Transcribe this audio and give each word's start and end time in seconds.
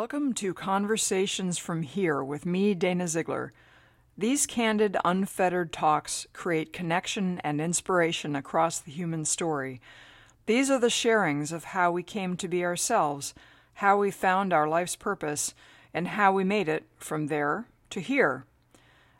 Welcome 0.00 0.32
to 0.34 0.54
Conversations 0.54 1.58
from 1.58 1.82
Here 1.82 2.22
with 2.22 2.46
me, 2.46 2.72
Dana 2.72 3.08
Ziegler. 3.08 3.52
These 4.16 4.46
candid, 4.46 4.96
unfettered 5.04 5.72
talks 5.72 6.28
create 6.32 6.72
connection 6.72 7.40
and 7.40 7.60
inspiration 7.60 8.36
across 8.36 8.78
the 8.78 8.92
human 8.92 9.24
story. 9.24 9.80
These 10.46 10.70
are 10.70 10.78
the 10.78 10.86
sharings 10.86 11.50
of 11.50 11.64
how 11.64 11.90
we 11.90 12.04
came 12.04 12.36
to 12.36 12.46
be 12.46 12.64
ourselves, 12.64 13.34
how 13.74 13.98
we 13.98 14.12
found 14.12 14.52
our 14.52 14.68
life's 14.68 14.94
purpose, 14.94 15.52
and 15.92 16.06
how 16.06 16.30
we 16.30 16.44
made 16.44 16.68
it 16.68 16.84
from 16.96 17.26
there 17.26 17.66
to 17.90 17.98
here. 17.98 18.44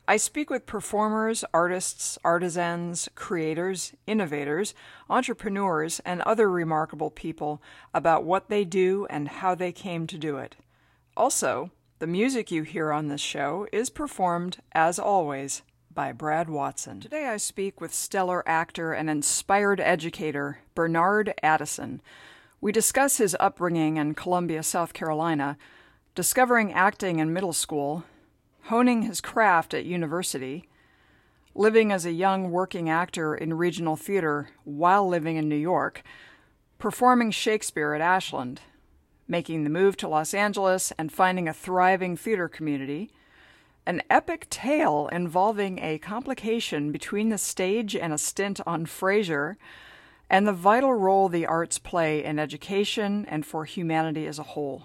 I 0.07 0.17
speak 0.17 0.49
with 0.49 0.65
performers, 0.65 1.45
artists, 1.53 2.19
artisans, 2.23 3.09
creators, 3.17 3.95
innovators, 4.07 4.75
entrepreneurs, 5.11 5.99
and 6.05 6.23
other 6.23 6.49
remarkable 6.49 7.11
people 7.11 7.61
about 7.93 8.23
what 8.23 8.49
they 8.49 8.65
do 8.65 9.09
and 9.11 9.27
how 9.27 9.57
they 9.57 9.73
came 9.73 10.07
to 10.07 10.17
do 10.17 10.37
it. 10.37 10.55
Also, 11.19 11.73
the 11.99 12.07
music 12.07 12.53
you 12.53 12.63
hear 12.63 12.93
on 12.93 13.09
this 13.09 13.21
show 13.21 13.67
is 13.73 13.91
performed, 13.91 14.59
as 14.71 15.01
always, 15.01 15.63
by 15.93 16.13
Brad 16.13 16.49
Watson. 16.49 17.01
Today 17.01 17.27
I 17.27 17.39
speak 17.39 17.81
with 17.81 17.93
stellar 17.93 18.49
actor 18.49 18.93
and 18.93 19.11
inspired 19.11 19.81
educator 19.81 20.61
Bernard 20.77 21.35
Addison. 21.43 22.01
We 22.61 22.71
discuss 22.71 23.17
his 23.17 23.37
upbringing 23.41 23.97
in 23.97 24.15
Columbia, 24.15 24.63
South 24.63 24.93
Carolina, 24.95 25.59
discovering 26.15 26.73
acting 26.73 27.19
in 27.19 27.33
middle 27.33 27.53
school, 27.53 28.05
honing 28.67 29.03
his 29.03 29.21
craft 29.21 29.75
at 29.75 29.85
university, 29.85 30.69
living 31.53 31.91
as 31.91 32.07
a 32.07 32.13
young 32.13 32.53
working 32.53 32.89
actor 32.89 33.35
in 33.35 33.55
regional 33.55 33.97
theater 33.97 34.51
while 34.63 35.09
living 35.09 35.35
in 35.35 35.49
New 35.49 35.57
York, 35.57 36.05
performing 36.79 37.33
Shakespeare 37.33 37.93
at 37.95 38.01
Ashland, 38.01 38.61
making 39.29 39.63
the 39.63 39.71
move 39.71 39.97
to 39.99 40.09
Los 40.09 40.33
Angeles 40.33 40.93
and 40.99 41.13
finding 41.13 41.47
a 41.47 41.53
thriving 41.53 42.17
theater 42.17 42.49
community, 42.49 43.11
an 43.87 44.03
epic 44.11 44.49
tale 44.51 45.09
involving 45.13 45.79
a 45.79 45.99
complication 45.99 46.91
between 46.91 47.29
the 47.29 47.39
stage 47.39 47.95
and 47.95 48.13
a 48.13 48.19
stint 48.19 48.61
on 48.67 48.87
Frasier, 48.87 49.57
and 50.31 50.47
the 50.47 50.53
vital 50.53 50.95
role 50.95 51.29
the 51.29 51.47
arts 51.47 51.79
play 51.79 52.25
in 52.25 52.39
education 52.39 53.25
and 53.27 53.47
for 53.47 53.65
humanity 53.65 54.27
as 54.27 54.39
a 54.39 54.43
whole. 54.43 54.85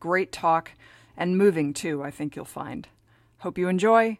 Great 0.00 0.32
talk, 0.32 0.72
and 1.16 1.38
moving 1.38 1.72
too, 1.72 2.02
I 2.02 2.10
think 2.10 2.36
you'll 2.36 2.44
find. 2.44 2.88
Hope 3.38 3.56
you 3.56 3.68
enjoy. 3.68 4.18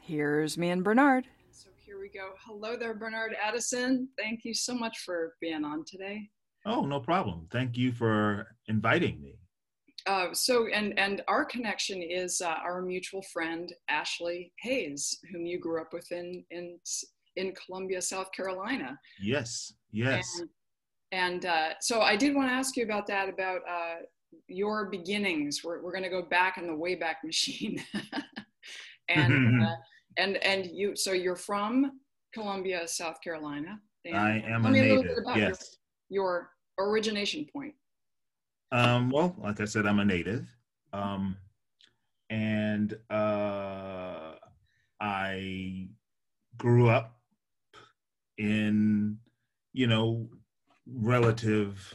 Here's 0.00 0.58
me 0.58 0.70
and 0.70 0.82
Bernard. 0.82 1.26
So 1.52 1.68
here 1.84 2.00
we 2.00 2.08
go. 2.08 2.30
Hello 2.44 2.76
there, 2.76 2.94
Bernard 2.94 3.36
Addison. 3.40 4.08
Thank 4.18 4.44
you 4.44 4.54
so 4.54 4.74
much 4.74 4.98
for 4.98 5.34
being 5.40 5.64
on 5.64 5.84
today. 5.84 6.30
Oh, 6.64 6.82
no 6.86 7.00
problem. 7.00 7.48
Thank 7.50 7.76
you 7.76 7.92
for 7.92 8.46
inviting 8.68 9.20
me. 9.20 9.38
Uh, 10.06 10.28
so, 10.32 10.66
and 10.66 10.98
and 10.98 11.22
our 11.28 11.44
connection 11.44 12.02
is 12.02 12.40
uh, 12.40 12.56
our 12.64 12.82
mutual 12.82 13.22
friend 13.32 13.72
Ashley 13.88 14.52
Hayes, 14.60 15.18
whom 15.30 15.46
you 15.46 15.60
grew 15.60 15.80
up 15.80 15.92
with 15.92 16.10
in 16.10 16.44
in 16.50 16.78
in 17.36 17.54
Columbia, 17.54 18.02
South 18.02 18.32
Carolina. 18.32 18.98
Yes, 19.20 19.72
yes. 19.92 20.26
And, 20.40 20.48
and 21.12 21.46
uh, 21.46 21.68
so, 21.80 22.00
I 22.00 22.16
did 22.16 22.34
want 22.34 22.48
to 22.48 22.52
ask 22.52 22.76
you 22.76 22.84
about 22.84 23.06
that, 23.06 23.28
about 23.28 23.60
uh, 23.68 23.96
your 24.48 24.90
beginnings. 24.90 25.60
We're 25.62 25.82
we're 25.82 25.92
going 25.92 26.04
to 26.04 26.10
go 26.10 26.22
back 26.22 26.58
in 26.58 26.66
the 26.66 26.72
wayback 26.72 27.16
machine. 27.24 27.82
and 29.08 29.62
uh, 29.64 29.76
and 30.16 30.36
and 30.38 30.66
you 30.66 30.96
so 30.96 31.12
you're 31.12 31.36
from 31.36 31.92
Columbia, 32.34 32.88
South 32.88 33.20
Carolina. 33.22 33.78
And 34.04 34.16
I 34.16 34.44
am 34.48 34.66
a 34.66 34.70
native. 34.70 35.16
Yes. 35.36 35.78
Your, 36.12 36.50
origination 36.78 37.46
point. 37.52 37.74
Um, 38.70 39.10
well, 39.10 39.34
like 39.38 39.60
I 39.60 39.64
said, 39.64 39.86
I'm 39.86 39.98
a 39.98 40.04
native, 40.04 40.46
um, 40.92 41.36
and 42.30 42.96
uh, 43.10 44.32
I 45.00 45.88
grew 46.56 46.88
up 46.88 47.18
in 48.38 49.18
you 49.72 49.86
know 49.86 50.28
relative 50.86 51.94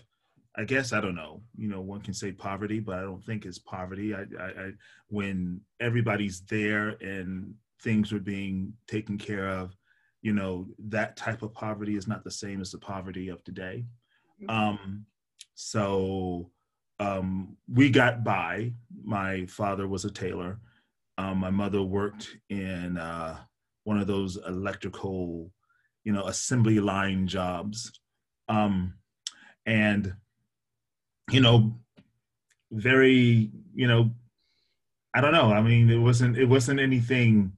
I 0.60 0.64
guess 0.64 0.92
I 0.92 1.02
don't 1.02 1.16
know. 1.16 1.44
You 1.56 1.68
know, 1.68 1.82
one 1.82 2.02
can 2.02 2.16
say 2.16 2.32
poverty, 2.32 2.80
but 2.80 2.98
I 2.98 3.02
don't 3.02 3.24
think 3.24 3.46
it's 3.46 3.60
poverty. 3.60 4.16
I, 4.16 4.22
I, 4.40 4.46
I, 4.46 4.72
when 5.08 5.62
everybody's 5.80 6.42
there 6.50 6.98
and 7.00 7.54
things 7.84 8.12
are 8.12 8.20
being 8.20 8.74
taken 8.88 9.20
care 9.20 9.48
of, 9.50 9.76
you 10.24 10.34
know, 10.34 10.66
that 10.88 11.16
type 11.16 11.44
of 11.44 11.54
poverty 11.54 11.96
is 11.96 12.08
not 12.08 12.24
the 12.24 12.32
same 12.32 12.60
as 12.60 12.72
the 12.72 12.80
poverty 12.80 13.30
of 13.30 13.44
today. 13.44 13.86
Um, 14.48 15.06
so 15.56 16.52
um, 17.00 17.58
we 17.72 17.90
got 17.90 18.24
by. 18.24 18.74
My 19.04 19.46
father 19.48 19.88
was 19.88 20.06
a 20.06 20.12
tailor. 20.12 20.60
Um, 21.18 21.38
my 21.38 21.50
mother 21.50 21.82
worked 21.82 22.38
in 22.50 22.98
uh, 22.98 23.38
one 23.84 24.00
of 24.00 24.08
those 24.08 24.38
electrical, 24.48 25.52
you 26.04 26.14
know, 26.14 26.26
assembly 26.28 26.80
line 26.80 27.28
jobs. 27.28 27.92
Um, 28.50 28.94
and 29.66 30.14
you 31.32 31.42
know, 31.42 31.78
very, 32.72 33.52
you 33.76 33.88
know, 33.88 34.12
I 35.14 35.22
don't 35.22 35.34
know. 35.34 35.52
I 35.52 35.62
mean, 35.62 35.90
it 35.90 35.98
wasn't 35.98 36.38
it 36.38 36.46
wasn't 36.46 36.80
anything 36.80 37.54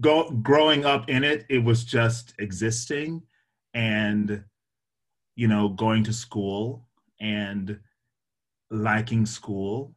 go, 0.00 0.30
growing 0.30 0.84
up 0.84 1.08
in 1.08 1.24
it. 1.24 1.44
It 1.48 1.62
was 1.64 1.84
just 1.84 2.34
existing 2.38 3.22
and 3.74 4.44
you 5.38 5.46
know, 5.46 5.68
going 5.68 6.02
to 6.02 6.12
school 6.12 6.84
and 7.20 7.78
liking 8.72 9.24
school, 9.24 9.94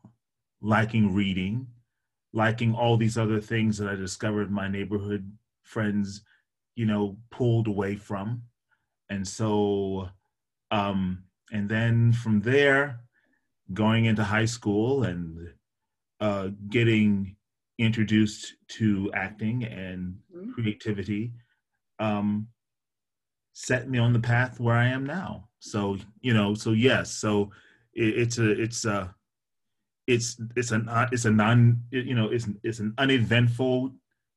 liking 0.61 1.15
reading, 1.15 1.65
liking 2.31 2.75
all 2.75 2.95
these 2.95 3.17
other 3.17 3.41
things 3.41 3.75
that 3.79 3.89
I 3.89 3.95
discovered 3.95 4.51
my 4.51 4.67
neighborhood 4.67 5.25
friends, 5.63 6.21
you 6.75 6.85
know, 6.85 7.17
pulled 7.31 7.65
away 7.65 7.95
from. 7.95 8.43
And 9.09 9.27
so 9.27 10.09
um 10.69 11.23
and 11.51 11.67
then 11.67 12.13
from 12.13 12.41
there, 12.41 12.99
going 13.73 14.05
into 14.05 14.23
high 14.23 14.45
school 14.45 15.05
and 15.05 15.53
uh, 16.19 16.49
getting 16.69 17.35
introduced 17.79 18.53
to 18.67 19.09
acting 19.15 19.63
and 19.63 20.19
mm-hmm. 20.31 20.51
creativity 20.51 21.31
um, 21.97 22.47
set 23.53 23.89
me 23.89 23.99
on 23.99 24.13
the 24.13 24.19
path 24.19 24.59
where 24.59 24.75
I 24.75 24.87
am 24.87 25.05
now. 25.05 25.47
So 25.59 25.97
you 26.21 26.33
know, 26.33 26.53
so 26.53 26.71
yes, 26.71 27.11
so 27.11 27.51
it, 27.93 28.17
it's 28.17 28.37
a 28.37 28.51
it's 28.51 28.85
a 28.85 29.13
it's 30.07 30.41
it's 30.55 30.71
an 30.71 30.89
it's 31.11 31.25
a 31.25 31.31
non 31.31 31.81
you 31.91 32.15
know 32.15 32.29
it's 32.29 32.47
it's 32.63 32.79
an 32.79 32.93
uneventful 32.97 33.91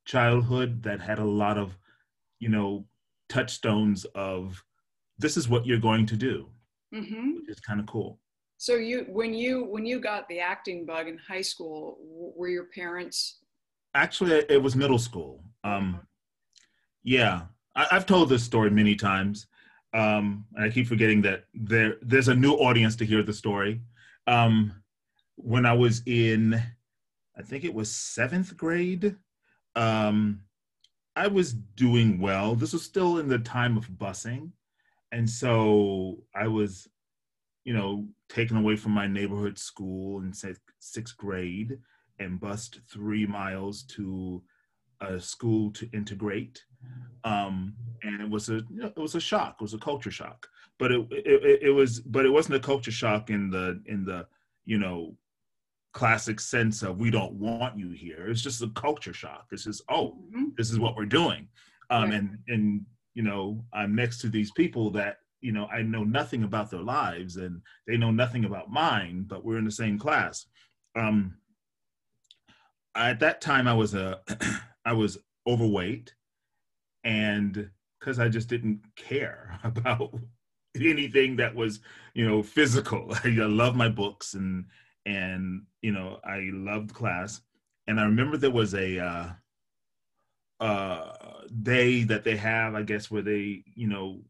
childhood 0.04 0.82
that 0.82 1.00
had 1.00 1.18
a 1.18 1.24
lot 1.24 1.56
of 1.56 1.76
you 2.38 2.48
know 2.48 2.84
touchstones 3.28 4.04
of 4.14 4.62
this 5.18 5.36
is 5.36 5.48
what 5.48 5.64
you're 5.64 5.78
going 5.78 6.04
to 6.04 6.16
do 6.16 6.46
mm-hmm. 6.94 7.36
which 7.36 7.48
is 7.48 7.60
kind 7.60 7.80
of 7.80 7.86
cool. 7.86 8.18
So 8.56 8.76
you, 8.76 9.06
when 9.08 9.34
you 9.34 9.64
when 9.64 9.84
you 9.84 10.00
got 10.00 10.28
the 10.28 10.40
acting 10.40 10.86
bug 10.86 11.08
in 11.08 11.18
high 11.18 11.42
school, 11.42 11.98
were 12.36 12.48
your 12.48 12.66
parents? 12.66 13.40
Actually, 13.94 14.44
it 14.48 14.62
was 14.62 14.74
middle 14.76 14.98
school. 14.98 15.42
Um, 15.64 16.00
yeah, 17.02 17.42
I, 17.74 17.86
have 17.90 18.06
told 18.06 18.28
this 18.28 18.42
story 18.42 18.70
many 18.70 18.94
times. 18.94 19.46
um, 19.92 20.46
and 20.54 20.64
I 20.64 20.70
keep 20.70 20.86
forgetting 20.86 21.22
that 21.22 21.44
there 21.54 21.96
there's 22.02 22.28
a 22.28 22.34
new 22.34 22.52
audience 22.54 22.96
to 22.96 23.06
hear 23.06 23.22
the 23.22 23.32
story. 23.32 23.80
Um, 24.26 24.82
when 25.36 25.66
I 25.66 25.72
was 25.72 26.02
in, 26.06 26.54
I 27.36 27.42
think 27.42 27.64
it 27.64 27.74
was 27.74 27.90
seventh 27.90 28.56
grade, 28.56 29.16
um, 29.76 30.40
I 31.16 31.28
was 31.28 31.52
doing 31.52 32.20
well. 32.20 32.54
This 32.54 32.72
was 32.72 32.82
still 32.82 33.18
in 33.18 33.28
the 33.28 33.38
time 33.38 33.76
of 33.76 33.88
busing, 33.88 34.50
and 35.12 35.28
so 35.28 36.24
I 36.34 36.48
was, 36.48 36.88
you 37.64 37.72
know, 37.74 38.06
taken 38.28 38.56
away 38.56 38.76
from 38.76 38.92
my 38.92 39.06
neighborhood 39.06 39.58
school 39.58 40.20
in 40.20 40.32
sixth 40.80 41.16
grade 41.16 41.78
and 42.18 42.40
bused 42.40 42.80
three 42.90 43.26
miles 43.26 43.82
to 43.82 44.42
a 45.00 45.20
school 45.20 45.70
to 45.72 45.88
integrate 45.92 46.64
um, 47.24 47.74
and 48.02 48.20
it 48.20 48.28
was 48.28 48.48
a 48.48 48.54
you 48.70 48.82
know, 48.82 48.86
it 48.86 48.98
was 48.98 49.14
a 49.14 49.20
shock. 49.20 49.56
It 49.60 49.62
was 49.62 49.74
a 49.74 49.78
culture 49.78 50.10
shock, 50.10 50.46
but 50.78 50.92
it, 50.92 51.06
it 51.10 51.62
it 51.62 51.70
was 51.70 52.00
but 52.00 52.26
it 52.26 52.30
wasn't 52.30 52.56
a 52.56 52.60
culture 52.60 52.92
shock 52.92 53.30
in 53.30 53.50
the 53.50 53.82
in 53.86 54.04
the 54.04 54.26
you 54.64 54.78
know 54.78 55.16
classic 55.92 56.40
sense 56.40 56.82
of 56.82 56.98
we 56.98 57.10
don't 57.10 57.32
want 57.34 57.78
you 57.78 57.90
here. 57.90 58.28
It's 58.28 58.42
just 58.42 58.62
a 58.62 58.68
culture 58.70 59.14
shock. 59.14 59.48
This 59.50 59.66
is 59.66 59.82
oh 59.88 60.18
mm-hmm. 60.28 60.48
this 60.56 60.70
is 60.70 60.78
what 60.78 60.96
we're 60.96 61.06
doing, 61.06 61.48
um, 61.90 62.04
right. 62.04 62.14
and 62.14 62.38
and 62.48 62.84
you 63.14 63.22
know 63.22 63.64
I'm 63.72 63.94
next 63.94 64.20
to 64.20 64.28
these 64.28 64.50
people 64.52 64.90
that 64.90 65.18
you 65.40 65.52
know 65.52 65.66
I 65.66 65.82
know 65.82 66.04
nothing 66.04 66.44
about 66.44 66.70
their 66.70 66.82
lives 66.82 67.36
and 67.36 67.62
they 67.86 67.96
know 67.96 68.10
nothing 68.10 68.44
about 68.44 68.70
mine, 68.70 69.24
but 69.26 69.44
we're 69.44 69.58
in 69.58 69.64
the 69.64 69.70
same 69.70 69.98
class. 69.98 70.46
Um, 70.96 71.36
at 72.94 73.20
that 73.20 73.40
time, 73.40 73.66
I 73.66 73.74
was 73.74 73.94
a 73.94 74.20
I 74.84 74.92
was 74.92 75.18
overweight 75.46 76.12
and 77.04 77.70
because 78.00 78.18
I 78.18 78.28
just 78.28 78.48
didn't 78.48 78.80
care 78.96 79.58
about 79.64 80.14
anything 80.76 81.36
that 81.36 81.54
was 81.54 81.80
you 82.14 82.26
know 82.26 82.42
physical. 82.42 83.14
I 83.24 83.28
love 83.28 83.76
my 83.76 83.88
books 83.88 84.34
and 84.34 84.66
and 85.06 85.62
you 85.82 85.92
know 85.92 86.20
I 86.24 86.50
loved 86.52 86.94
class, 86.94 87.40
and 87.86 88.00
I 88.00 88.04
remember 88.04 88.36
there 88.36 88.50
was 88.50 88.74
a 88.74 88.98
uh, 88.98 89.28
uh, 90.60 91.12
day 91.62 92.04
that 92.04 92.24
they 92.24 92.36
have, 92.36 92.74
I 92.74 92.82
guess, 92.82 93.10
where 93.10 93.22
they 93.22 93.62
you 93.74 93.88
know 93.88 94.22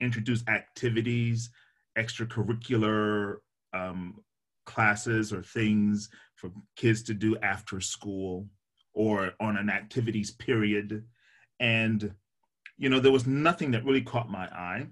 introduce 0.00 0.46
activities, 0.46 1.50
extracurricular 1.96 3.36
um, 3.72 4.22
classes 4.66 5.32
or 5.32 5.42
things 5.42 6.08
for 6.36 6.52
kids 6.76 7.02
to 7.02 7.14
do 7.14 7.36
after 7.38 7.80
school 7.80 8.46
or 8.94 9.32
on 9.40 9.56
an 9.56 9.70
activities 9.70 10.30
period 10.30 11.04
and 11.60 12.12
you 12.76 12.88
know 12.88 13.00
there 13.00 13.12
was 13.12 13.26
nothing 13.26 13.70
that 13.72 13.84
really 13.84 14.02
caught 14.02 14.30
my 14.30 14.46
eye. 14.46 14.86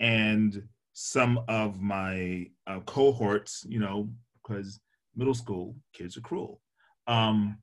And 0.00 0.62
some 0.92 1.40
of 1.48 1.80
my 1.80 2.46
uh, 2.66 2.80
cohorts 2.80 3.64
you 3.68 3.78
know 3.78 4.08
because 4.42 4.80
middle 5.16 5.34
school 5.34 5.76
kids 5.92 6.16
are 6.16 6.22
cruel. 6.22 6.60
Um, 7.06 7.58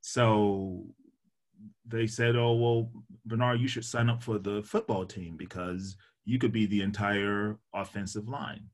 so 0.00 0.86
they 1.86 2.06
said 2.06 2.36
oh 2.36 2.54
well 2.54 2.90
bernard 3.26 3.60
you 3.60 3.68
should 3.68 3.84
sign 3.84 4.08
up 4.08 4.22
for 4.22 4.38
the 4.38 4.62
football 4.62 5.04
team 5.04 5.36
because 5.36 5.96
you 6.24 6.38
could 6.38 6.52
be 6.52 6.66
the 6.66 6.82
entire 6.82 7.58
offensive 7.74 8.28
line. 8.28 8.64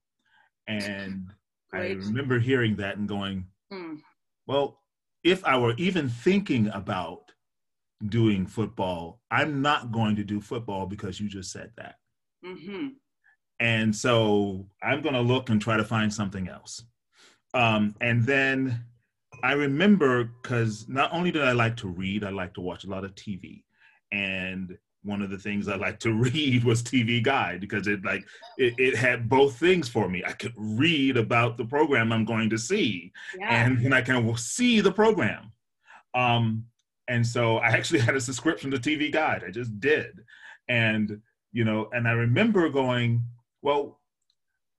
And 0.69 1.31
i 1.73 1.91
remember 1.93 2.39
hearing 2.39 2.77
that 2.77 2.97
and 2.97 3.09
going 3.09 3.47
mm. 3.73 4.01
well 4.47 4.81
if 5.25 5.45
i 5.45 5.57
were 5.59 5.75
even 5.77 6.09
thinking 6.09 6.69
about 6.69 7.33
doing 8.09 8.47
football. 8.47 9.21
I'm 9.31 9.63
not 9.63 9.93
going 9.93 10.17
to 10.17 10.25
do 10.25 10.41
football 10.41 10.87
because 10.87 11.21
you 11.21 11.29
just 11.29 11.51
said 11.53 11.73
that. 11.77 11.97
Mm-hmm. 12.45 12.89
And 13.59 13.95
so 13.95 14.67
I'm 14.83 15.01
going 15.01 15.15
to 15.15 15.21
look 15.21 15.49
and 15.51 15.61
try 15.61 15.77
to 15.77 15.85
find 15.85 16.13
something 16.13 16.49
else. 16.49 16.85
Um, 17.55 17.95
and 18.01 18.25
then 18.25 18.85
I 19.43 19.53
remember 19.53 20.25
because 20.25 20.89
not 20.89 21.13
only 21.13 21.31
did 21.31 21.43
I 21.43 21.53
like 21.53 21.77
to 21.79 21.89
read, 21.89 22.25
I 22.25 22.31
like 22.31 22.55
to 22.55 22.61
watch 22.61 22.85
a 22.85 22.91
lot 22.91 23.05
of 23.05 23.15
TV. 23.15 23.63
And 24.13 24.77
one 25.07 25.23
of 25.23 25.31
the 25.31 25.39
things 25.39 25.69
I 25.69 25.77
like 25.77 25.99
to 26.01 26.13
read 26.33 26.65
was 26.65 26.83
TV 26.83 27.23
Guide 27.23 27.61
because 27.61 27.87
it 27.87 28.05
like 28.05 28.25
it, 28.59 28.75
it, 28.77 28.97
had 28.97 29.29
both 29.29 29.59
things 29.59 29.89
for 29.89 30.09
me. 30.09 30.23
I 30.27 30.33
could 30.33 30.53
read 30.57 31.17
about 31.17 31.57
the 31.57 31.65
program 31.65 32.13
I'm 32.13 32.25
going 32.25 32.51
to 32.51 32.59
see, 32.59 33.13
yeah. 33.39 33.65
and 33.65 33.83
then 33.83 33.93
I 33.93 34.03
can 34.03 34.37
see 34.37 34.81
the 34.81 34.93
program. 34.93 35.53
Um, 36.15 36.65
and 37.09 37.27
so 37.27 37.59
I 37.59 37.69
actually 37.69 38.01
had 38.07 38.17
a 38.17 38.21
subscription 38.21 38.71
to 38.71 38.79
TV 38.79 39.13
Guide. 39.13 39.45
I 39.47 39.51
just 39.51 39.79
did. 39.81 40.25
And, 40.69 41.21
you 41.53 41.65
know, 41.65 41.89
and 41.93 42.09
I 42.09 42.13
remember 42.13 42.69
going, 42.69 43.23
well, 43.63 44.01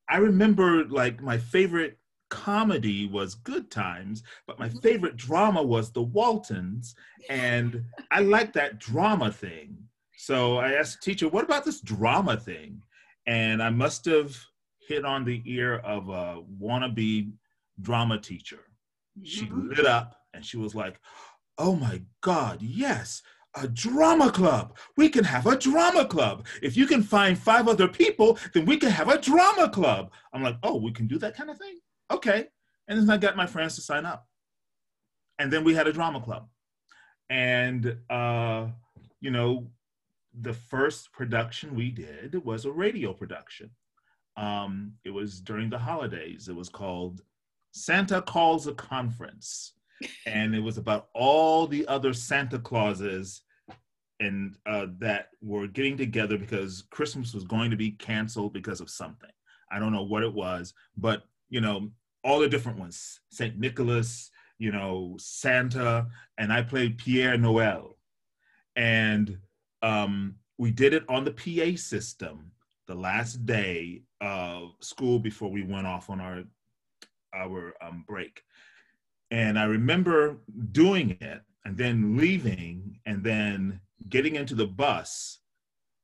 I 0.10 0.18
remember 0.18 0.86
like 0.86 1.22
my 1.22 1.38
favorite 1.38 1.98
comedy 2.30 3.08
was 3.08 3.36
Good 3.36 3.72
Times, 3.72 4.24
but 4.46 4.60
my 4.60 4.68
mm-hmm. 4.70 4.80
favorite 4.80 5.18
drama 5.18 5.64
was 5.64 5.92
The 5.92 6.02
Waltons. 6.04 6.96
And 7.30 7.84
I 8.12 8.22
like 8.22 8.54
that 8.54 8.80
drama 8.80 9.32
thing. 9.32 9.78
So 10.18 10.58
I 10.58 10.74
asked 10.74 11.00
the 11.02 11.12
teacher, 11.12 11.30
what 11.30 11.44
about 11.44 11.64
this 11.64 11.82
drama 11.82 12.38
thing? 12.38 12.82
And 13.28 13.62
I 13.62 13.70
must 13.70 14.06
have 14.06 14.38
hit 14.80 15.06
on 15.06 15.26
the 15.26 15.42
ear 15.46 15.78
of 15.80 16.10
a 16.10 16.42
wannabe 16.62 17.32
drama 17.82 18.20
teacher. 18.20 18.60
She 19.24 19.46
mm-hmm. 19.46 19.70
lit 19.70 19.86
up 19.86 20.16
and 20.34 20.46
she 20.46 20.58
was 20.58 20.76
like, 20.76 21.00
oh 21.58 21.76
my 21.76 22.02
God, 22.22 22.62
yes, 22.62 23.22
a 23.56 23.68
drama 23.68 24.32
club. 24.32 24.78
We 24.96 25.10
can 25.10 25.24
have 25.24 25.48
a 25.48 25.58
drama 25.58 26.06
club. 26.06 26.46
If 26.62 26.78
you 26.78 26.86
can 26.86 27.02
find 27.04 27.38
five 27.38 27.68
other 27.68 27.88
people, 27.88 28.38
then 28.54 28.66
we 28.66 28.78
can 28.78 28.90
have 28.90 29.10
a 29.10 29.20
drama 29.20 29.70
club. 29.70 30.12
I'm 30.34 30.44
like, 30.44 30.58
oh, 30.64 30.78
we 30.78 30.92
can 30.92 31.08
do 31.08 31.18
that 31.20 31.36
kind 31.36 31.50
of 31.50 31.58
thing? 31.58 31.80
Okay. 32.12 32.48
And 32.88 33.00
then 33.00 33.10
I 33.10 33.18
got 33.18 33.36
my 33.36 33.48
friends 33.48 33.76
to 33.76 33.82
sign 33.82 34.06
up. 34.06 34.28
And 35.40 35.52
then 35.52 35.64
we 35.64 35.74
had 35.74 35.88
a 35.88 35.94
drama 35.94 36.22
club. 36.22 36.48
And, 37.30 37.98
uh, 38.10 38.68
you 39.20 39.32
know, 39.32 39.68
the 40.40 40.54
first 40.54 41.12
production 41.12 41.76
we 41.76 41.90
did 41.90 42.44
was 42.46 42.66
a 42.66 42.72
radio 42.72 43.14
production. 43.14 43.72
Um, 44.38 44.94
it 45.04 45.10
was 45.10 45.42
during 45.42 45.70
the 45.70 45.80
holidays. 45.80 46.48
It 46.48 46.56
was 46.56 46.70
called 46.70 47.22
Santa 47.72 48.22
Calls 48.22 48.68
a 48.68 48.74
Conference 48.74 49.74
and 50.26 50.56
it 50.56 50.60
was 50.60 50.78
about 50.78 51.08
all 51.14 51.68
the 51.68 51.88
other 51.88 52.14
Santa 52.14 52.60
Clauses 52.60 53.42
and 54.20 54.56
uh, 54.66 54.88
that 54.98 55.30
were 55.42 55.68
getting 55.68 55.98
together 55.98 56.38
because 56.38 56.84
Christmas 56.90 57.34
was 57.34 57.44
going 57.44 57.70
to 57.72 57.78
be 57.78 57.92
canceled 57.92 58.54
because 58.54 58.82
of 58.82 58.90
something. 58.90 59.30
I 59.72 59.80
don't 59.80 59.94
know 59.94 60.04
what 60.04 60.24
it 60.24 60.34
was, 60.34 60.74
but 60.96 61.24
you 61.50 61.62
know, 61.62 61.92
all 62.24 62.40
the 62.40 62.50
different 62.50 62.80
ones, 62.80 63.20
Saint 63.32 63.58
Nicholas, 63.58 64.32
you 64.58 64.72
know, 64.72 65.16
Santa, 65.20 66.08
and 66.38 66.52
I 66.52 66.62
played 66.62 66.98
Pierre 66.98 67.38
Noel, 67.38 67.98
and 68.76 69.38
um, 69.82 70.36
we 70.58 70.72
did 70.72 70.94
it 70.94 71.04
on 71.08 71.24
the 71.24 71.32
PA 71.32 71.78
system 71.78 72.52
the 72.88 72.96
last 72.96 73.46
day 73.46 74.02
of 74.22 74.72
school 74.82 75.20
before 75.20 75.52
we 75.52 75.64
went 75.64 75.88
off 75.88 76.10
on 76.10 76.20
our 76.20 76.44
our 77.34 77.74
um, 77.82 78.04
break 78.08 78.42
and 79.32 79.60
I 79.60 79.66
remember 79.66 80.38
doing 80.72 81.18
it 81.20 81.42
and 81.66 81.78
then 81.78 82.18
leaving 82.18 83.00
and 83.06 83.24
then 83.24 83.82
getting 84.10 84.36
into 84.36 84.56
the 84.56 84.68
bus. 84.68 85.40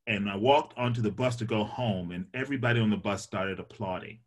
And 0.08 0.30
I 0.30 0.36
walked 0.36 0.78
onto 0.78 1.02
the 1.02 1.12
bus 1.12 1.38
to 1.38 1.46
go 1.46 1.64
home, 1.64 2.12
and 2.12 2.26
everybody 2.34 2.82
on 2.82 2.90
the 2.90 2.98
bus 2.98 3.24
started 3.24 3.60
applauding. 3.60 4.20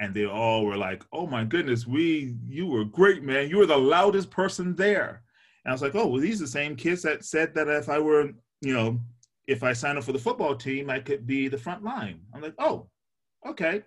And 0.00 0.14
they 0.14 0.24
all 0.24 0.64
were 0.64 0.78
like, 0.78 1.04
"Oh 1.12 1.26
my 1.26 1.44
goodness, 1.44 1.86
we 1.86 2.36
you 2.48 2.66
were 2.66 2.84
great, 2.84 3.22
man! 3.22 3.50
You 3.50 3.58
were 3.58 3.66
the 3.66 3.76
loudest 3.76 4.30
person 4.30 4.74
there." 4.74 5.22
And 5.64 5.70
I 5.70 5.74
was 5.74 5.82
like, 5.82 5.94
"Oh, 5.94 6.06
well, 6.06 6.20
these 6.20 6.40
are 6.40 6.44
the 6.44 6.50
same 6.50 6.76
kids 6.76 7.02
that 7.02 7.24
said 7.24 7.54
that 7.54 7.68
if 7.68 7.90
I 7.90 7.98
were, 7.98 8.32
you 8.62 8.72
know, 8.72 8.98
if 9.46 9.62
I 9.62 9.74
signed 9.74 9.98
up 9.98 10.04
for 10.04 10.12
the 10.12 10.18
football 10.18 10.56
team, 10.56 10.88
I 10.88 11.00
could 11.00 11.26
be 11.26 11.48
the 11.48 11.58
front 11.58 11.84
line." 11.84 12.20
I'm 12.32 12.40
like, 12.40 12.54
"Oh, 12.58 12.88
okay. 13.46 13.82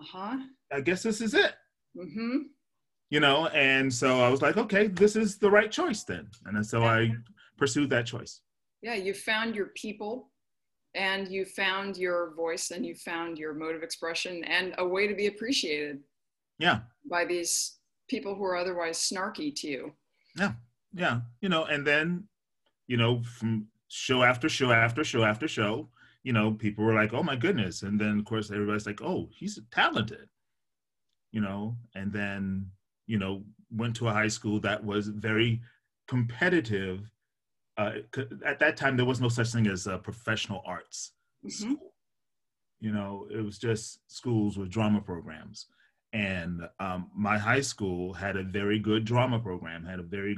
Uh 0.00 0.04
huh. 0.04 0.38
I 0.72 0.80
guess 0.80 1.02
this 1.02 1.20
is 1.20 1.34
it." 1.34 1.54
Mm-hmm 1.94 2.38
you 3.12 3.20
know 3.20 3.46
and 3.48 3.92
so 3.92 4.22
i 4.22 4.28
was 4.28 4.40
like 4.40 4.56
okay 4.56 4.86
this 4.86 5.16
is 5.16 5.36
the 5.36 5.50
right 5.50 5.70
choice 5.70 6.02
then. 6.02 6.26
And 6.46 6.66
so 6.66 6.82
i 6.82 7.12
pursued 7.58 7.90
that 7.90 8.06
choice. 8.06 8.40
Yeah 8.80 8.94
you 8.94 9.12
found 9.12 9.54
your 9.54 9.66
people 9.84 10.30
and 10.94 11.28
you 11.28 11.44
found 11.44 11.98
your 11.98 12.34
voice 12.34 12.70
and 12.70 12.84
you 12.86 12.94
found 12.94 13.38
your 13.38 13.52
mode 13.52 13.76
of 13.76 13.82
expression 13.82 14.42
and 14.44 14.74
a 14.78 14.86
way 14.86 15.06
to 15.06 15.14
be 15.14 15.26
appreciated 15.26 16.00
yeah. 16.58 16.80
by 17.08 17.24
these 17.26 17.76
people 18.08 18.34
who 18.34 18.44
are 18.44 18.56
otherwise 18.56 18.98
snarky 18.98 19.54
to 19.56 19.68
you. 19.68 19.92
Yeah. 20.38 20.52
Yeah. 20.94 21.20
You 21.42 21.50
know 21.50 21.64
and 21.64 21.86
then 21.86 22.24
you 22.86 22.96
know 22.96 23.22
from 23.38 23.66
show 23.88 24.22
after 24.22 24.48
show 24.48 24.72
after 24.72 25.04
show 25.04 25.22
after 25.22 25.46
show 25.46 25.90
you 26.22 26.32
know 26.32 26.52
people 26.52 26.82
were 26.82 26.94
like 26.94 27.12
oh 27.12 27.22
my 27.22 27.36
goodness. 27.36 27.82
And 27.82 28.00
then 28.00 28.20
of 28.20 28.24
course 28.24 28.50
everybody's 28.50 28.86
like 28.86 29.02
oh 29.02 29.28
he's 29.38 29.60
talented. 29.70 30.28
You 31.30 31.42
know 31.42 31.76
and 31.94 32.10
then 32.10 32.70
you 33.06 33.18
know, 33.18 33.44
went 33.70 33.96
to 33.96 34.08
a 34.08 34.12
high 34.12 34.28
school 34.28 34.60
that 34.60 34.84
was 34.84 35.08
very 35.08 35.60
competitive. 36.08 37.10
Uh, 37.76 37.92
at 38.44 38.58
that 38.58 38.76
time, 38.76 38.96
there 38.96 39.06
was 39.06 39.20
no 39.20 39.28
such 39.28 39.52
thing 39.52 39.66
as 39.66 39.86
uh, 39.86 39.98
professional 39.98 40.62
arts. 40.66 41.12
mm-hmm. 41.44 41.72
school. 41.72 41.94
You 42.80 42.92
know, 42.92 43.28
it 43.30 43.44
was 43.44 43.58
just 43.58 44.00
schools 44.08 44.58
with 44.58 44.70
drama 44.70 45.00
programs. 45.00 45.66
And 46.12 46.68
um, 46.78 47.10
my 47.16 47.38
high 47.38 47.60
school 47.60 48.12
had 48.12 48.36
a 48.36 48.42
very 48.42 48.78
good 48.78 49.04
drama 49.04 49.38
program, 49.38 49.84
had 49.84 50.00
a 50.00 50.04
very 50.04 50.36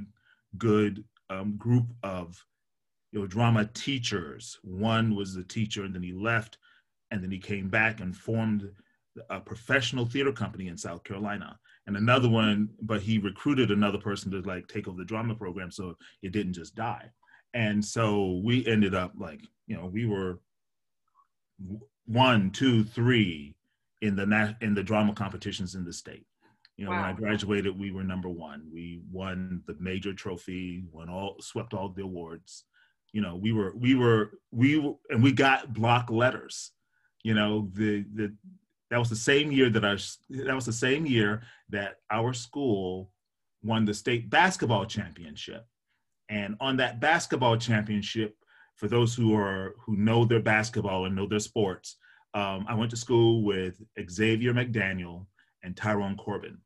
good 0.56 1.04
um, 1.30 1.56
group 1.56 1.87
of 2.02 2.44
you 3.11 3.21
know, 3.21 3.26
drama 3.26 3.64
teachers. 3.75 4.59
One 4.62 5.14
was 5.14 5.35
the 5.35 5.44
teacher, 5.44 5.85
and 5.85 5.94
then 5.94 6.02
he 6.02 6.12
left, 6.12 6.59
and 7.11 7.23
then 7.23 7.30
he 7.30 7.38
came 7.38 7.68
back 7.68 8.00
and 8.00 8.16
formed 8.16 8.71
a 9.30 9.40
professional 9.40 10.04
theater 10.04 10.33
company 10.33 10.68
in 10.68 10.76
South 10.76 11.04
Carolina. 11.04 11.59
And 11.86 11.96
another 11.96 12.28
one, 12.28 12.70
but 12.80 13.02
he 13.02 13.18
recruited 13.18 13.70
another 13.70 13.98
person 13.98 14.30
to 14.30 14.40
like 14.40 14.68
take 14.68 14.88
over 14.88 14.96
the 14.96 15.04
drama 15.04 15.34
program 15.34 15.70
so 15.70 15.96
it 16.22 16.32
didn't 16.32 16.54
just 16.54 16.74
die. 16.74 17.10
And 17.52 17.84
so 17.84 18.40
we 18.42 18.66
ended 18.66 18.94
up 18.94 19.12
like, 19.18 19.40
you 19.66 19.76
know, 19.76 19.86
we 19.86 20.06
were 20.06 20.40
one, 22.06 22.50
two, 22.50 22.84
three 22.84 23.54
in 24.00 24.16
the 24.16 24.56
in 24.60 24.74
the 24.74 24.82
drama 24.82 25.14
competitions 25.14 25.74
in 25.74 25.84
the 25.84 25.92
state. 25.92 26.26
You 26.76 26.86
know, 26.86 26.90
wow. 26.90 27.02
when 27.02 27.10
I 27.10 27.12
graduated, 27.12 27.78
we 27.78 27.92
were 27.92 28.02
number 28.02 28.28
one. 28.28 28.66
We 28.72 29.00
won 29.10 29.62
the 29.66 29.76
major 29.78 30.12
trophy, 30.12 30.84
won 30.90 31.08
all, 31.08 31.36
swept 31.40 31.72
all 31.72 31.88
the 31.88 32.02
awards. 32.02 32.64
You 33.12 33.20
know, 33.20 33.36
we 33.36 33.52
were, 33.52 33.72
we 33.76 33.94
were, 33.94 34.32
we 34.50 34.78
were, 34.78 34.94
and 35.08 35.22
we 35.22 35.30
got 35.30 35.72
block 35.72 36.10
letters. 36.10 36.72
You 37.22 37.34
know, 37.34 37.70
the 37.72 38.04
the 38.12 38.34
that 38.94 39.00
was 39.00 39.10
the 39.10 39.16
same 39.16 39.50
year 39.50 39.68
that 39.70 39.84
our 39.84 39.96
that 40.30 40.54
was 40.54 40.66
the 40.66 40.72
same 40.72 41.04
year 41.04 41.42
that 41.68 41.96
our 42.12 42.32
school 42.32 43.10
won 43.64 43.84
the 43.84 43.92
state 43.92 44.30
basketball 44.30 44.86
championship. 44.86 45.66
And 46.28 46.54
on 46.60 46.76
that 46.76 47.00
basketball 47.00 47.56
championship, 47.56 48.36
for 48.76 48.86
those 48.86 49.12
who 49.12 49.34
are 49.34 49.74
who 49.84 49.96
know 49.96 50.24
their 50.24 50.38
basketball 50.38 51.06
and 51.06 51.16
know 51.16 51.26
their 51.26 51.40
sports, 51.40 51.96
um, 52.34 52.66
I 52.68 52.74
went 52.76 52.92
to 52.92 52.96
school 52.96 53.42
with 53.42 53.82
Xavier 54.08 54.54
McDaniel 54.54 55.26
and 55.64 55.76
Tyrone 55.76 56.16
Corbin. 56.16 56.58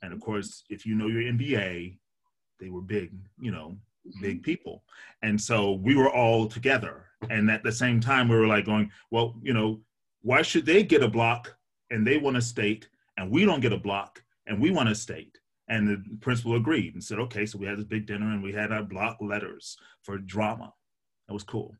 And 0.00 0.14
of 0.14 0.20
course, 0.20 0.64
if 0.70 0.86
you 0.86 0.94
know 0.94 1.08
your 1.08 1.30
NBA, 1.30 1.98
they 2.58 2.70
were 2.70 2.80
big, 2.80 3.12
you 3.38 3.50
know, 3.50 3.76
big 4.22 4.42
people. 4.42 4.82
And 5.20 5.38
so 5.38 5.72
we 5.72 5.94
were 5.94 6.10
all 6.10 6.46
together. 6.46 7.04
And 7.28 7.50
at 7.50 7.62
the 7.62 7.72
same 7.72 8.00
time, 8.00 8.28
we 8.30 8.36
were 8.36 8.46
like 8.46 8.64
going, 8.64 8.90
well, 9.10 9.34
you 9.42 9.52
know, 9.52 9.82
why 10.22 10.40
should 10.40 10.64
they 10.64 10.82
get 10.82 11.02
a 11.02 11.08
block 11.08 11.55
and 11.90 12.06
they 12.06 12.18
want 12.18 12.36
a 12.36 12.42
state 12.42 12.88
and 13.16 13.30
we 13.30 13.44
don't 13.44 13.60
get 13.60 13.72
a 13.72 13.78
block 13.78 14.22
and 14.46 14.60
we 14.60 14.70
want 14.70 14.88
a 14.88 14.94
state? 14.94 15.38
And 15.68 15.88
the 15.88 16.02
principal 16.20 16.54
agreed 16.54 16.94
and 16.94 17.02
said, 17.02 17.18
okay, 17.18 17.44
so 17.44 17.58
we 17.58 17.66
had 17.66 17.78
this 17.78 17.84
big 17.84 18.06
dinner 18.06 18.30
and 18.30 18.42
we 18.42 18.52
had 18.52 18.70
our 18.72 18.82
block 18.82 19.18
letters 19.20 19.76
for 20.02 20.16
drama. 20.18 20.72
That 21.26 21.34
was 21.34 21.42
cool. 21.42 21.74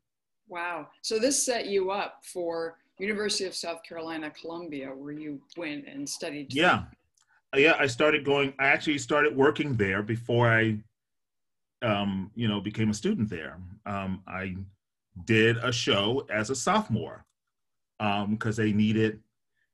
Wow. 0.49 0.87
So 1.01 1.19
this 1.19 1.43
set 1.43 1.67
you 1.67 1.91
up 1.91 2.21
for 2.23 2.77
University 2.99 3.45
of 3.45 3.55
South 3.55 3.83
Carolina, 3.83 4.31
Columbia, 4.31 4.89
where 4.89 5.13
you 5.13 5.41
went 5.55 5.87
and 5.87 6.07
studied. 6.07 6.53
Yeah, 6.53 6.83
yeah. 7.55 7.75
I 7.77 7.87
started 7.87 8.25
going. 8.25 8.53
I 8.59 8.67
actually 8.67 8.97
started 8.97 9.35
working 9.35 9.75
there 9.75 10.01
before 10.01 10.49
I, 10.49 10.79
um, 11.81 12.31
you 12.35 12.47
know, 12.47 12.59
became 12.59 12.89
a 12.89 12.93
student 12.93 13.29
there. 13.29 13.59
Um, 13.85 14.23
I 14.27 14.55
did 15.25 15.57
a 15.57 15.71
show 15.71 16.25
as 16.29 16.49
a 16.49 16.55
sophomore 16.55 17.25
because 17.99 18.59
um, 18.59 18.65
they 18.65 18.71
needed, 18.71 19.19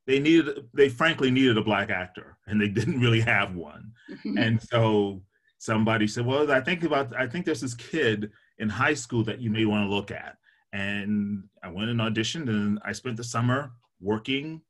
they 0.05 0.19
needed, 0.19 0.67
they 0.73 0.89
frankly 0.89 1.31
needed 1.31 1.57
a 1.57 1.63
black 1.63 1.89
actor, 1.89 2.37
and 2.47 2.59
they 2.59 2.67
didn't 2.79 2.99
really 2.99 3.21
have 3.21 3.55
one. 3.55 3.91
and 4.37 4.61
so 4.61 5.21
somebody 5.57 6.07
said, 6.07 6.25
"Well, 6.25 6.51
I 6.51 6.61
think 6.61 6.83
about, 6.83 7.15
I 7.15 7.27
think 7.27 7.45
there's 7.45 7.61
this 7.61 7.75
kid 7.75 8.31
in 8.59 8.69
high 8.69 8.93
school 8.93 9.23
that 9.23 9.39
you 9.39 9.49
may 9.49 9.65
want 9.65 9.87
to 9.87 9.93
look 9.93 10.11
at." 10.11 10.37
and 10.73 11.43
I 11.63 11.69
went 11.69 11.91
and 11.91 11.99
auditioned, 11.99 12.49
and 12.49 12.79
I 12.83 12.91
spent 12.91 13.15
the 13.15 13.23
summer 13.23 13.71
working 14.01 14.61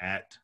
at 0.00 0.38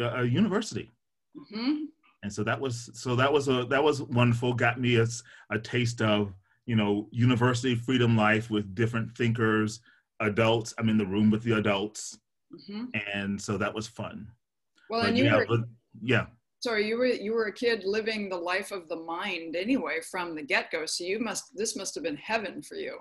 a 0.00 0.24
university. 0.24 0.90
Mm-hmm. 1.36 1.84
And 2.22 2.32
so 2.32 2.44
that 2.44 2.60
was 2.60 2.90
so 2.94 3.16
that 3.16 3.32
was 3.32 3.48
a 3.48 3.64
that 3.66 3.82
was 3.82 4.02
wonderful. 4.02 4.54
Got 4.54 4.80
me 4.80 4.96
a, 4.96 5.06
a 5.50 5.58
taste 5.58 6.00
of 6.00 6.32
you 6.64 6.76
know 6.76 7.08
university 7.10 7.74
freedom 7.74 8.16
life 8.16 8.50
with 8.50 8.74
different 8.74 9.16
thinkers, 9.16 9.80
adults. 10.20 10.74
I'm 10.78 10.88
in 10.88 10.98
the 10.98 11.06
room 11.06 11.30
with 11.30 11.42
the 11.42 11.56
adults, 11.56 12.18
mm-hmm. 12.52 12.84
and 13.14 13.40
so 13.40 13.56
that 13.56 13.74
was 13.74 13.86
fun. 13.86 14.28
Well, 14.88 15.02
but 15.02 15.08
and 15.10 15.18
you 15.18 15.24
yeah, 15.24 15.36
were 15.36 15.64
yeah. 16.02 16.26
Sorry, 16.60 16.86
you 16.86 16.98
were 16.98 17.06
you 17.06 17.32
were 17.32 17.46
a 17.46 17.52
kid 17.52 17.84
living 17.84 18.28
the 18.28 18.36
life 18.36 18.70
of 18.70 18.88
the 18.88 18.96
mind 18.96 19.56
anyway 19.56 20.00
from 20.10 20.34
the 20.34 20.42
get 20.42 20.70
go. 20.70 20.84
So 20.86 21.04
you 21.04 21.18
must 21.18 21.56
this 21.56 21.76
must 21.76 21.94
have 21.94 22.04
been 22.04 22.16
heaven 22.16 22.62
for 22.62 22.74
you. 22.74 22.98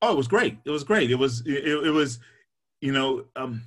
Oh, 0.00 0.12
it 0.12 0.16
was 0.16 0.26
great. 0.26 0.58
It 0.64 0.70
was 0.70 0.82
great. 0.82 1.10
It 1.10 1.16
was 1.16 1.42
it, 1.46 1.64
it 1.64 1.90
was, 1.90 2.18
you 2.80 2.92
know, 2.92 3.24
um, 3.36 3.62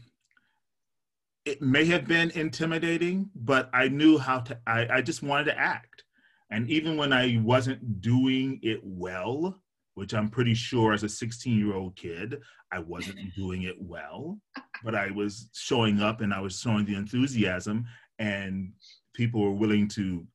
it 1.46 1.62
may 1.62 1.86
have 1.86 2.08
been 2.08 2.32
intimidating, 2.32 3.30
but 3.36 3.70
I 3.74 3.88
knew 3.88 4.18
how 4.18 4.40
to. 4.40 4.60
I, 4.68 4.88
I 4.96 5.02
just 5.02 5.24
wanted 5.24 5.46
to 5.46 5.58
act, 5.58 6.04
and 6.52 6.70
even 6.70 6.98
when 6.98 7.14
I 7.14 7.40
wasn't 7.42 8.02
doing 8.02 8.60
it 8.64 8.82
well, 8.84 9.62
which 9.96 10.14
I'm 10.14 10.30
pretty 10.30 10.54
sure 10.54 10.94
as 10.94 11.04
a 11.04 11.10
16 11.10 11.58
year 11.58 11.76
old 11.76 11.96
kid, 11.96 12.42
I 12.72 12.80
wasn't 12.80 13.20
doing 13.36 13.64
it 13.64 13.76
well, 13.82 14.40
but 14.84 14.96
I 14.96 15.12
was 15.12 15.50
showing 15.54 16.02
up 16.02 16.22
and 16.22 16.34
I 16.34 16.40
was 16.40 16.60
showing 16.60 16.86
the 16.86 16.96
enthusiasm, 16.96 17.86
and 18.20 18.72
people 19.14 19.42
were 19.42 19.52
willing 19.52 19.88
to 19.90 20.26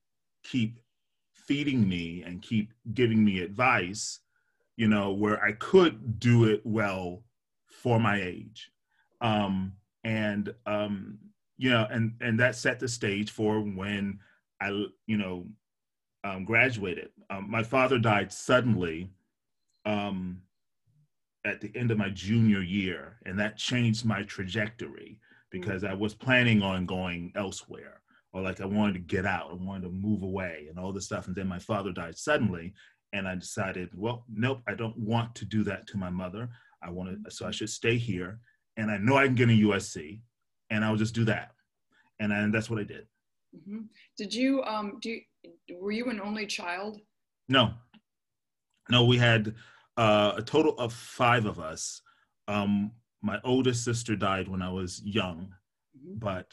keep 0.42 0.78
feeding 1.34 1.88
me 1.88 2.22
and 2.24 2.42
keep 2.42 2.72
giving 2.94 3.24
me 3.24 3.40
advice 3.40 4.20
you 4.80 4.88
know, 4.88 5.12
where 5.12 5.44
I 5.44 5.52
could 5.52 6.18
do 6.18 6.46
it 6.46 6.62
well 6.64 7.22
for 7.66 8.00
my 8.00 8.18
age. 8.18 8.70
Um, 9.20 9.74
and, 10.04 10.54
um, 10.64 11.18
you 11.58 11.68
know, 11.68 11.86
and, 11.90 12.14
and 12.22 12.40
that 12.40 12.56
set 12.56 12.80
the 12.80 12.88
stage 12.88 13.30
for 13.30 13.60
when 13.60 14.20
I, 14.58 14.68
you 15.06 15.18
know, 15.18 15.44
um, 16.24 16.46
graduated. 16.46 17.10
Um, 17.28 17.50
my 17.50 17.62
father 17.62 17.98
died 17.98 18.32
suddenly 18.32 19.10
um, 19.84 20.42
at 21.44 21.60
the 21.60 21.70
end 21.74 21.90
of 21.90 21.98
my 21.98 22.10
junior 22.10 22.60
year, 22.60 23.18
and 23.26 23.38
that 23.38 23.56
changed 23.56 24.04
my 24.04 24.22
trajectory 24.22 25.18
because 25.50 25.84
I 25.84 25.94
was 25.94 26.14
planning 26.14 26.62
on 26.62 26.86
going 26.86 27.32
elsewhere 27.34 28.00
or 28.32 28.42
like 28.42 28.60
I 28.60 28.66
wanted 28.66 28.94
to 28.94 29.00
get 29.00 29.26
out, 29.26 29.50
I 29.50 29.54
wanted 29.54 29.84
to 29.84 29.90
move 29.90 30.22
away 30.22 30.66
and 30.68 30.78
all 30.78 30.92
this 30.92 31.06
stuff. 31.06 31.26
And 31.26 31.34
then 31.34 31.48
my 31.48 31.58
father 31.58 31.92
died 31.92 32.16
suddenly, 32.16 32.74
and 33.12 33.26
I 33.26 33.34
decided, 33.34 33.90
well, 33.94 34.24
nope, 34.32 34.60
I 34.68 34.74
don't 34.74 34.96
want 34.96 35.34
to 35.36 35.44
do 35.44 35.64
that 35.64 35.86
to 35.88 35.98
my 35.98 36.10
mother. 36.10 36.48
I 36.82 36.90
want 36.90 37.24
to, 37.24 37.30
so 37.30 37.46
I 37.46 37.50
should 37.50 37.70
stay 37.70 37.96
here, 37.96 38.38
and 38.76 38.90
I 38.90 38.98
know 38.98 39.16
I 39.16 39.26
can 39.26 39.34
get 39.34 39.48
a 39.48 39.52
USC, 39.52 40.20
and 40.70 40.84
I'll 40.84 40.96
just 40.96 41.14
do 41.14 41.24
that, 41.24 41.50
and, 42.20 42.32
I, 42.32 42.38
and 42.38 42.54
that's 42.54 42.70
what 42.70 42.78
I 42.78 42.84
did. 42.84 43.06
Mm-hmm. 43.54 43.80
Did 44.16 44.32
you 44.32 44.62
um 44.62 44.98
do? 45.02 45.18
You, 45.66 45.78
were 45.80 45.90
you 45.90 46.08
an 46.08 46.20
only 46.20 46.46
child? 46.46 47.00
No, 47.48 47.72
no. 48.90 49.04
We 49.04 49.18
had 49.18 49.54
uh, 49.96 50.32
a 50.36 50.42
total 50.42 50.76
of 50.78 50.92
five 50.92 51.46
of 51.46 51.58
us. 51.58 52.02
Um, 52.48 52.92
my 53.22 53.38
oldest 53.44 53.84
sister 53.84 54.16
died 54.16 54.48
when 54.48 54.62
I 54.62 54.70
was 54.70 55.02
young, 55.04 55.54
mm-hmm. 55.96 56.18
but 56.18 56.52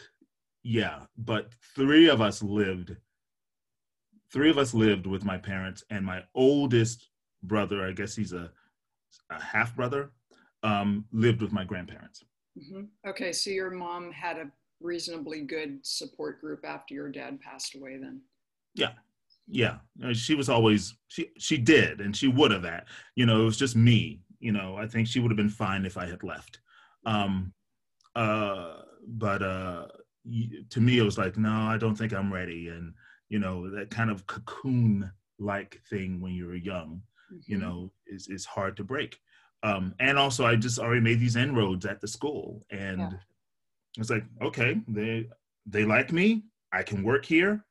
yeah, 0.64 1.02
but 1.18 1.54
three 1.76 2.10
of 2.10 2.22
us 2.22 2.44
lived 2.44 2.96
three 4.32 4.50
of 4.50 4.58
us 4.58 4.74
lived 4.74 5.08
with 5.08 5.24
my 5.24 5.38
parents, 5.38 5.84
and 5.90 6.06
my 6.06 6.24
oldest 6.36 7.10
brother, 7.44 7.86
I 7.86 7.92
guess 7.92 8.16
he's 8.16 8.34
a, 8.34 8.52
a 9.30 9.42
half 9.42 9.76
brother, 9.76 10.12
um, 10.64 11.06
lived 11.12 11.42
with 11.42 11.52
my 11.52 11.64
grandparents. 11.64 12.24
Mm-hmm. 12.58 13.10
Okay, 13.10 13.32
so 13.32 13.50
your 13.50 13.72
mom 13.72 14.12
had 14.12 14.38
a 14.38 14.52
reasonably 14.82 15.42
good 15.42 15.80
support 15.84 16.42
group 16.42 16.66
after 16.66 16.94
your 16.94 17.10
dad 17.10 17.40
passed 17.40 17.76
away, 17.76 17.98
then. 17.98 18.22
Yeah, 18.76 18.92
yeah. 19.48 19.78
She 20.14 20.36
was 20.36 20.50
always 20.50 20.96
she 21.08 21.30
she 21.38 21.58
did, 21.58 22.02
and 22.02 22.16
she 22.16 22.28
would 22.28 22.52
have. 22.52 22.64
That 22.64 22.88
you 23.16 23.26
know, 23.26 23.42
it 23.42 23.46
was 23.46 23.58
just 23.58 23.76
me. 23.76 24.22
You 24.40 24.52
know, 24.52 24.76
I 24.78 24.88
think 24.88 25.08
she 25.08 25.20
would 25.20 25.32
have 25.32 25.38
been 25.38 25.50
fine 25.50 25.86
if 25.86 25.98
I 25.98 26.06
had 26.06 26.24
left. 26.24 26.60
Um, 27.06 27.54
uh, 28.16 28.82
but 29.08 29.42
uh, 29.42 29.88
to 30.70 30.82
me, 30.82 31.00
it 31.00 31.04
was 31.04 31.18
like, 31.18 31.38
no, 31.38 31.50
I 31.50 31.78
don't 31.78 31.96
think 31.96 32.14
I'm 32.14 32.32
ready, 32.32 32.68
and 32.68 32.94
you 33.30 33.40
know 33.40 33.70
that 33.70 33.90
kind 33.90 34.10
of 34.10 34.26
cocoon 34.28 35.12
like 35.40 35.82
thing 35.90 36.22
when 36.22 36.34
you're 36.34 36.56
young 36.56 37.02
mm-hmm. 37.32 37.40
you 37.46 37.58
know 37.58 37.92
is, 38.08 38.28
is 38.28 38.46
hard 38.46 38.78
to 38.78 38.84
break 38.84 39.20
um, 39.64 39.94
and 40.00 40.18
also 40.18 40.46
i 40.46 40.56
just 40.56 40.80
already 40.80 41.02
made 41.02 41.20
these 41.20 41.36
inroads 41.36 41.86
at 41.86 42.02
the 42.02 42.08
school 42.08 42.66
and 42.72 43.00
yeah. 43.00 43.10
it's 43.98 44.10
like 44.10 44.24
okay 44.42 44.80
they 44.88 45.28
they 45.66 45.84
like 45.84 46.12
me 46.12 46.44
i 46.72 46.82
can 46.82 47.04
work 47.04 47.26
here 47.26 47.64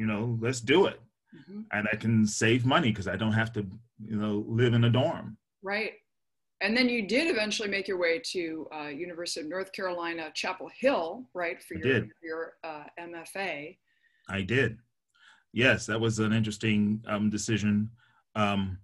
you 0.00 0.06
know 0.06 0.38
let's 0.40 0.60
do 0.60 0.86
it 0.86 1.00
mm-hmm. 1.34 1.60
and 1.72 1.86
i 1.92 1.96
can 1.96 2.26
save 2.26 2.64
money 2.64 2.90
because 2.90 3.08
i 3.08 3.16
don't 3.16 3.38
have 3.42 3.52
to 3.52 3.60
you 4.04 4.16
know 4.16 4.44
live 4.48 4.74
in 4.74 4.84
a 4.84 4.90
dorm 4.90 5.36
right 5.62 5.92
and 6.62 6.76
then 6.76 6.88
you 6.88 7.06
did 7.06 7.30
eventually 7.30 7.68
make 7.68 7.88
your 7.88 7.98
way 7.98 8.20
to 8.32 8.66
uh, 8.74 8.88
university 8.88 9.40
of 9.40 9.48
north 9.48 9.72
carolina 9.72 10.30
chapel 10.34 10.70
hill 10.80 11.24
right 11.34 11.62
for 11.62 11.74
your, 11.74 12.06
your 12.22 12.54
uh, 12.64 12.84
mfa 13.00 13.76
I 14.30 14.42
did. 14.42 14.78
Yes, 15.52 15.86
that 15.86 16.00
was 16.00 16.18
an 16.20 16.32
interesting 16.32 17.02
um, 17.06 17.28
decision. 17.28 17.90
Um, 18.36 18.78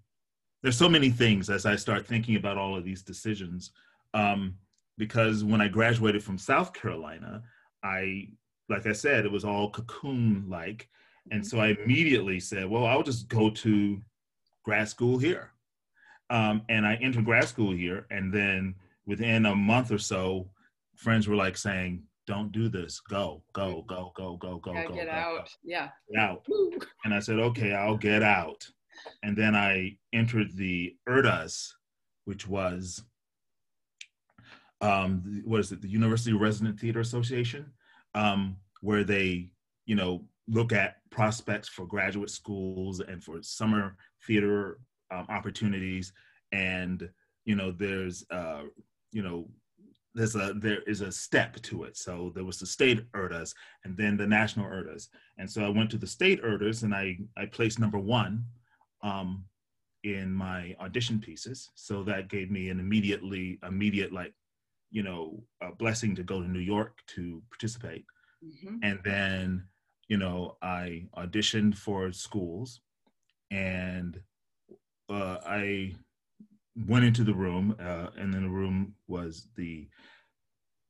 there's 0.63 0.77
so 0.77 0.89
many 0.89 1.11
things 1.11 1.49
as 1.49 1.65
I 1.65 1.77
start 1.77 2.07
thinking 2.07 2.37
about 2.37 2.59
all 2.59 2.77
of 2.77 2.85
these 2.85 3.03
decisions. 3.03 3.71
um, 4.15 4.57
because 4.99 5.45
when 5.45 5.61
I 5.61 5.69
graduated 5.69 6.25
from 6.25 6.39
South 6.39 6.73
Carolina, 6.73 7.43
I, 7.85 8.29
like 8.71 8.87
I 8.87 8.93
said, 8.93 9.27
it 9.27 9.31
was 9.31 9.45
all 9.45 9.69
cocoon 9.71 10.47
like. 10.49 10.89
And 11.31 11.47
so 11.47 11.59
I 11.59 11.77
immediately 11.83 12.41
said, 12.41 12.67
well, 12.67 12.87
I'll 12.87 13.03
just 13.03 13.29
go 13.29 13.51
to 13.51 14.01
grad 14.65 14.89
school 14.89 15.19
here. 15.19 15.53
Um, 16.31 16.63
and 16.69 16.87
I 16.87 16.95
entered 16.97 17.25
grad 17.25 17.49
school 17.49 17.73
here. 17.73 18.07
And 18.11 18.33
then 18.33 18.75
within 19.07 19.47
a 19.47 19.55
month 19.55 19.91
or 19.91 19.99
so, 19.99 20.51
friends 20.97 21.29
were 21.29 21.37
like 21.37 21.57
saying, 21.57 22.03
don't 22.27 22.51
do 22.53 22.69
this. 22.69 23.01
Go, 23.01 23.43
go, 23.53 23.85
go, 23.87 24.13
go, 24.17 24.37
go, 24.37 24.59
go, 24.59 24.73
go. 24.73 24.95
get 24.95 25.07
go, 25.07 25.13
out. 25.13 25.45
Go. 25.45 25.51
Yeah. 25.65 25.89
Get 26.13 26.21
out. 26.21 26.45
And 27.05 27.15
I 27.15 27.21
said, 27.21 27.39
okay, 27.39 27.73
I'll 27.73 27.97
get 27.97 28.23
out. 28.23 28.69
And 29.23 29.37
then 29.37 29.55
I 29.55 29.97
entered 30.13 30.57
the 30.57 30.97
URTAs, 31.09 31.73
which 32.25 32.49
was, 32.49 33.03
um, 34.81 35.43
what 35.45 35.61
is 35.61 35.73
it, 35.73 35.83
the 35.83 35.89
University 35.89 36.33
Resident 36.33 36.81
Theater 36.81 37.01
Association, 37.01 37.73
um, 38.15 38.57
where 38.81 39.05
they, 39.05 39.51
you 39.85 39.95
know, 39.95 40.25
look 40.49 40.73
at 40.73 40.97
prospects 41.11 41.69
for 41.69 41.87
graduate 41.87 42.31
schools 42.31 43.01
and 43.01 43.23
for 43.23 43.43
summer 43.43 43.97
theater 44.27 44.79
um, 45.11 45.27
opportunities. 45.29 46.13
And, 46.53 47.09
you 47.45 47.57
know, 47.57 47.73
there's, 47.73 48.25
uh, 48.31 48.63
you 49.13 49.23
know, 49.23 49.49
there's 50.15 50.35
a 50.35 50.55
there 50.57 50.81
is 50.87 51.03
a 51.03 51.13
step 51.13 51.61
to 51.61 51.85
it. 51.85 51.97
So 51.97 52.33
there 52.35 52.45
was 52.45 52.59
the 52.59 52.67
state 52.67 53.11
URTAs 53.13 53.55
and 53.85 53.97
then 53.97 54.17
the 54.17 54.27
national 54.27 54.67
URTAs. 54.67 55.09
And 55.37 55.49
so 55.49 55.63
I 55.63 55.69
went 55.69 55.91
to 55.91 55.99
the 55.99 56.07
state 56.07 56.43
URTAs 56.43 56.83
and 56.83 56.95
I 56.95 57.19
I 57.37 57.47
placed 57.47 57.79
number 57.79 57.99
one 57.99 58.45
um, 59.03 59.45
in 60.05 60.33
my 60.33 60.75
audition 60.81 61.21
pieces. 61.21 61.71
So 61.75 62.03
that 62.05 62.29
gave 62.29 62.51
me 62.51 62.71
an 62.71 62.81
immediately 62.81 63.59
immediate 63.67 64.13
like 64.13 64.33
you 64.91 65.03
know 65.03 65.43
a 65.61 65.73
blessing 65.73 66.15
to 66.17 66.23
go 66.23 66.41
to 66.41 66.49
New 66.49 66.61
York 66.61 66.99
to 67.09 67.43
participate. 67.51 68.07
Mhm. 68.43 68.79
And 68.83 69.01
then 69.05 69.69
you 70.09 70.17
know 70.17 70.57
I 70.63 71.07
auditioned 71.17 71.77
for 71.77 72.13
schools 72.13 72.81
and 73.51 74.21
uh, 75.09 75.39
I 75.47 75.95
went 76.87 77.05
into 77.05 77.25
the 77.25 77.35
room, 77.35 77.77
uh, 77.79 78.09
and 78.17 78.35
in 78.35 78.43
the 78.43 78.51
room 78.51 78.95
was 79.07 79.49
the 79.57 79.89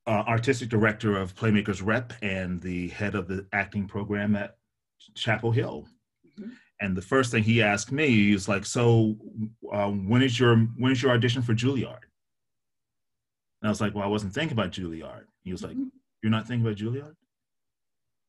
uh, 0.06 0.24
artistic 0.26 0.68
director 0.68 1.16
of 1.16 1.34
Playmakers 1.34 1.84
Rep 1.84 2.12
and 2.22 2.60
the 2.60 2.88
head 2.88 3.14
of 3.14 3.28
the 3.28 3.46
acting 3.52 3.86
program 3.86 4.36
at 4.36 4.56
Chapel 5.14 5.50
Hill. 5.52 5.86
Mhm. 6.38 6.52
And 6.80 6.96
the 6.96 7.02
first 7.02 7.30
thing 7.30 7.42
he 7.42 7.62
asked 7.62 7.92
me 7.92 8.08
he 8.08 8.32
was 8.32 8.48
like, 8.48 8.64
"So, 8.64 9.16
um, 9.72 10.08
when 10.08 10.22
is 10.22 10.38
your 10.40 10.56
when 10.56 10.92
is 10.92 11.02
your 11.02 11.12
audition 11.12 11.42
for 11.42 11.54
Juilliard?" 11.54 12.04
And 13.60 13.64
I 13.64 13.68
was 13.68 13.80
like, 13.80 13.94
"Well, 13.94 14.04
I 14.04 14.08
wasn't 14.08 14.32
thinking 14.32 14.56
about 14.56 14.72
Juilliard." 14.72 15.26
He 15.42 15.52
was 15.52 15.62
like, 15.62 15.76
Mhm. 15.76 15.90
"You're 16.22 16.30
not 16.30 16.46
thinking 16.46 16.66
about 16.66 16.78
Juilliard?" 16.78 17.16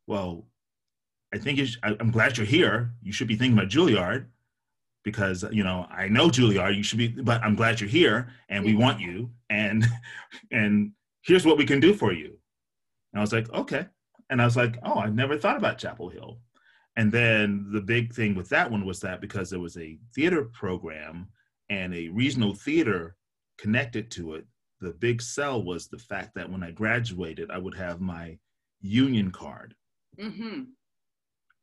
Well, 0.08 0.48
I 1.34 1.38
think 1.38 1.60
sh- 1.60 1.78
I, 1.84 1.96
I'm 2.00 2.12
glad 2.12 2.38
you're 2.38 2.46
here. 2.46 2.94
You 3.02 3.12
should 3.12 3.28
be 3.28 3.36
thinking 3.36 3.58
about 3.58 3.70
Juilliard 3.72 4.28
because 5.04 5.44
you 5.52 5.64
know 5.64 5.88
I 5.90 6.08
know 6.08 6.28
Juilliard. 6.30 6.76
You 6.76 6.84
should 6.84 6.98
be, 6.98 7.08
but 7.10 7.42
I'm 7.44 7.56
glad 7.56 7.80
you're 7.80 7.90
here, 7.90 8.30
and 8.50 8.64
we 8.64 8.76
want 8.76 9.00
you, 9.00 9.32
and 9.50 9.86
and 10.52 10.92
here's 11.24 11.46
what 11.46 11.58
we 11.58 11.66
can 11.66 11.80
do 11.80 11.94
for 11.94 12.14
you. 12.14 12.38
And 13.14 13.20
I 13.20 13.22
was 13.22 13.34
like, 13.34 13.52
okay. 13.54 13.86
And 14.30 14.42
I 14.42 14.46
was 14.46 14.58
like, 14.58 14.78
oh, 14.84 15.00
I 15.00 15.10
never 15.10 15.38
thought 15.38 15.58
about 15.58 15.78
Chapel 15.78 16.10
Hill. 16.10 16.40
And 16.98 17.12
then 17.12 17.70
the 17.72 17.82
big 17.82 18.14
thing 18.14 18.36
with 18.36 18.50
that 18.50 18.70
one 18.70 18.86
was 18.86 19.00
that 19.02 19.22
because 19.22 19.50
there 19.50 19.60
was 19.60 19.78
a 19.78 19.98
theater 20.16 20.46
program 20.46 21.28
and 21.70 21.94
a 21.94 22.10
regional 22.10 22.54
theater 22.54 23.16
connected 23.58 24.10
to 24.12 24.36
it, 24.36 24.46
the 24.82 24.92
big 24.92 25.22
sell 25.22 25.64
was 25.64 25.88
the 25.88 25.98
fact 25.98 26.32
that 26.36 26.50
when 26.52 26.64
I 26.64 26.72
graduated, 26.72 27.52
I 27.52 27.58
would 27.58 27.76
have 27.76 28.02
my 28.02 28.38
union 28.82 29.32
card. 29.32 29.76
Mhm. 30.20 30.68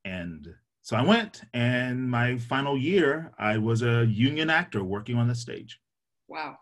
And 0.04 0.48
so 0.82 0.96
I 0.96 1.02
went, 1.02 1.42
and 1.54 2.08
my 2.10 2.36
final 2.38 2.76
year, 2.76 3.32
I 3.38 3.56
was 3.58 3.82
a 3.82 4.04
union 4.06 4.50
actor 4.50 4.84
working 4.84 5.16
on 5.16 5.28
the 5.28 5.34
stage. 5.34 5.80
Wow. 6.28 6.58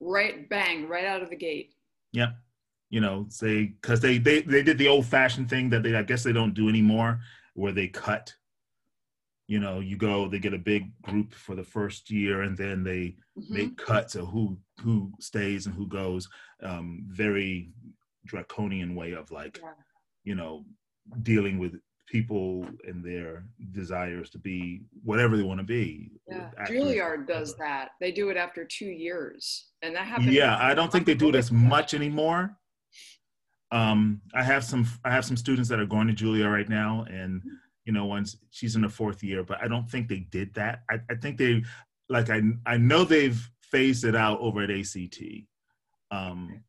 Right 0.00 0.48
bang, 0.48 0.86
right 0.88 1.04
out 1.06 1.22
of 1.22 1.30
the 1.30 1.36
gate. 1.36 1.74
Yeah. 2.12 2.32
You 2.90 3.00
know, 3.00 3.26
say 3.30 3.64
because 3.66 4.00
they, 4.00 4.18
they 4.18 4.42
they 4.42 4.62
did 4.62 4.78
the 4.78 4.88
old 4.88 5.06
fashioned 5.06 5.48
thing 5.50 5.70
that 5.70 5.82
they 5.82 5.94
I 5.96 6.02
guess 6.02 6.22
they 6.22 6.32
don't 6.32 6.54
do 6.54 6.68
anymore, 6.68 7.20
where 7.54 7.72
they 7.72 7.88
cut. 7.88 8.32
You 9.48 9.58
know, 9.60 9.80
you 9.80 9.96
go, 9.96 10.28
they 10.28 10.38
get 10.38 10.54
a 10.54 10.58
big 10.58 10.90
group 11.02 11.34
for 11.34 11.54
the 11.56 11.64
first 11.64 12.10
year, 12.10 12.42
and 12.42 12.56
then 12.56 12.84
they 12.84 13.16
Mhm. 13.36 13.50
make 13.50 13.76
cuts 13.76 14.14
of 14.14 14.28
who 14.28 14.58
who 14.82 15.12
stays 15.18 15.66
and 15.66 15.74
who 15.74 15.86
goes. 15.88 16.28
Um, 16.62 17.04
very 17.08 17.70
draconian 18.24 18.94
way 18.94 19.12
of 19.12 19.30
like, 19.30 19.58
Yeah. 19.62 19.72
you 20.24 20.34
know, 20.36 20.64
dealing 21.22 21.58
with 21.58 21.80
people 22.06 22.66
and 22.86 23.04
their 23.04 23.44
desires 23.72 24.30
to 24.30 24.38
be 24.38 24.82
whatever 25.02 25.36
they 25.36 25.42
want 25.42 25.58
to 25.58 25.64
be. 25.64 26.10
Yeah, 26.28 26.50
actors, 26.58 26.76
Juilliard 26.82 27.26
does 27.26 27.52
whatever. 27.52 27.70
that. 27.70 27.90
They 28.00 28.12
do 28.12 28.30
it 28.30 28.36
after 28.36 28.64
two 28.64 28.86
years, 28.86 29.68
and 29.82 29.94
that 29.94 30.06
happens. 30.06 30.32
Yeah, 30.32 30.56
I 30.60 30.74
don't 30.74 30.90
think 30.90 31.06
they 31.06 31.14
do 31.14 31.28
it 31.28 31.34
as 31.34 31.50
much 31.50 31.94
anymore. 31.94 32.56
Um, 33.72 34.20
I 34.34 34.42
have 34.42 34.64
some 34.64 34.86
I 35.04 35.10
have 35.10 35.24
some 35.24 35.36
students 35.36 35.68
that 35.68 35.80
are 35.80 35.86
going 35.86 36.06
to 36.08 36.14
Juilliard 36.14 36.52
right 36.52 36.68
now, 36.68 37.04
and 37.10 37.42
you 37.84 37.92
know, 37.92 38.04
once 38.06 38.36
she's 38.50 38.76
in 38.76 38.82
the 38.82 38.88
fourth 38.88 39.22
year, 39.22 39.42
but 39.42 39.62
I 39.62 39.68
don't 39.68 39.88
think 39.88 40.08
they 40.08 40.20
did 40.20 40.54
that. 40.54 40.82
I, 40.90 40.98
I 41.10 41.14
think 41.14 41.38
they 41.38 41.62
like 42.08 42.30
I 42.30 42.42
I 42.64 42.76
know 42.76 43.04
they've 43.04 43.48
phased 43.62 44.04
it 44.04 44.14
out 44.14 44.40
over 44.40 44.62
at 44.62 44.70
ACT. 44.70 45.20
Um, 46.12 46.62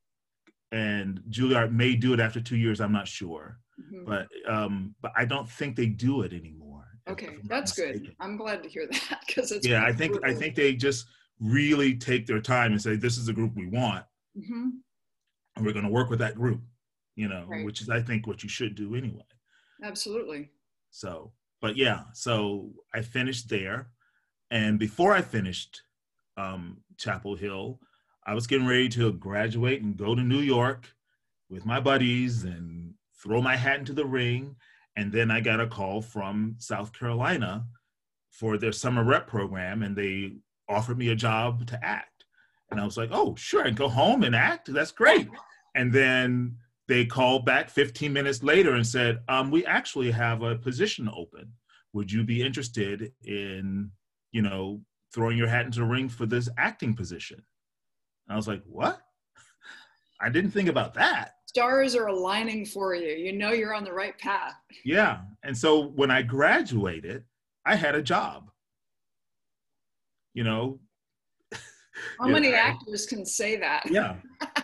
and 0.71 1.21
Juilliard 1.29 1.71
may 1.71 1.95
do 1.95 2.13
it 2.13 2.19
after 2.19 2.41
two 2.41 2.57
years. 2.57 2.81
I'm 2.81 2.91
not 2.91 3.07
sure, 3.07 3.59
Mhm. 3.79 4.05
but 4.05 4.27
um, 4.51 4.95
but 5.01 5.11
I 5.15 5.25
don't 5.25 5.49
think 5.49 5.75
they 5.75 5.87
do 5.87 6.21
it 6.23 6.33
anymore. 6.33 6.85
Okay, 7.07 7.35
if 7.39 7.47
that's 7.47 7.73
good. 7.73 8.15
I'm 8.19 8.35
glad 8.37 8.63
to 8.63 8.69
hear 8.69 8.87
that 8.87 9.21
because 9.27 9.51
it's. 9.51 9.65
Yeah, 9.67 9.85
I 9.85 9.93
think 9.93 10.17
I 10.23 10.33
think 10.33 10.55
they 10.55 10.73
just 10.75 11.07
really 11.39 11.95
take 11.95 12.25
their 12.25 12.41
time 12.41 12.71
and 12.71 12.81
say, 12.81 12.95
"This 12.95 13.17
is 13.17 13.27
the 13.27 13.33
group 13.33 13.53
we 13.55 13.67
want." 13.67 14.05
hmm 14.35 14.69
and 15.55 15.65
we're 15.65 15.73
going 15.73 15.83
to 15.85 15.89
work 15.91 16.11
with 16.11 16.19
that 16.19 16.35
group 16.35 16.61
you 17.15 17.27
know 17.27 17.43
Right. 17.47 17.65
which 17.65 17.81
is 17.81 17.89
i 17.89 17.99
think 17.99 18.27
what 18.27 18.43
you 18.43 18.49
should 18.49 18.75
do 18.75 18.93
anyway 18.93 19.23
Absolutely. 19.83 20.51
so 20.91 21.33
but 21.61 21.75
yeah 21.75 22.03
so 22.13 22.71
i 22.93 23.01
finished 23.01 23.49
there 23.49 23.89
and 24.51 24.77
before 24.77 25.13
i 25.13 25.21
finished 25.23 25.81
um, 26.37 26.83
chapel 26.97 27.35
hill 27.35 27.79
i 28.27 28.35
was 28.35 28.45
getting 28.45 28.67
ready 28.67 28.87
to 28.89 29.11
graduate 29.13 29.81
and 29.81 29.97
go 29.97 30.13
to 30.13 30.21
new 30.21 30.41
york 30.41 30.93
with 31.49 31.65
my 31.65 31.79
buddies 31.79 32.43
and 32.43 32.93
throw 33.21 33.41
my 33.41 33.55
hat 33.55 33.79
into 33.79 33.93
the 33.93 34.05
ring 34.05 34.55
and 34.95 35.11
then 35.11 35.31
i 35.31 35.39
got 35.39 35.59
a 35.59 35.67
call 35.67 36.01
from 36.01 36.55
south 36.59 36.91
carolina 36.93 37.65
for 38.31 38.57
their 38.57 38.71
summer 38.71 39.03
rep 39.03 39.27
program 39.27 39.83
and 39.83 39.95
they 39.95 40.33
offered 40.69 40.97
me 40.97 41.09
a 41.09 41.15
job 41.15 41.65
to 41.65 41.83
act 41.83 42.25
and 42.71 42.79
i 42.79 42.85
was 42.85 42.97
like 42.97 43.09
oh 43.11 43.35
sure 43.35 43.63
and 43.63 43.77
go 43.77 43.87
home 43.87 44.23
and 44.23 44.35
act 44.35 44.71
that's 44.71 44.91
great 44.91 45.29
and 45.75 45.93
then 45.93 46.57
they 46.87 47.05
called 47.05 47.45
back 47.45 47.69
15 47.69 48.11
minutes 48.11 48.41
later 48.41 48.73
and 48.73 48.85
said, 48.85 49.19
um, 49.27 49.51
"We 49.51 49.65
actually 49.65 50.11
have 50.11 50.41
a 50.41 50.55
position 50.55 51.09
open. 51.13 51.53
Would 51.93 52.11
you 52.11 52.23
be 52.23 52.41
interested 52.41 53.11
in, 53.23 53.91
you 54.31 54.41
know, 54.41 54.81
throwing 55.13 55.37
your 55.37 55.47
hat 55.47 55.65
into 55.65 55.79
the 55.79 55.85
ring 55.85 56.09
for 56.09 56.25
this 56.25 56.49
acting 56.57 56.95
position?" 56.95 57.43
And 58.27 58.33
I 58.33 58.35
was 58.35 58.47
like, 58.47 58.63
"What? 58.65 59.01
I 60.19 60.29
didn't 60.29 60.51
think 60.51 60.69
about 60.69 60.93
that." 60.95 61.35
Stars 61.57 61.95
are 61.95 62.05
aligning 62.05 62.65
for 62.65 62.93
you. 62.93 63.15
You 63.15 63.33
know 63.33 63.51
you're 63.51 63.73
on 63.73 63.83
the 63.83 63.91
right 63.91 64.15
path. 64.19 64.53
Yeah, 64.85 65.21
and 65.43 65.57
so 65.57 65.87
when 65.87 66.11
I 66.11 66.21
graduated, 66.21 67.23
I 67.65 67.75
had 67.75 67.95
a 67.95 68.01
job. 68.03 68.51
You 70.35 70.43
know, 70.43 70.79
How 72.19 72.27
many 72.27 72.53
actors 72.53 73.07
can 73.07 73.25
say 73.25 73.55
that? 73.57 73.89
yeah 73.89 74.15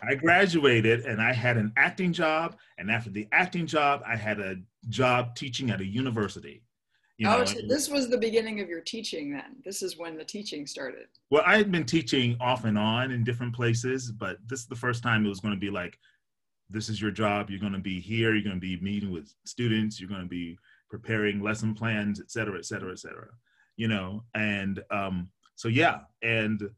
i 0.03 0.13
graduated 0.13 1.05
and 1.05 1.19
i 1.19 1.33
had 1.33 1.57
an 1.57 1.71
acting 1.77 2.13
job 2.13 2.57
and 2.77 2.91
after 2.91 3.09
the 3.09 3.27
acting 3.31 3.65
job 3.65 4.03
i 4.07 4.15
had 4.15 4.39
a 4.39 4.55
job 4.89 5.35
teaching 5.35 5.71
at 5.71 5.81
a 5.81 5.85
university 5.85 6.61
you 7.17 7.27
oh, 7.27 7.31
know 7.31 7.41
oh, 7.41 7.45
so 7.45 7.59
this 7.67 7.89
was 7.89 8.09
the 8.09 8.17
beginning 8.17 8.59
of 8.59 8.67
your 8.67 8.81
teaching 8.81 9.31
then. 9.31 9.55
This 9.63 9.81
is 9.81 9.97
when 9.97 10.17
the 10.17 10.25
teaching 10.25 10.67
started. 10.67 11.07
well 11.31 11.43
i 11.45 11.57
had 11.57 11.71
been 11.71 11.85
teaching 11.85 12.37
off 12.39 12.65
and 12.65 12.77
on 12.77 13.11
in 13.11 13.23
different 13.23 13.55
places 13.55 14.11
but 14.11 14.37
this 14.47 14.59
is 14.59 14.67
the 14.67 14.75
first 14.75 15.01
time 15.01 15.25
it 15.25 15.29
was 15.29 15.39
going 15.39 15.53
to 15.53 15.59
be 15.59 15.71
like 15.71 15.97
this 16.73 16.89
is 16.89 17.01
your 17.01 17.11
job. 17.11 17.49
You're 17.49 17.59
going 17.59 17.73
to 17.73 17.79
be 17.79 17.99
here. 17.99 18.33
You're 18.33 18.43
going 18.43 18.55
to 18.55 18.59
be 18.59 18.79
meeting 18.81 19.11
with 19.11 19.33
students. 19.45 19.99
You're 19.99 20.09
going 20.09 20.21
to 20.21 20.27
be 20.27 20.57
preparing 20.89 21.41
lesson 21.41 21.73
plans 21.73 22.19
et 22.19 22.29
cetera 22.29 22.57
et 22.57 22.65
cetera 22.65 22.91
et 22.91 22.99
cetera 22.99 23.29
you 23.77 23.87
know? 23.87 24.23
And 24.33 24.83
um 24.91 25.29
so 25.55 25.67
yeah. 25.67 26.01
And 26.21 26.69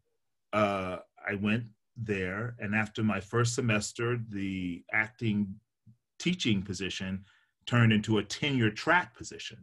uh 0.53 0.97
i 1.27 1.35
went 1.35 1.63
there. 1.97 2.55
And 2.59 2.75
after 2.75 3.03
my 3.03 3.19
first 3.19 3.55
semester 3.55 4.19
the 4.29 4.83
acting 4.93 5.55
teaching 6.19 6.61
position 6.61 7.25
turned 7.65 7.91
into 7.91 8.17
a 8.19 8.23
tenure 8.23 8.71
track 8.71 9.15
position. 9.17 9.57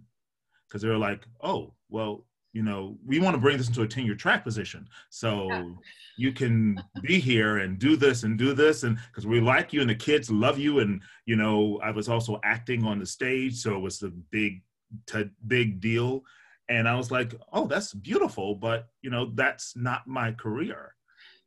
Because 0.69 0.83
they 0.83 0.89
were 0.89 0.99
like 0.99 1.23
oh 1.43 1.75
well 1.89 2.27
you 2.53 2.63
know, 2.63 2.99
we 3.07 3.19
want 3.19 3.35
to 3.35 3.41
bring 3.41 3.57
this 3.57 3.69
into 3.69 3.83
a 3.83 3.89
tenure 3.89 4.15
track 4.15 4.45
position. 4.45 4.87
So 5.11 5.49
yeah. 5.49 5.65
you 6.17 6.33
can 6.33 6.83
be 7.03 7.19
here 7.19 7.59
and 7.59 7.79
do 7.79 7.97
this 7.97 8.25
and 8.25 8.39
do 8.39 8.53
this. 8.53 8.83
And 8.83 8.99
because 9.09 9.27
we 9.27 9.41
like 9.41 9.73
you 9.73 9.81
and 9.81 9.89
the 9.89 9.95
kids 9.95 10.31
love 10.31 10.59
you. 10.59 10.81
And, 10.81 11.01
you 11.25 11.37
know, 11.37 11.81
I 11.83 11.91
was 11.91 12.09
also 12.09 12.41
acting 12.45 12.85
on 12.85 12.99
the 12.99 13.07
stage. 13.07 13.57
So 13.57 13.75
it 13.75 13.81
was 13.81 14.03
a 14.03 14.11
big, 14.31 14.63
t- 15.07 15.31
big 15.47 15.81
deal. 15.81 16.25
And 16.69 16.87
I 16.87 16.95
was 16.95 17.11
like, 17.11 17.35
oh, 17.53 17.67
that's 17.67 17.95
beautiful. 17.95 18.55
But, 18.55 18.89
you 19.01 19.11
know, 19.11 19.33
that's 19.35 19.75
not 19.75 20.07
my 20.07 20.33
career. 20.33 20.95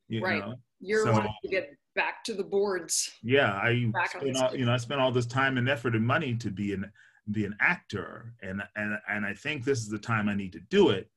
You 0.08 0.22
right. 0.22 0.39
Know? 0.39 0.56
You're 0.80 1.06
so, 1.06 1.12
wanting 1.12 1.34
to 1.44 1.50
get 1.50 1.70
back 1.96 2.24
to 2.26 2.34
the 2.34 2.44
boards. 2.44 3.12
Yeah. 3.22 3.54
I, 3.54 3.91
spent 4.10 4.38
all, 4.38 4.56
you 4.56 4.65
know, 4.65 4.74
I 4.74 4.78
spent 4.78 5.02
all 5.02 5.12
this 5.12 5.28
time 5.28 5.58
and 5.58 5.70
effort 5.70 5.96
and 5.96 6.06
money 6.06 6.36
to 6.36 6.50
be 6.50 6.74
an, 6.74 6.91
be 7.31 7.45
an 7.45 7.55
actor 7.59 8.33
and 8.41 8.61
and 8.75 8.97
and 9.07 9.25
I 9.25 9.33
think 9.33 9.63
this 9.63 9.79
is 9.79 9.89
the 9.89 9.97
time 9.97 10.29
I 10.29 10.35
need 10.35 10.53
to 10.53 10.59
do 10.69 10.89
it. 10.89 11.09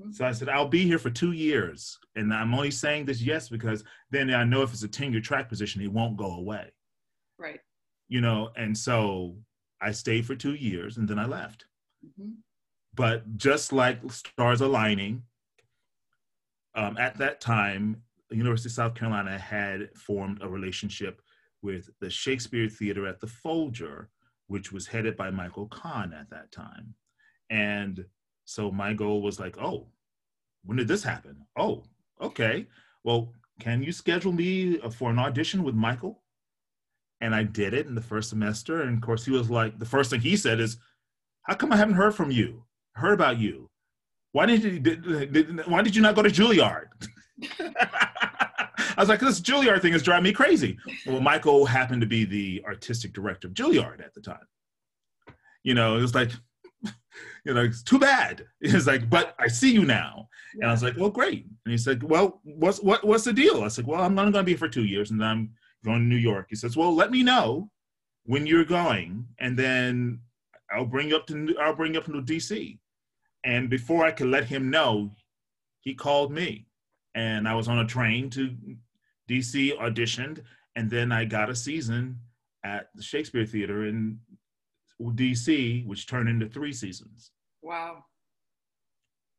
Mm-hmm. 0.00 0.12
So 0.12 0.24
I 0.24 0.32
said 0.32 0.48
I'll 0.48 0.68
be 0.68 0.84
here 0.84 0.98
for 0.98 1.10
two 1.10 1.32
years, 1.32 1.98
and 2.14 2.32
I'm 2.32 2.54
only 2.54 2.70
saying 2.70 3.06
this 3.06 3.22
yes 3.22 3.48
because 3.48 3.84
then 4.10 4.32
I 4.32 4.44
know 4.44 4.62
if 4.62 4.72
it's 4.72 4.82
a 4.82 4.88
tenure 4.88 5.20
track 5.20 5.48
position, 5.48 5.82
it 5.82 5.92
won't 5.92 6.16
go 6.16 6.32
away. 6.32 6.72
Right. 7.38 7.60
You 8.08 8.20
know, 8.20 8.50
and 8.56 8.76
so 8.76 9.36
I 9.80 9.90
stayed 9.90 10.26
for 10.26 10.34
two 10.34 10.54
years, 10.54 10.96
and 10.96 11.08
then 11.08 11.18
I 11.18 11.26
left. 11.26 11.66
Mm-hmm. 12.04 12.30
But 12.94 13.36
just 13.36 13.72
like 13.72 14.00
stars 14.10 14.60
aligning, 14.60 15.22
um, 16.74 16.96
at 16.98 17.18
that 17.18 17.40
time, 17.40 18.02
University 18.30 18.68
of 18.68 18.72
South 18.72 18.94
Carolina 18.94 19.38
had 19.38 19.90
formed 19.96 20.42
a 20.42 20.48
relationship 20.48 21.20
with 21.62 21.90
the 22.00 22.10
Shakespeare 22.10 22.68
Theater 22.68 23.06
at 23.06 23.20
the 23.20 23.26
Folger, 23.26 24.10
which 24.46 24.72
was 24.72 24.86
headed 24.86 25.16
by 25.16 25.30
Michael 25.30 25.66
Kahn 25.66 26.12
at 26.12 26.30
that 26.30 26.52
time. 26.52 26.94
And 27.50 28.04
so 28.44 28.70
my 28.70 28.92
goal 28.92 29.22
was 29.22 29.40
like, 29.40 29.58
oh, 29.58 29.88
when 30.64 30.76
did 30.76 30.88
this 30.88 31.02
happen? 31.02 31.46
Oh, 31.56 31.84
okay. 32.20 32.66
Well, 33.04 33.32
can 33.60 33.82
you 33.82 33.92
schedule 33.92 34.32
me 34.32 34.80
uh, 34.80 34.90
for 34.90 35.10
an 35.10 35.18
audition 35.18 35.62
with 35.62 35.74
Michael? 35.74 36.22
And 37.20 37.34
I 37.34 37.44
did 37.44 37.72
it 37.72 37.86
in 37.86 37.94
the 37.94 38.00
first 38.00 38.28
semester. 38.28 38.82
And 38.82 38.96
of 38.96 39.02
course, 39.02 39.24
he 39.24 39.30
was 39.30 39.50
like, 39.50 39.78
the 39.78 39.86
first 39.86 40.10
thing 40.10 40.20
he 40.20 40.36
said 40.36 40.60
is, 40.60 40.76
how 41.42 41.54
come 41.54 41.72
I 41.72 41.76
haven't 41.76 41.94
heard 41.94 42.14
from 42.14 42.30
you? 42.30 42.64
Heard 42.92 43.14
about 43.14 43.38
you? 43.38 43.70
Why 44.32 44.46
did 44.46 44.64
you, 44.64 44.78
did, 44.78 45.32
did, 45.32 45.66
why 45.66 45.82
did 45.82 45.96
you 45.96 46.02
not 46.02 46.14
go 46.14 46.22
to 46.22 46.28
Juilliard? 46.28 46.88
I 48.96 49.02
was 49.02 49.08
like, 49.08 49.20
this 49.20 49.40
Juilliard 49.40 49.82
thing 49.82 49.92
is 49.92 50.02
driving 50.02 50.24
me 50.24 50.32
crazy. 50.32 50.78
Well, 51.06 51.20
Michael 51.20 51.66
happened 51.66 52.00
to 52.00 52.06
be 52.06 52.24
the 52.24 52.62
artistic 52.64 53.12
director 53.12 53.48
of 53.48 53.54
Juilliard 53.54 54.04
at 54.04 54.14
the 54.14 54.20
time. 54.20 54.46
You 55.62 55.74
know, 55.74 55.96
it 55.96 56.00
was 56.00 56.14
like, 56.14 56.30
you 57.44 57.54
know, 57.54 57.64
it's 57.64 57.82
too 57.82 57.98
bad. 57.98 58.46
He's 58.60 58.86
like, 58.86 59.10
but 59.10 59.34
I 59.38 59.48
see 59.48 59.72
you 59.72 59.84
now. 59.84 60.28
And 60.54 60.64
I 60.64 60.72
was 60.72 60.82
like, 60.82 60.96
well, 60.96 61.10
great. 61.10 61.44
And 61.64 61.72
he 61.72 61.78
said, 61.78 62.02
well, 62.02 62.40
what's 62.44 62.80
what, 62.80 63.04
what's 63.04 63.24
the 63.24 63.32
deal? 63.32 63.62
I 63.62 63.68
said, 63.68 63.86
well, 63.86 64.02
I'm 64.02 64.18
only 64.18 64.32
going 64.32 64.44
to 64.44 64.50
be 64.50 64.56
for 64.56 64.68
two 64.68 64.84
years, 64.84 65.10
and 65.10 65.22
I'm 65.22 65.50
going 65.84 66.00
to 66.00 66.06
New 66.06 66.16
York. 66.16 66.46
He 66.48 66.56
says, 66.56 66.76
well, 66.76 66.94
let 66.94 67.10
me 67.10 67.22
know 67.22 67.70
when 68.24 68.46
you're 68.46 68.64
going, 68.64 69.26
and 69.38 69.58
then 69.58 70.20
I'll 70.70 70.86
bring 70.86 71.08
you 71.08 71.16
up 71.16 71.26
to 71.26 71.54
I'll 71.60 71.76
bring 71.76 71.94
you 71.94 72.00
up 72.00 72.06
to 72.06 72.12
DC. 72.12 72.78
And 73.44 73.70
before 73.70 74.04
I 74.04 74.10
could 74.10 74.26
let 74.28 74.44
him 74.44 74.70
know, 74.70 75.12
he 75.80 75.94
called 75.94 76.32
me, 76.32 76.66
and 77.14 77.46
I 77.46 77.54
was 77.54 77.68
on 77.68 77.78
a 77.78 77.86
train 77.86 78.30
to 78.30 78.56
DC 79.28 79.78
auditioned, 79.78 80.42
and 80.76 80.90
then 80.90 81.12
I 81.12 81.24
got 81.24 81.50
a 81.50 81.56
season 81.56 82.18
at 82.64 82.88
the 82.94 83.02
Shakespeare 83.02 83.46
Theater 83.46 83.86
in 83.86 84.18
DC, 85.00 85.86
which 85.86 86.06
turned 86.06 86.28
into 86.28 86.48
three 86.48 86.72
seasons. 86.72 87.30
Wow. 87.62 88.04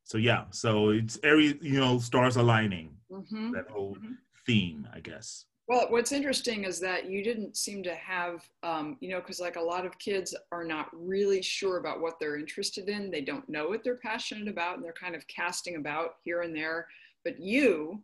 So 0.03 0.17
yeah, 0.17 0.45
so 0.51 0.89
it's 0.89 1.19
every 1.23 1.57
you 1.61 1.79
know 1.79 1.99
stars 1.99 2.37
aligning. 2.37 2.95
Mm-hmm. 3.11 3.51
That 3.51 3.69
whole 3.69 3.95
mm-hmm. 3.95 4.13
theme, 4.45 4.87
I 4.93 4.99
guess. 4.99 5.45
Well, 5.67 5.87
what's 5.89 6.13
interesting 6.13 6.63
is 6.63 6.79
that 6.79 7.09
you 7.09 7.21
didn't 7.21 7.57
seem 7.57 7.83
to 7.83 7.93
have, 7.93 8.47
um, 8.63 8.95
you 9.01 9.09
know, 9.09 9.19
because 9.19 9.41
like 9.41 9.57
a 9.57 9.61
lot 9.61 9.85
of 9.85 9.99
kids 9.99 10.33
are 10.53 10.63
not 10.63 10.87
really 10.93 11.41
sure 11.41 11.77
about 11.77 11.99
what 11.99 12.13
they're 12.21 12.37
interested 12.37 12.87
in. 12.87 13.11
They 13.11 13.19
don't 13.19 13.47
know 13.49 13.67
what 13.67 13.83
they're 13.83 13.97
passionate 13.97 14.47
about, 14.47 14.75
and 14.75 14.83
they're 14.83 14.93
kind 14.93 15.13
of 15.13 15.27
casting 15.27 15.75
about 15.75 16.15
here 16.23 16.41
and 16.41 16.55
there. 16.55 16.87
But 17.25 17.41
you, 17.41 18.01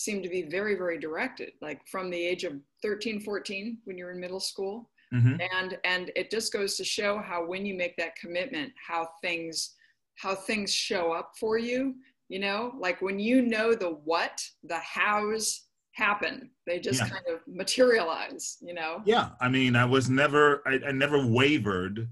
seemed 0.00 0.22
to 0.22 0.28
be 0.28 0.42
very 0.42 0.74
very 0.74 0.98
directed 0.98 1.52
like 1.60 1.80
from 1.86 2.10
the 2.10 2.16
age 2.18 2.44
of 2.44 2.54
13 2.82 3.20
14 3.20 3.78
when 3.84 3.98
you're 3.98 4.12
in 4.12 4.20
middle 4.20 4.40
school 4.40 4.90
mm-hmm. 5.12 5.36
and 5.54 5.78
and 5.84 6.10
it 6.16 6.30
just 6.30 6.52
goes 6.52 6.76
to 6.76 6.84
show 6.84 7.18
how 7.18 7.44
when 7.44 7.66
you 7.66 7.74
make 7.74 7.96
that 7.96 8.16
commitment 8.16 8.72
how 8.86 9.06
things 9.22 9.74
how 10.16 10.34
things 10.34 10.72
show 10.72 11.12
up 11.12 11.32
for 11.38 11.58
you 11.58 11.94
you 12.28 12.38
know 12.38 12.72
like 12.78 13.02
when 13.02 13.18
you 13.18 13.42
know 13.42 13.74
the 13.74 13.90
what 14.04 14.40
the 14.64 14.78
hows 14.78 15.64
happen 15.92 16.50
they 16.66 16.78
just 16.78 17.00
yeah. 17.00 17.08
kind 17.08 17.24
of 17.30 17.40
materialize 17.46 18.56
you 18.60 18.72
know 18.72 19.02
yeah 19.04 19.30
i 19.40 19.48
mean 19.48 19.76
i 19.76 19.84
was 19.84 20.08
never 20.08 20.62
i, 20.66 20.78
I 20.86 20.92
never 20.92 21.26
wavered 21.26 22.08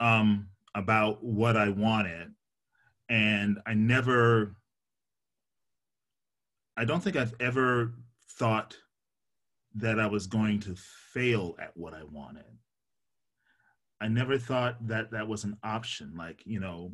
um 0.00 0.48
about 0.74 1.24
what 1.24 1.56
i 1.56 1.70
wanted 1.70 2.30
and 3.08 3.58
i 3.66 3.72
never 3.74 4.54
I 6.76 6.84
don't 6.84 7.02
think 7.02 7.16
I've 7.16 7.34
ever 7.40 7.94
thought 8.38 8.76
that 9.74 9.98
I 9.98 10.06
was 10.06 10.26
going 10.26 10.60
to 10.60 10.74
fail 11.12 11.54
at 11.58 11.76
what 11.76 11.94
I 11.94 12.02
wanted. 12.04 12.44
I 14.00 14.08
never 14.08 14.38
thought 14.38 14.86
that 14.88 15.10
that 15.12 15.26
was 15.26 15.44
an 15.44 15.56
option. 15.62 16.14
Like, 16.16 16.42
you 16.44 16.60
know, 16.60 16.92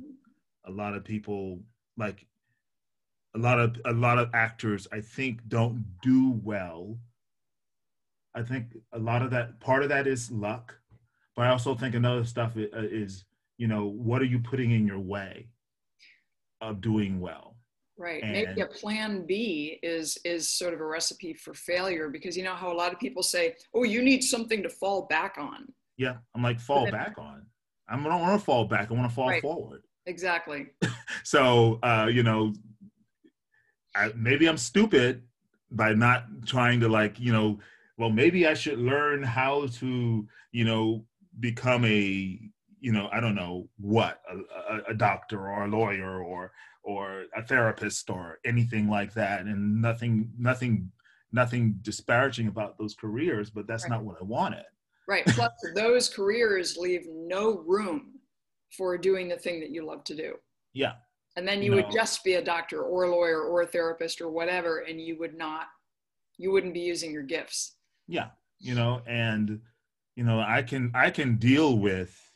a 0.64 0.70
lot 0.70 0.94
of 0.94 1.04
people 1.04 1.60
like 1.96 2.26
a 3.34 3.38
lot 3.38 3.58
of 3.58 3.76
a 3.84 3.92
lot 3.92 4.18
of 4.18 4.30
actors 4.34 4.86
I 4.92 5.00
think 5.00 5.48
don't 5.48 5.84
do 6.02 6.40
well. 6.44 6.98
I 8.34 8.42
think 8.42 8.76
a 8.92 8.98
lot 8.98 9.22
of 9.22 9.30
that 9.30 9.60
part 9.60 9.82
of 9.82 9.88
that 9.90 10.06
is 10.06 10.30
luck, 10.30 10.74
but 11.36 11.46
I 11.46 11.50
also 11.50 11.74
think 11.74 11.94
another 11.94 12.24
stuff 12.24 12.56
uh, 12.56 12.66
is, 12.72 13.24
you 13.58 13.66
know, 13.66 13.86
what 13.86 14.22
are 14.22 14.26
you 14.26 14.38
putting 14.38 14.70
in 14.70 14.86
your 14.86 14.98
way 14.98 15.48
of 16.60 16.80
doing 16.80 17.20
well? 17.20 17.56
Right. 17.98 18.22
And 18.22 18.32
Maybe 18.32 18.60
a 18.62 18.66
plan 18.66 19.26
B 19.26 19.78
is 19.82 20.18
is 20.24 20.48
sort 20.48 20.72
of 20.72 20.80
a 20.80 20.84
recipe 20.84 21.34
for 21.34 21.52
failure 21.52 22.08
because 22.08 22.36
you 22.36 22.42
know 22.42 22.54
how 22.54 22.72
a 22.72 22.74
lot 22.74 22.92
of 22.92 22.98
people 22.98 23.22
say, 23.22 23.54
"Oh, 23.74 23.84
you 23.84 24.02
need 24.02 24.22
something 24.22 24.62
to 24.62 24.70
fall 24.70 25.06
back 25.08 25.36
on." 25.38 25.72
Yeah, 25.98 26.16
I'm 26.34 26.42
like 26.42 26.58
fall 26.58 26.84
then, 26.84 26.92
back 26.92 27.18
on. 27.18 27.46
I 27.88 27.96
don't 27.96 28.04
want 28.04 28.40
to 28.40 28.44
fall 28.44 28.64
back. 28.64 28.90
I 28.90 28.94
want 28.94 29.08
to 29.08 29.14
fall 29.14 29.28
right. 29.28 29.42
forward. 29.42 29.82
Exactly. 30.06 30.68
so 31.22 31.78
uh, 31.82 32.08
you 32.10 32.22
know, 32.22 32.54
I, 33.94 34.12
maybe 34.16 34.48
I'm 34.48 34.56
stupid 34.56 35.22
by 35.70 35.92
not 35.92 36.24
trying 36.46 36.80
to 36.80 36.88
like 36.88 37.20
you 37.20 37.32
know. 37.32 37.58
Well, 37.98 38.10
maybe 38.10 38.46
I 38.46 38.54
should 38.54 38.78
learn 38.78 39.22
how 39.22 39.66
to 39.66 40.26
you 40.50 40.64
know 40.64 41.04
become 41.38 41.84
a 41.84 42.40
you 42.82 42.92
know 42.92 43.08
I 43.12 43.20
don't 43.20 43.36
know 43.36 43.68
what 43.78 44.20
a, 44.28 44.90
a, 44.90 44.94
doctor 44.94 45.48
or 45.48 45.64
a 45.64 45.68
lawyer 45.68 46.22
or 46.22 46.52
or 46.82 47.24
a 47.34 47.42
therapist 47.42 48.10
or 48.10 48.40
anything 48.44 48.88
like 48.88 49.14
that. 49.14 49.42
And 49.42 49.80
nothing 49.80 50.30
nothing 50.36 50.90
nothing 51.30 51.76
disparaging 51.80 52.48
about 52.48 52.76
those 52.76 52.94
careers 52.94 53.48
but 53.48 53.66
that's 53.66 53.84
right. 53.84 53.92
not 53.92 54.04
what 54.04 54.16
i 54.20 54.24
wanted. 54.24 54.64
Right. 55.08 55.24
Plus 55.26 55.52
those 55.74 56.08
careers 56.08 56.76
leave 56.76 57.06
no 57.08 57.58
room 57.60 58.18
for 58.76 58.98
doing 58.98 59.28
the 59.28 59.38
thing 59.38 59.60
that 59.60 59.70
you 59.70 59.86
love 59.86 60.02
to 60.04 60.14
do. 60.16 60.34
Yeah. 60.72 60.94
And 61.36 61.46
then 61.46 61.62
you 61.62 61.70
no. 61.70 61.76
would 61.76 61.90
just 61.90 62.24
be 62.24 62.34
a 62.34 62.44
doctor 62.44 62.82
or 62.82 63.04
a 63.04 63.10
lawyer 63.10 63.42
or 63.42 63.62
a 63.62 63.66
therapist 63.66 64.20
or 64.20 64.28
whatever 64.28 64.80
and 64.80 65.00
you 65.00 65.16
would 65.20 65.38
not 65.38 65.66
you 66.36 66.50
wouldn't 66.50 66.74
be 66.74 66.80
using 66.80 67.12
your 67.12 67.22
gifts. 67.22 67.76
Yeah. 68.08 68.30
You 68.58 68.74
know 68.74 69.02
and 69.06 69.60
you 70.16 70.24
know 70.24 70.40
i 70.40 70.62
can 70.62 70.90
i 70.94 71.10
can 71.10 71.36
deal 71.36 71.78
with 71.78 72.31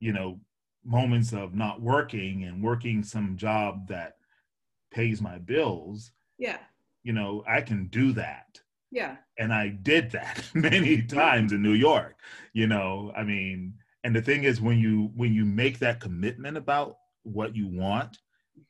you 0.00 0.12
know 0.12 0.38
moments 0.84 1.32
of 1.32 1.54
not 1.54 1.80
working 1.80 2.44
and 2.44 2.62
working 2.62 3.02
some 3.02 3.36
job 3.36 3.88
that 3.88 4.14
pays 4.92 5.20
my 5.20 5.38
bills 5.38 6.12
yeah. 6.38 6.58
you 7.02 7.12
know 7.12 7.42
i 7.48 7.60
can 7.60 7.86
do 7.88 8.12
that. 8.12 8.60
Yeah. 8.92 9.16
And 9.38 9.52
i 9.52 9.68
did 9.68 10.10
that 10.12 10.44
many 10.54 11.02
times 11.02 11.52
in 11.52 11.62
new 11.62 11.72
york 11.72 12.16
you 12.52 12.66
know 12.66 13.12
i 13.16 13.22
mean 13.22 13.74
and 14.04 14.14
the 14.14 14.22
thing 14.22 14.44
is 14.44 14.60
when 14.60 14.78
you 14.78 15.10
when 15.16 15.34
you 15.34 15.44
make 15.44 15.80
that 15.80 16.00
commitment 16.00 16.56
about 16.56 16.96
what 17.24 17.56
you 17.56 17.66
want 17.66 18.18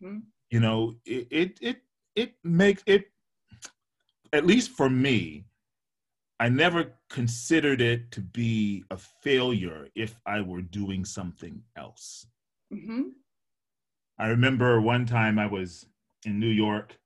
mm-hmm. 0.02 0.18
you 0.50 0.60
know 0.60 0.96
it, 1.04 1.28
it 1.30 1.58
it 1.60 1.76
it 2.14 2.34
makes 2.42 2.82
it 2.86 3.04
at 4.32 4.46
least 4.46 4.70
for 4.70 4.88
me 4.88 5.44
I 6.38 6.48
never 6.48 6.92
considered 7.08 7.80
it 7.80 8.10
to 8.12 8.20
be 8.20 8.84
a 8.90 8.96
failure 8.96 9.88
if 9.94 10.18
I 10.26 10.40
were 10.42 10.60
doing 10.60 11.04
something 11.04 11.62
else. 11.76 12.26
Mm-hmm. 12.72 13.02
I 14.18 14.28
remember 14.28 14.80
one 14.80 15.06
time 15.06 15.38
I 15.38 15.46
was 15.46 15.86
in 16.24 16.38
New 16.38 16.48
York, 16.48 16.98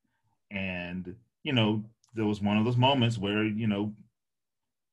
and 0.51 1.15
you 1.43 1.53
know, 1.53 1.85
there 2.15 2.27
was 2.27 2.41
one 2.41 2.57
of 2.57 2.65
those 2.65 2.77
moments 2.77 3.19
where 3.19 3.45
you 3.45 3.67
know 3.67 3.93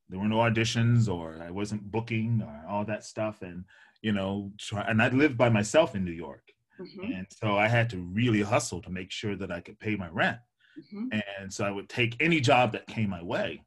there 0.09 0.19
were 0.19 0.27
no 0.27 0.37
auditions 0.37 1.11
or 1.11 1.41
I 1.41 1.51
wasn't 1.51 1.91
booking 1.91 2.43
or 2.45 2.69
all 2.69 2.85
that 2.85 3.03
stuff, 3.03 3.41
and 3.41 3.65
you 4.01 4.11
know, 4.11 4.51
try, 4.57 4.81
and 4.81 5.01
I 5.01 5.09
lived 5.09 5.37
by 5.37 5.49
myself 5.49 5.95
in 5.95 6.05
New 6.05 6.11
York, 6.11 6.53
Mm-hmm. 6.79 7.11
And 7.11 7.27
so 7.29 7.57
I 7.57 7.67
had 7.67 7.89
to 7.91 7.97
really 7.97 8.41
hustle 8.41 8.81
to 8.81 8.89
make 8.89 9.11
sure 9.11 9.35
that 9.35 9.51
I 9.51 9.61
could 9.61 9.79
pay 9.79 9.95
my 9.95 10.09
rent. 10.09 10.37
Mm-hmm. 10.77 11.19
And 11.39 11.51
so 11.51 11.65
I 11.65 11.71
would 11.71 11.89
take 11.89 12.15
any 12.19 12.39
job 12.39 12.71
that 12.73 12.87
came 12.87 13.09
my 13.09 13.23
way. 13.23 13.63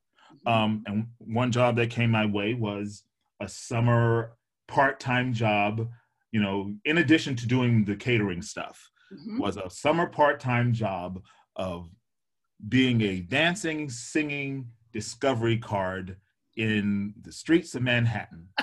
Um, 0.47 0.83
and 0.87 1.07
one 1.19 1.53
job 1.53 1.77
that 1.77 1.91
came 1.91 2.11
my 2.11 2.27
way 2.27 2.55
was 2.55 3.05
a 3.41 3.49
summer 3.49 4.33
part-time 4.69 5.33
job, 5.33 5.89
you 6.33 6.41
know, 6.41 6.75
in 6.85 6.99
addition 6.99 7.37
to 7.37 7.47
doing 7.47 7.85
the 7.85 7.97
catering 7.97 8.43
stuff, 8.43 8.91
mm-hmm. 9.13 9.39
was 9.39 9.57
a 9.57 9.71
summer 9.71 10.07
part-time 10.07 10.73
job 10.73 11.23
of 11.57 11.89
being 12.69 13.01
a 13.03 13.21
dancing, 13.21 13.89
singing 13.89 14.69
discovery 14.93 15.59
card 15.59 16.17
in 16.57 17.15
the 17.23 17.33
streets 17.33 17.75
of 17.75 17.83
Manhattan. 17.83 18.49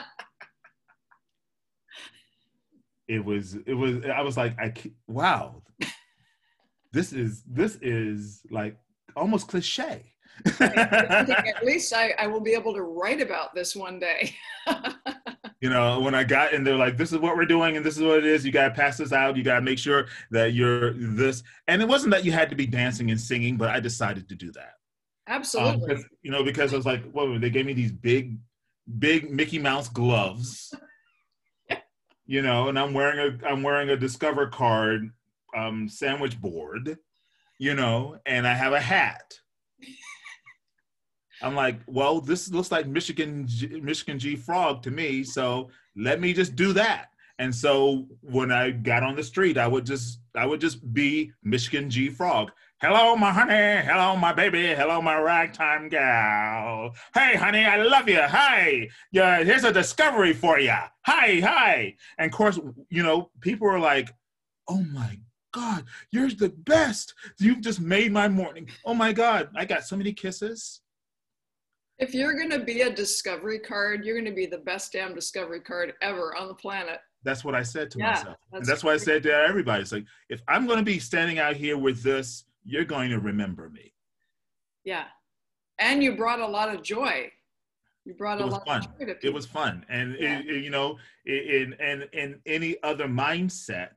it 3.08 3.24
was 3.24 3.56
it 3.66 3.74
was 3.74 4.06
I 4.06 4.22
was 4.22 4.36
like 4.36 4.60
I 4.60 4.74
wow 5.08 5.64
this 6.92 7.14
is 7.14 7.44
this 7.44 7.78
is 7.82 8.42
like 8.50 8.78
almost 9.16 9.48
cliche 9.48 10.14
at 10.60 11.66
least 11.66 11.94
I, 11.94 12.14
I 12.20 12.28
will 12.28 12.40
be 12.40 12.54
able 12.54 12.74
to 12.74 12.82
write 12.82 13.22
about 13.22 13.54
this 13.56 13.76
one 13.76 14.00
day. 14.00 14.36
You 15.60 15.72
know 15.72 16.02
when 16.02 16.14
i 16.14 16.24
got 16.24 16.54
and 16.54 16.66
they're 16.66 16.76
like 16.76 16.98
this 16.98 17.12
is 17.12 17.18
what 17.18 17.36
we're 17.36 17.46
doing 17.46 17.78
and 17.78 17.86
this 17.86 17.98
is 17.98 18.04
what 18.04 18.20
it 18.20 18.26
is. 18.26 18.46
You 18.46 18.52
got 18.52 18.68
to 18.68 18.76
pass 18.76 18.98
this 18.98 19.12
out. 19.12 19.36
You 19.36 19.44
got 19.44 19.56
to 19.56 19.62
make 19.62 19.80
sure 19.80 20.06
that 20.30 20.54
you're 20.54 20.94
this. 20.94 21.42
And 21.68 21.82
it 21.82 21.88
wasn't 21.88 22.12
that 22.12 22.24
you 22.24 22.32
had 22.32 22.52
to 22.52 22.56
be 22.56 22.68
dancing 22.68 23.10
and 23.10 23.20
singing 23.20 23.58
but 23.58 23.70
i 23.70 23.80
decided 23.80 24.30
to 24.30 24.36
do 24.36 24.52
that. 24.52 24.74
Absolutely. 25.28 25.96
um, 25.96 26.06
you 26.22 26.30
know 26.30 26.44
because 26.44 26.74
i 26.74 26.78
was 26.78 26.86
like 26.86 27.02
well 27.12 27.40
they 27.40 27.50
gave 27.50 27.66
me 27.66 27.74
these 27.74 27.92
big 27.92 28.38
big 29.00 29.32
mickey 29.32 29.60
mouse 29.60 29.90
gloves. 29.90 30.74
You 32.30 32.42
know, 32.42 32.68
and 32.68 32.78
I'm 32.78 32.94
wearing 32.94 33.40
a 33.42 33.48
I'm 33.48 33.64
wearing 33.64 33.90
a 33.90 33.96
Discover 33.96 34.48
card 34.48 35.12
um, 35.56 35.88
sandwich 35.88 36.42
board, 36.42 36.98
you 37.58 37.74
know, 37.74 38.20
and 38.26 38.46
I 38.46 38.54
have 38.54 38.74
a 38.74 38.82
hat. 38.82 39.40
I'm 41.42 41.56
like, 41.56 41.80
well, 41.88 42.20
this 42.20 42.50
looks 42.50 42.72
like 42.72 42.88
Michigan 42.88 43.46
J, 43.48 43.80
Michigan 43.80 44.20
J 44.20 44.36
Frog 44.36 44.82
to 44.84 44.92
me, 44.92 45.24
so 45.24 45.70
let 45.96 46.20
me 46.20 46.34
just 46.34 46.56
do 46.56 46.74
that. 46.74 47.08
And 47.40 47.54
so 47.54 48.08
when 48.22 48.52
I 48.52 48.72
got 48.72 49.04
on 49.04 49.16
the 49.16 49.24
street, 49.24 49.58
I 49.58 49.68
would 49.68 49.86
just 49.86 50.20
I 50.36 50.46
would 50.46 50.62
just 50.62 50.94
be 50.94 51.32
Michigan 51.44 51.90
J 51.90 52.10
Frog. 52.10 52.52
Hello, 52.80 53.16
my 53.16 53.32
honey. 53.32 53.84
Hello, 53.84 54.16
my 54.16 54.34
baby. 54.34 54.68
Hello, 54.68 55.02
my 55.02 55.20
ragtime 55.20 55.90
gal. 55.90 56.92
Hey, 57.14 57.36
honey, 57.36 57.66
I 57.66 57.78
love 57.78 58.08
you. 58.08 58.22
Hi. 58.22 58.88
Yeah, 59.12 59.44
here's 59.44 59.64
a 59.64 59.74
discovery 59.74 60.34
for 60.34 60.60
you. 60.60 60.76
Hi, 61.06 61.40
hi. 61.40 61.96
And 62.20 62.32
of 62.32 62.38
course, 62.38 62.60
you 62.90 63.02
know, 63.02 63.32
people 63.42 63.68
are 63.68 63.80
like, 63.80 64.12
oh 64.68 64.84
my 64.94 65.20
God, 65.54 65.86
you're 66.12 66.30
the 66.30 66.50
best. 66.50 67.16
You've 67.40 67.62
just 67.62 67.82
made 67.82 68.12
my 68.12 68.28
morning. 68.28 68.70
Oh 68.86 68.94
my 68.94 69.12
God, 69.12 69.50
I 69.56 69.66
got 69.66 69.84
so 69.84 69.96
many 69.96 70.14
kisses. 70.14 70.82
If 72.00 72.14
you're 72.14 72.36
going 72.36 72.52
to 72.52 72.60
be 72.60 72.82
a 72.82 72.94
discovery 72.94 73.60
card, 73.60 74.06
you're 74.06 74.16
going 74.16 74.26
to 74.26 74.36
be 74.36 74.46
the 74.46 74.60
best 74.60 74.94
damn 74.94 75.16
discovery 75.16 75.62
card 75.62 75.94
ever 76.02 76.36
on 76.36 76.48
the 76.48 76.54
planet. 76.54 77.00
That's 77.24 77.44
what 77.44 77.56
I 77.56 77.64
said 77.64 77.90
to 77.92 78.00
yeah, 78.00 78.12
myself. 78.12 78.38
That's 78.52 78.60
and 78.60 78.66
that's 78.66 78.84
why 78.84 78.94
I 78.94 78.98
said 78.98 79.24
to 79.24 79.34
everybody, 79.34 79.82
it's 79.82 79.92
like, 79.92 80.06
if 80.30 80.42
I'm 80.48 80.68
going 80.68 80.78
to 80.78 80.86
be 80.86 81.00
standing 81.00 81.40
out 81.40 81.56
here 81.56 81.78
with 81.78 82.04
this, 82.04 82.46
you're 82.64 82.86
going 82.86 83.10
to 83.10 83.20
remember 83.20 83.70
me. 83.70 83.94
Yeah. 84.84 85.06
And 85.80 86.04
you 86.04 86.16
brought 86.16 86.40
a 86.40 86.48
lot 86.48 86.74
of 86.74 86.84
joy. 86.84 87.32
You 88.06 88.14
brought 88.14 88.40
it 88.40 88.44
a 88.44 88.48
lot 88.48 88.66
fun. 88.66 88.78
of 88.78 88.84
joy 88.84 89.06
to 89.06 89.14
people. 89.16 89.30
It 89.30 89.34
was 89.34 89.46
fun. 89.46 89.86
And, 89.90 90.16
yeah. 90.20 90.40
it, 90.40 90.48
it, 90.48 90.64
you 90.64 90.70
know, 90.70 90.98
in, 91.26 91.74
in, 91.80 92.04
in 92.14 92.40
any 92.46 92.78
other 92.84 93.08
mindset 93.08 93.90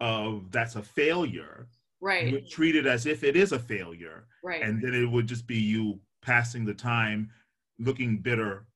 of 0.00 0.50
that's 0.50 0.74
a 0.76 0.82
failure, 0.82 1.68
right. 2.00 2.26
you 2.26 2.32
would 2.32 2.50
treat 2.50 2.74
it 2.74 2.86
as 2.86 3.06
if 3.06 3.22
it 3.22 3.36
is 3.36 3.52
a 3.52 3.58
failure. 3.58 4.26
Right. 4.42 4.62
And 4.62 4.82
then 4.82 4.94
it 4.94 5.06
would 5.06 5.26
just 5.26 5.46
be 5.46 5.58
you 5.58 6.00
passing 6.22 6.64
the 6.64 6.74
time 6.74 7.30
looking 7.78 8.18
bitter 8.18 8.66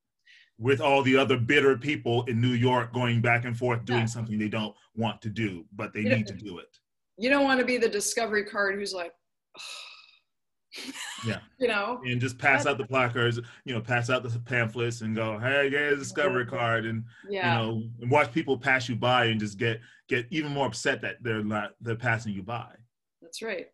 with 0.59 0.80
all 0.80 1.02
the 1.02 1.16
other 1.16 1.37
bitter 1.37 1.76
people 1.76 2.24
in 2.24 2.40
New 2.40 2.52
York 2.52 2.92
going 2.92 3.20
back 3.20 3.44
and 3.44 3.57
forth 3.57 3.85
doing 3.85 4.00
yeah. 4.00 4.07
something 4.07 4.38
they 4.38 4.48
don't 4.48 4.74
want 4.94 5.20
to 5.22 5.28
do, 5.28 5.64
but 5.74 5.92
they 5.92 6.00
you 6.00 6.16
need 6.16 6.26
to 6.26 6.35
do 6.35 6.59
it 6.59 6.78
you 7.16 7.30
don't 7.30 7.44
want 7.44 7.61
to 7.61 7.66
be 7.66 7.76
the 7.76 7.88
discovery 7.88 8.44
card 8.44 8.74
who's 8.74 8.92
like 8.92 9.12
oh. 9.57 10.92
yeah 11.26 11.38
you 11.59 11.68
know 11.68 12.00
and 12.04 12.20
just 12.20 12.38
pass 12.38 12.66
out 12.66 12.78
the 12.78 12.87
placards 12.87 13.38
you 13.64 13.74
know 13.74 13.80
pass 13.80 14.11
out 14.11 14.22
the 14.22 14.38
pamphlets 14.40 15.00
and 15.02 15.14
go 15.14 15.38
hey 15.38 15.70
get 15.70 15.92
a 15.92 15.96
discovery 15.96 16.46
card 16.46 16.87
and 16.87 17.04
yeah. 17.28 17.61
you 17.61 17.66
know 17.66 17.83
and 18.00 18.11
watch 18.11 18.33
people 18.33 18.59
pass 18.59 18.88
you 18.88 18.96
by 18.96 19.26
and 19.26 19.40
just 19.40 19.59
get 19.59 19.80
get 20.09 20.26
even 20.30 20.52
more 20.52 20.66
upset 20.66 21.00
that 21.00 21.16
they're 21.22 21.44
not 21.44 21.72
they're 21.80 21.96
passing 21.96 22.33
you 22.33 22.42
by 22.42 22.68
that's 23.22 23.42
right 23.42 23.66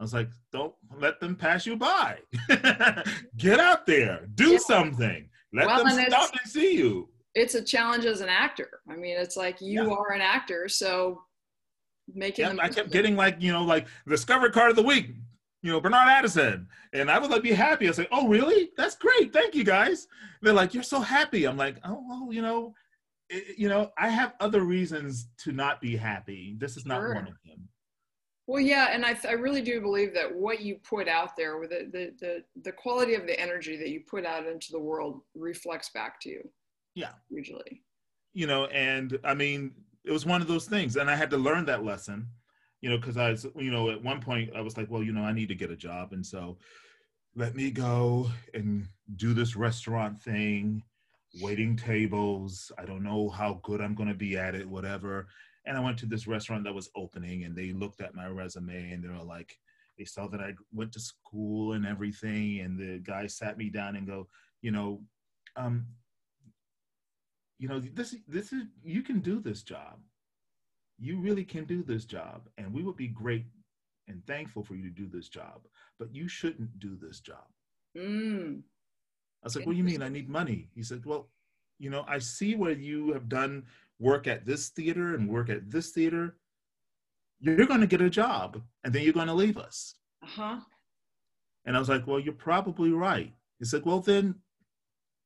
i 0.00 0.02
was 0.02 0.14
like 0.14 0.28
don't 0.52 0.74
let 0.98 1.20
them 1.20 1.34
pass 1.34 1.66
you 1.66 1.76
by 1.76 2.18
get 3.36 3.60
out 3.60 3.86
there 3.86 4.26
do 4.34 4.52
yeah. 4.52 4.58
something 4.58 5.28
let 5.52 5.66
well, 5.66 5.84
them 5.84 6.04
stop 6.06 6.30
and 6.30 6.50
see 6.50 6.76
you 6.76 7.08
it's 7.34 7.54
a 7.54 7.62
challenge 7.62 8.04
as 8.04 8.20
an 8.20 8.28
actor 8.28 8.80
i 8.90 8.96
mean 8.96 9.16
it's 9.16 9.36
like 9.36 9.60
you 9.60 9.84
yeah. 9.84 9.90
are 9.90 10.12
an 10.12 10.20
actor 10.20 10.68
so 10.68 11.20
making 12.14 12.44
yeah, 12.44 12.56
I 12.60 12.68
kept 12.68 12.90
getting 12.90 13.16
like, 13.16 13.36
you 13.40 13.52
know, 13.52 13.64
like 13.64 13.86
discovered 14.08 14.52
card 14.52 14.70
of 14.70 14.76
the 14.76 14.82
week, 14.82 15.10
you 15.62 15.72
know, 15.72 15.80
Bernard 15.80 16.08
Addison. 16.08 16.68
And 16.92 17.10
I 17.10 17.18
would 17.18 17.30
like 17.30 17.42
be 17.42 17.52
happy. 17.52 17.88
I 17.88 17.92
say, 17.92 18.08
oh, 18.12 18.28
really? 18.28 18.70
That's 18.76 18.96
great. 18.96 19.32
Thank 19.32 19.54
you 19.54 19.64
guys. 19.64 20.06
They're 20.42 20.52
like, 20.52 20.74
you're 20.74 20.82
so 20.82 21.00
happy. 21.00 21.44
I'm 21.44 21.56
like, 21.56 21.76
oh, 21.84 22.04
well, 22.08 22.32
you 22.32 22.42
know, 22.42 22.74
it, 23.28 23.58
you 23.58 23.68
know, 23.68 23.90
I 23.98 24.08
have 24.08 24.34
other 24.40 24.60
reasons 24.60 25.28
to 25.38 25.52
not 25.52 25.80
be 25.80 25.96
happy. 25.96 26.54
This 26.58 26.76
is 26.76 26.86
not 26.86 27.00
sure. 27.00 27.14
one 27.14 27.26
of 27.26 27.34
them. 27.44 27.68
Well, 28.46 28.60
yeah, 28.60 28.90
and 28.92 29.04
I, 29.04 29.12
th- 29.12 29.26
I 29.26 29.32
really 29.32 29.60
do 29.60 29.80
believe 29.80 30.14
that 30.14 30.32
what 30.32 30.60
you 30.60 30.76
put 30.76 31.08
out 31.08 31.36
there, 31.36 31.58
with 31.58 31.70
the, 31.70 31.88
the 31.92 32.12
the 32.20 32.44
the 32.62 32.72
quality 32.72 33.14
of 33.14 33.26
the 33.26 33.38
energy 33.40 33.76
that 33.76 33.88
you 33.88 34.02
put 34.08 34.24
out 34.24 34.46
into 34.46 34.70
the 34.70 34.78
world, 34.78 35.22
reflects 35.34 35.90
back 35.90 36.20
to 36.20 36.28
you. 36.28 36.48
Yeah, 36.94 37.10
usually. 37.28 37.82
You 38.34 38.46
know, 38.46 38.66
and 38.66 39.18
I 39.24 39.34
mean, 39.34 39.72
it 40.06 40.12
was 40.12 40.24
one 40.24 40.40
of 40.40 40.48
those 40.48 40.66
things 40.66 40.96
and 40.96 41.10
i 41.10 41.16
had 41.16 41.30
to 41.30 41.36
learn 41.36 41.66
that 41.66 41.84
lesson 41.84 42.26
you 42.80 42.88
know 42.88 42.96
because 42.96 43.16
i 43.16 43.30
was 43.30 43.46
you 43.56 43.70
know 43.70 43.90
at 43.90 44.02
one 44.02 44.20
point 44.20 44.50
i 44.56 44.60
was 44.60 44.76
like 44.76 44.90
well 44.90 45.02
you 45.02 45.12
know 45.12 45.22
i 45.22 45.32
need 45.32 45.48
to 45.48 45.54
get 45.54 45.70
a 45.70 45.76
job 45.76 46.12
and 46.12 46.24
so 46.24 46.56
let 47.34 47.54
me 47.54 47.70
go 47.70 48.30
and 48.54 48.86
do 49.16 49.34
this 49.34 49.56
restaurant 49.56 50.18
thing 50.18 50.82
waiting 51.42 51.76
tables 51.76 52.72
i 52.78 52.84
don't 52.84 53.02
know 53.02 53.28
how 53.28 53.60
good 53.62 53.80
i'm 53.80 53.94
going 53.94 54.08
to 54.08 54.14
be 54.14 54.36
at 54.38 54.54
it 54.54 54.66
whatever 54.66 55.26
and 55.66 55.76
i 55.76 55.80
went 55.80 55.98
to 55.98 56.06
this 56.06 56.26
restaurant 56.26 56.64
that 56.64 56.74
was 56.74 56.90
opening 56.96 57.44
and 57.44 57.54
they 57.54 57.72
looked 57.72 58.00
at 58.00 58.14
my 58.14 58.26
resume 58.26 58.92
and 58.92 59.04
they 59.04 59.08
were 59.08 59.22
like 59.22 59.58
they 59.98 60.04
saw 60.04 60.26
that 60.28 60.40
i 60.40 60.52
went 60.72 60.92
to 60.92 61.00
school 61.00 61.72
and 61.72 61.86
everything 61.86 62.60
and 62.60 62.78
the 62.78 62.98
guy 62.98 63.26
sat 63.26 63.58
me 63.58 63.68
down 63.68 63.96
and 63.96 64.06
go 64.06 64.26
you 64.62 64.70
know 64.70 65.00
um, 65.56 65.86
you 67.58 67.68
know 67.68 67.80
this 67.80 68.14
this 68.28 68.52
is 68.52 68.64
you 68.84 69.02
can 69.02 69.20
do 69.20 69.40
this 69.40 69.62
job. 69.62 69.98
You 70.98 71.20
really 71.20 71.44
can 71.44 71.64
do 71.64 71.82
this 71.82 72.04
job 72.04 72.48
and 72.56 72.72
we 72.72 72.82
would 72.82 72.96
be 72.96 73.08
great 73.08 73.44
and 74.08 74.24
thankful 74.26 74.62
for 74.62 74.74
you 74.74 74.82
to 74.82 74.90
do 74.90 75.08
this 75.08 75.28
job 75.28 75.66
but 75.98 76.14
you 76.14 76.28
shouldn't 76.28 76.78
do 76.78 76.96
this 77.00 77.20
job. 77.20 77.46
Mm. 77.96 78.60
i 79.42 79.44
was 79.44 79.56
like 79.56 79.66
what 79.66 79.72
do 79.72 79.78
you 79.78 79.84
mean? 79.84 80.02
I 80.02 80.08
need 80.08 80.28
money. 80.28 80.68
He 80.74 80.82
said 80.82 81.04
well 81.04 81.28
you 81.78 81.90
know 81.90 82.06
i 82.08 82.18
see 82.18 82.54
where 82.54 82.72
you 82.72 83.12
have 83.12 83.28
done 83.28 83.62
work 83.98 84.26
at 84.26 84.44
this 84.44 84.68
theater 84.68 85.14
and 85.14 85.28
work 85.28 85.48
at 85.48 85.70
this 85.70 85.90
theater 85.90 86.36
you're 87.40 87.66
going 87.66 87.80
to 87.80 87.86
get 87.86 88.00
a 88.00 88.10
job 88.10 88.60
and 88.84 88.92
then 88.92 89.02
you're 89.02 89.12
going 89.12 89.26
to 89.26 89.34
leave 89.34 89.58
us 89.58 89.94
uh-huh 90.22 90.58
and 91.64 91.76
i 91.76 91.78
was 91.78 91.88
like 91.88 92.06
well 92.06 92.20
you're 92.20 92.32
probably 92.32 92.90
right 92.90 93.32
he 93.58 93.64
said 93.64 93.84
well 93.84 94.00
then 94.00 94.34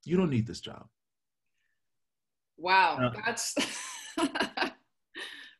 you 0.04 0.16
don't 0.16 0.30
need 0.30 0.46
this 0.46 0.60
job 0.60 0.86
Wow, 2.60 2.98
uh, 3.02 3.20
that's 3.24 3.54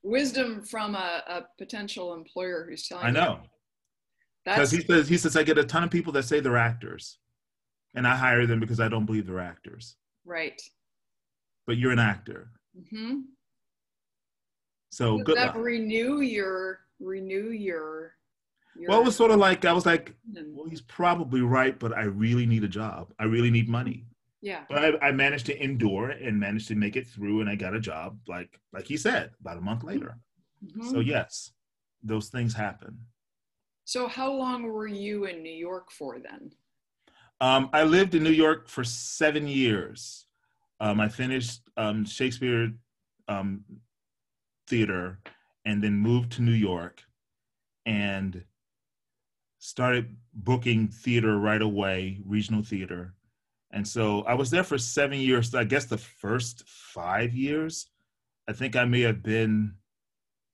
wisdom 0.02 0.62
from 0.62 0.94
a, 0.94 1.22
a, 1.26 1.42
potential 1.58 2.12
employer 2.12 2.66
who's 2.68 2.86
telling. 2.86 3.06
I 3.06 3.10
know. 3.10 3.40
Because 4.44 4.70
he 4.70 4.82
says 4.82 5.08
he 5.08 5.16
says 5.16 5.34
I 5.34 5.42
get 5.42 5.56
a 5.56 5.64
ton 5.64 5.82
of 5.82 5.90
people 5.90 6.12
that 6.12 6.24
say 6.24 6.40
they're 6.40 6.58
actors, 6.58 7.18
and 7.94 8.06
I 8.06 8.16
hire 8.16 8.46
them 8.46 8.60
because 8.60 8.80
I 8.80 8.88
don't 8.88 9.06
believe 9.06 9.26
they're 9.26 9.40
actors. 9.40 9.96
Right. 10.26 10.60
But 11.66 11.78
you're 11.78 11.92
an 11.92 11.98
actor. 11.98 12.50
Mm-hmm. 12.80 13.20
So 14.90 15.18
Does 15.18 15.24
good. 15.24 15.36
That 15.36 15.54
luck. 15.54 15.64
renew 15.64 16.20
your 16.20 16.80
renew 16.98 17.50
your, 17.50 18.14
your. 18.76 18.90
Well, 18.90 19.00
it 19.00 19.04
was 19.04 19.16
sort 19.16 19.30
of 19.30 19.38
like 19.38 19.64
I 19.64 19.72
was 19.72 19.86
like, 19.86 20.14
well, 20.32 20.68
he's 20.68 20.80
probably 20.82 21.40
right, 21.40 21.78
but 21.78 21.96
I 21.96 22.02
really 22.02 22.46
need 22.46 22.64
a 22.64 22.68
job. 22.68 23.12
I 23.18 23.24
really 23.24 23.50
need 23.50 23.68
money. 23.68 24.06
Yeah. 24.42 24.62
But 24.68 25.02
I, 25.02 25.08
I, 25.08 25.12
managed 25.12 25.46
to 25.46 25.62
endure 25.62 26.10
and 26.10 26.40
managed 26.40 26.68
to 26.68 26.74
make 26.74 26.96
it 26.96 27.06
through, 27.06 27.42
and 27.42 27.50
I 27.50 27.56
got 27.56 27.74
a 27.74 27.80
job 27.80 28.18
like 28.26 28.58
like 28.72 28.86
he 28.86 28.96
said 28.96 29.32
about 29.40 29.58
a 29.58 29.60
month 29.60 29.84
later. 29.84 30.18
Mm-hmm. 30.64 30.88
So 30.90 31.00
yes, 31.00 31.52
those 32.02 32.28
things 32.28 32.54
happen. 32.54 32.98
So 33.84 34.08
how 34.08 34.32
long 34.32 34.62
were 34.64 34.86
you 34.86 35.24
in 35.26 35.42
New 35.42 35.52
York 35.52 35.90
for 35.90 36.18
then? 36.18 36.52
Um, 37.40 37.70
I 37.72 37.84
lived 37.84 38.14
in 38.14 38.22
New 38.22 38.30
York 38.30 38.68
for 38.68 38.84
seven 38.84 39.48
years. 39.48 40.26
Um, 40.80 41.00
I 41.00 41.08
finished 41.08 41.60
um, 41.76 42.04
Shakespeare 42.04 42.72
um, 43.28 43.64
theater, 44.66 45.18
and 45.64 45.82
then 45.82 45.94
moved 45.94 46.32
to 46.32 46.42
New 46.42 46.52
York 46.52 47.02
and 47.84 48.44
started 49.58 50.16
booking 50.32 50.88
theater 50.88 51.38
right 51.38 51.60
away, 51.60 52.20
regional 52.24 52.62
theater. 52.62 53.14
And 53.72 53.86
so 53.86 54.22
I 54.22 54.34
was 54.34 54.50
there 54.50 54.64
for 54.64 54.78
seven 54.78 55.18
years. 55.18 55.54
I 55.54 55.64
guess 55.64 55.84
the 55.84 55.98
first 55.98 56.66
five 56.66 57.34
years, 57.34 57.88
I 58.48 58.52
think 58.52 58.74
I 58.74 58.84
may 58.84 59.02
have 59.02 59.22
been 59.22 59.74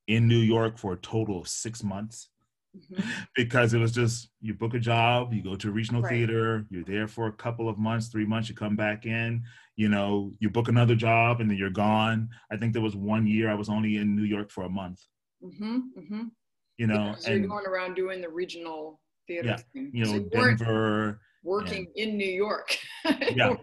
in 0.07 0.27
New 0.27 0.39
York 0.39 0.77
for 0.77 0.93
a 0.93 0.97
total 0.97 1.41
of 1.41 1.47
six 1.47 1.83
months 1.83 2.29
mm-hmm. 2.75 3.09
because 3.35 3.73
it 3.73 3.79
was 3.79 3.91
just 3.91 4.29
you 4.41 4.53
book 4.53 4.73
a 4.73 4.79
job, 4.79 5.33
you 5.33 5.43
go 5.43 5.55
to 5.55 5.69
a 5.69 5.71
regional 5.71 6.01
right. 6.01 6.09
theater, 6.09 6.65
you're 6.69 6.83
there 6.83 7.07
for 7.07 7.27
a 7.27 7.33
couple 7.33 7.69
of 7.69 7.77
months, 7.77 8.07
three 8.07 8.25
months, 8.25 8.49
you 8.49 8.55
come 8.55 8.75
back 8.75 9.05
in, 9.05 9.43
you 9.75 9.89
know, 9.89 10.31
you 10.39 10.49
book 10.49 10.67
another 10.67 10.95
job 10.95 11.39
and 11.39 11.49
then 11.49 11.57
you're 11.57 11.69
gone. 11.69 12.29
I 12.51 12.57
think 12.57 12.73
there 12.73 12.81
was 12.81 12.95
one 12.95 13.27
year 13.27 13.49
I 13.49 13.53
was 13.53 13.69
only 13.69 13.97
in 13.97 14.15
New 14.15 14.23
York 14.23 14.51
for 14.51 14.63
a 14.63 14.69
month. 14.69 15.01
Mm-hmm, 15.43 15.77
mm-hmm. 15.99 16.23
You 16.77 16.87
know, 16.87 17.09
because 17.09 17.25
and, 17.25 17.39
you're 17.39 17.47
going 17.47 17.65
around 17.65 17.95
doing 17.95 18.21
the 18.21 18.29
regional 18.29 18.99
theater 19.27 19.49
yeah, 19.49 19.57
thing. 19.73 19.91
You 19.93 20.05
know, 20.05 20.11
so 20.13 20.19
Denver. 20.19 21.19
Working 21.43 21.87
and, 21.95 22.09
in 22.09 22.17
New 22.17 22.25
York. 22.25 22.77
yeah. 23.05 23.55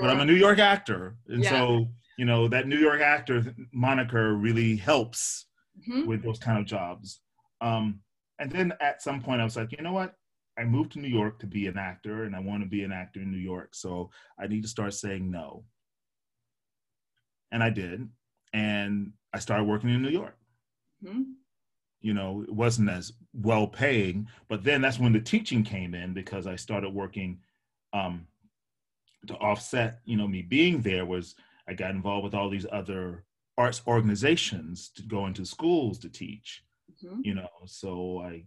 But 0.00 0.10
I'm 0.10 0.20
a 0.20 0.24
New 0.24 0.34
York 0.34 0.58
actor. 0.58 1.16
And 1.28 1.42
yeah. 1.42 1.50
so, 1.50 1.88
you 2.18 2.24
know, 2.24 2.48
that 2.48 2.68
New 2.68 2.76
York 2.76 3.00
actor 3.00 3.54
moniker 3.72 4.34
really 4.34 4.76
helps 4.76 5.46
mm-hmm. 5.80 6.06
with 6.06 6.22
those 6.22 6.38
kind 6.38 6.58
of 6.58 6.66
jobs. 6.66 7.20
Um, 7.60 8.00
and 8.38 8.50
then 8.50 8.72
at 8.80 9.02
some 9.02 9.20
point, 9.20 9.40
I 9.40 9.44
was 9.44 9.56
like, 9.56 9.72
you 9.72 9.82
know 9.82 9.92
what? 9.92 10.14
I 10.58 10.64
moved 10.64 10.92
to 10.92 10.98
New 10.98 11.08
York 11.08 11.38
to 11.40 11.46
be 11.46 11.66
an 11.66 11.78
actor, 11.78 12.24
and 12.24 12.36
I 12.36 12.40
want 12.40 12.62
to 12.62 12.68
be 12.68 12.82
an 12.82 12.92
actor 12.92 13.20
in 13.20 13.30
New 13.30 13.38
York. 13.38 13.74
So 13.74 14.10
I 14.38 14.46
need 14.46 14.62
to 14.62 14.68
start 14.68 14.94
saying 14.94 15.30
no. 15.30 15.64
And 17.50 17.62
I 17.62 17.70
did, 17.70 18.08
and 18.52 19.12
I 19.32 19.38
started 19.38 19.64
working 19.64 19.90
in 19.90 20.02
New 20.02 20.10
York. 20.10 20.36
Mm-hmm. 21.04 21.22
You 22.00 22.14
know, 22.14 22.42
it 22.42 22.52
wasn't 22.52 22.90
as 22.90 23.12
well 23.32 23.66
paying, 23.66 24.28
but 24.48 24.64
then 24.64 24.80
that's 24.82 24.98
when 24.98 25.12
the 25.12 25.20
teaching 25.20 25.62
came 25.62 25.94
in 25.94 26.12
because 26.12 26.46
I 26.46 26.56
started 26.56 26.90
working 26.90 27.38
um, 27.92 28.26
to 29.28 29.34
offset. 29.36 30.00
You 30.04 30.16
know, 30.16 30.26
me 30.26 30.42
being 30.42 30.82
there 30.82 31.06
was 31.06 31.34
I 31.68 31.74
got 31.74 31.92
involved 31.92 32.24
with 32.24 32.34
all 32.34 32.50
these 32.50 32.66
other 32.70 33.24
arts 33.56 33.82
organizations 33.86 34.90
to 34.96 35.02
go 35.02 35.26
into 35.26 35.44
schools 35.44 35.98
to 36.00 36.08
teach. 36.08 36.64
Mm-hmm. 37.04 37.20
You 37.24 37.34
know, 37.34 37.48
so 37.66 38.20
I 38.20 38.44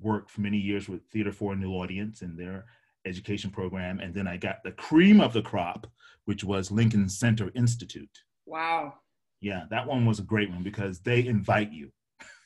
worked 0.00 0.30
for 0.30 0.40
many 0.40 0.58
years 0.58 0.88
with 0.88 1.02
Theater 1.12 1.32
for 1.32 1.52
a 1.52 1.56
New 1.56 1.72
Audience 1.72 2.22
and 2.22 2.38
their 2.38 2.66
education 3.06 3.50
program, 3.50 4.00
and 4.00 4.14
then 4.14 4.26
I 4.26 4.36
got 4.36 4.62
the 4.62 4.72
cream 4.72 5.20
of 5.20 5.32
the 5.32 5.42
crop, 5.42 5.86
which 6.26 6.44
was 6.44 6.70
Lincoln 6.70 7.08
Center 7.08 7.50
Institute. 7.54 8.10
Wow. 8.46 8.94
Yeah, 9.40 9.64
that 9.70 9.86
one 9.86 10.04
was 10.04 10.18
a 10.18 10.24
great 10.24 10.50
one 10.50 10.62
because 10.62 11.00
they 11.00 11.26
invite 11.26 11.72
you. 11.72 11.90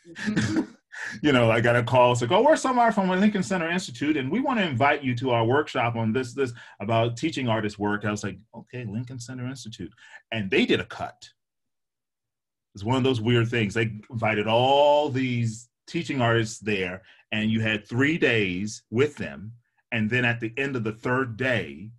Mm-hmm. 0.09 0.61
you 1.23 1.33
know, 1.33 1.51
I 1.51 1.61
got 1.61 1.77
a 1.77 1.83
call. 1.83 2.13
It's 2.13 2.21
like, 2.21 2.31
oh, 2.33 2.43
we're 2.43 2.57
somewhere 2.57 2.93
from 2.93 3.09
Lincoln 3.09 3.43
Center 3.43 3.71
Institute, 3.71 4.17
and 4.17 4.31
we 4.31 4.41
want 4.41 4.59
to 4.59 4.67
invite 4.67 5.03
you 5.03 5.15
to 5.17 5.31
our 5.31 5.45
workshop 5.45 5.97
on 5.97 6.13
this, 6.13 6.35
this 6.35 6.53
about 6.81 7.17
teaching 7.17 7.49
artist 7.49 7.79
work. 7.79 8.05
I 8.05 8.11
was 8.11 8.25
like, 8.25 8.39
okay, 8.55 8.85
Lincoln 8.85 9.19
Center 9.19 9.47
Institute, 9.47 9.93
and 10.31 10.51
they 10.51 10.67
did 10.67 10.81
a 10.81 10.87
cut. 10.87 11.29
It's 12.75 12.85
one 12.85 12.97
of 12.97 13.05
those 13.05 13.21
weird 13.21 13.49
things. 13.49 13.75
They 13.75 13.93
invited 14.11 14.47
all 14.47 15.09
these 15.09 15.69
teaching 15.87 16.21
artists 16.21 16.59
there, 16.59 17.03
and 17.31 17.51
you 17.51 17.61
had 17.61 17.87
three 17.87 18.19
days 18.19 18.83
with 18.91 19.17
them. 19.17 19.53
And 19.91 20.09
then 20.09 20.25
at 20.25 20.41
the 20.41 20.53
end 20.57 20.75
of 20.77 20.85
the 20.85 20.93
third 20.93 21.37
day, 21.37 21.91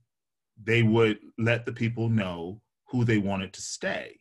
they 0.61 0.81
would 0.81 1.19
let 1.37 1.65
the 1.65 1.73
people 1.73 2.09
know 2.09 2.59
who 2.87 3.03
they 3.03 3.17
wanted 3.17 3.53
to 3.53 3.61
stay. 3.61 4.19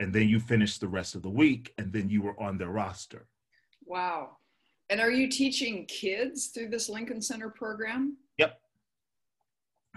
And 0.00 0.12
then 0.12 0.28
you 0.28 0.40
finished 0.40 0.80
the 0.80 0.88
rest 0.88 1.14
of 1.14 1.22
the 1.22 1.30
week, 1.30 1.72
and 1.78 1.92
then 1.92 2.08
you 2.08 2.22
were 2.22 2.40
on 2.40 2.56
their 2.56 2.70
roster. 2.70 3.26
Wow. 3.84 4.38
And 4.90 5.00
are 5.00 5.10
you 5.10 5.28
teaching 5.28 5.86
kids 5.86 6.48
through 6.48 6.70
this 6.70 6.88
Lincoln 6.88 7.22
Center 7.22 7.50
program? 7.50 8.16
Yep. 8.38 8.58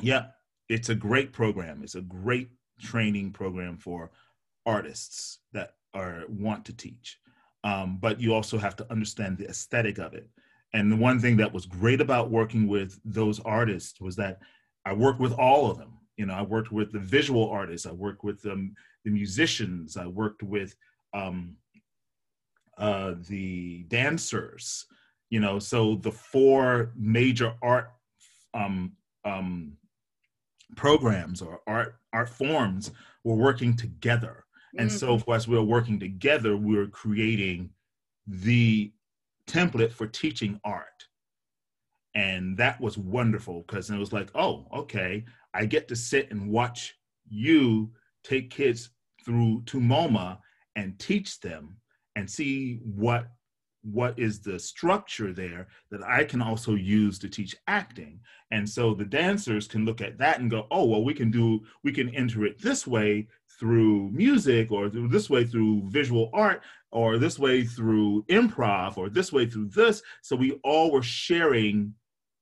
Yep. 0.02 0.36
It's 0.70 0.90
a 0.90 0.96
great 0.96 1.34
program. 1.34 1.82
It's 1.84 1.96
a 1.96 2.02
great 2.02 2.50
training 2.80 3.32
program 3.32 3.78
for 3.78 4.12
artists 4.66 5.40
that 5.54 5.76
are 5.94 6.24
want 6.28 6.66
to 6.66 6.76
teach. 6.76 7.20
Um, 7.64 7.98
but 8.00 8.22
you 8.22 8.34
also 8.34 8.58
have 8.58 8.76
to 8.78 8.92
understand 8.92 9.38
the 9.38 9.48
aesthetic 9.48 9.98
of 9.98 10.14
it. 10.14 10.30
And 10.74 10.92
the 10.92 10.98
one 10.98 11.20
thing 11.20 11.38
that 11.38 11.54
was 11.54 11.66
great 11.66 12.02
about 12.02 12.30
working 12.30 12.68
with 12.68 13.00
those 13.06 13.40
artists 13.40 14.00
was 14.00 14.16
that 14.18 14.40
I 14.86 14.94
worked 14.94 15.20
with 15.20 15.34
all 15.34 15.72
of 15.72 15.78
them. 15.78 15.94
You 16.18 16.26
know, 16.28 16.34
I 16.34 16.44
worked 16.44 16.72
with 16.72 16.92
the 16.92 17.00
visual 17.00 17.50
artists, 17.50 17.88
I 17.88 17.92
worked 17.92 18.24
with 18.24 18.42
the 18.42 18.72
musicians, 19.04 19.98
I 19.98 20.06
worked 20.06 20.44
with 20.44 20.76
um, 21.14 21.56
uh, 22.78 23.16
the 23.28 23.84
dancers. 23.88 24.86
You 25.30 25.40
know, 25.40 25.60
so 25.60 25.96
the 25.96 26.12
four 26.12 26.94
major 26.96 27.54
art 27.62 27.92
um, 28.54 28.94
um, 29.26 29.74
programs 30.76 31.42
or 31.42 31.62
art 31.68 31.96
art 32.14 32.30
forms 32.30 32.92
were 33.24 33.36
working 33.36 33.76
together 33.76 34.45
and 34.78 34.90
mm-hmm. 34.90 35.22
so 35.24 35.34
as 35.34 35.48
we 35.48 35.58
are 35.58 35.64
working 35.64 36.00
together, 36.00 36.58
we 36.58 36.78
are 36.78 36.88
creating 36.88 37.70
the 38.28 38.92
template 39.48 39.92
for 39.92 40.08
teaching 40.08 40.60
art. 40.64 40.86
And 42.14 42.58
that 42.58 42.80
was 42.80 42.98
wonderful 42.98 43.64
because 43.68 43.90
it 43.90 43.98
was 43.98 44.14
like, 44.14 44.30
oh, 44.36 44.68
okay, 44.74 45.26
I 45.54 45.66
get 45.66 45.88
to 45.90 45.96
sit 45.96 46.32
and 46.32 46.50
watch 46.50 46.98
you 47.30 47.92
take 48.24 48.50
kids 48.50 48.90
through 49.24 49.64
to 49.68 49.80
MoMA 49.80 50.38
and 50.76 50.98
teach 51.00 51.40
them 51.40 51.78
and 52.16 52.30
see 52.30 52.80
what 52.84 53.28
what 53.86 54.18
is 54.18 54.40
the 54.40 54.58
structure 54.58 55.32
there 55.32 55.68
that 55.92 56.02
I 56.04 56.24
can 56.24 56.42
also 56.42 56.74
use 56.74 57.20
to 57.20 57.30
teach 57.30 57.56
acting. 57.68 58.20
And 58.50 58.68
so 58.68 58.96
the 58.96 59.06
dancers 59.06 59.68
can 59.68 59.86
look 59.86 60.02
at 60.02 60.18
that 60.18 60.40
and 60.40 60.50
go, 60.50 60.66
oh, 60.72 60.86
well, 60.86 61.04
we 61.04 61.14
can 61.14 61.30
do, 61.30 61.62
we 61.84 61.92
can 61.92 62.10
enter 62.10 62.46
it 62.46 62.60
this 62.60 62.88
way 62.88 63.28
through 63.60 64.12
music 64.12 64.72
or 64.72 64.90
through 64.90 65.08
this 65.08 65.30
way 65.30 65.46
through 65.46 65.84
visual 65.90 66.30
art 66.34 66.62
or 66.92 67.18
this 67.18 67.38
way 67.40 67.64
through 67.64 68.24
improv 68.24 68.98
or 68.98 69.10
this 69.10 69.32
way 69.32 69.46
through 69.46 69.68
this. 69.68 70.02
So 70.22 70.36
we 70.36 70.60
all 70.64 70.92
were 70.92 71.04
sharing 71.04 71.94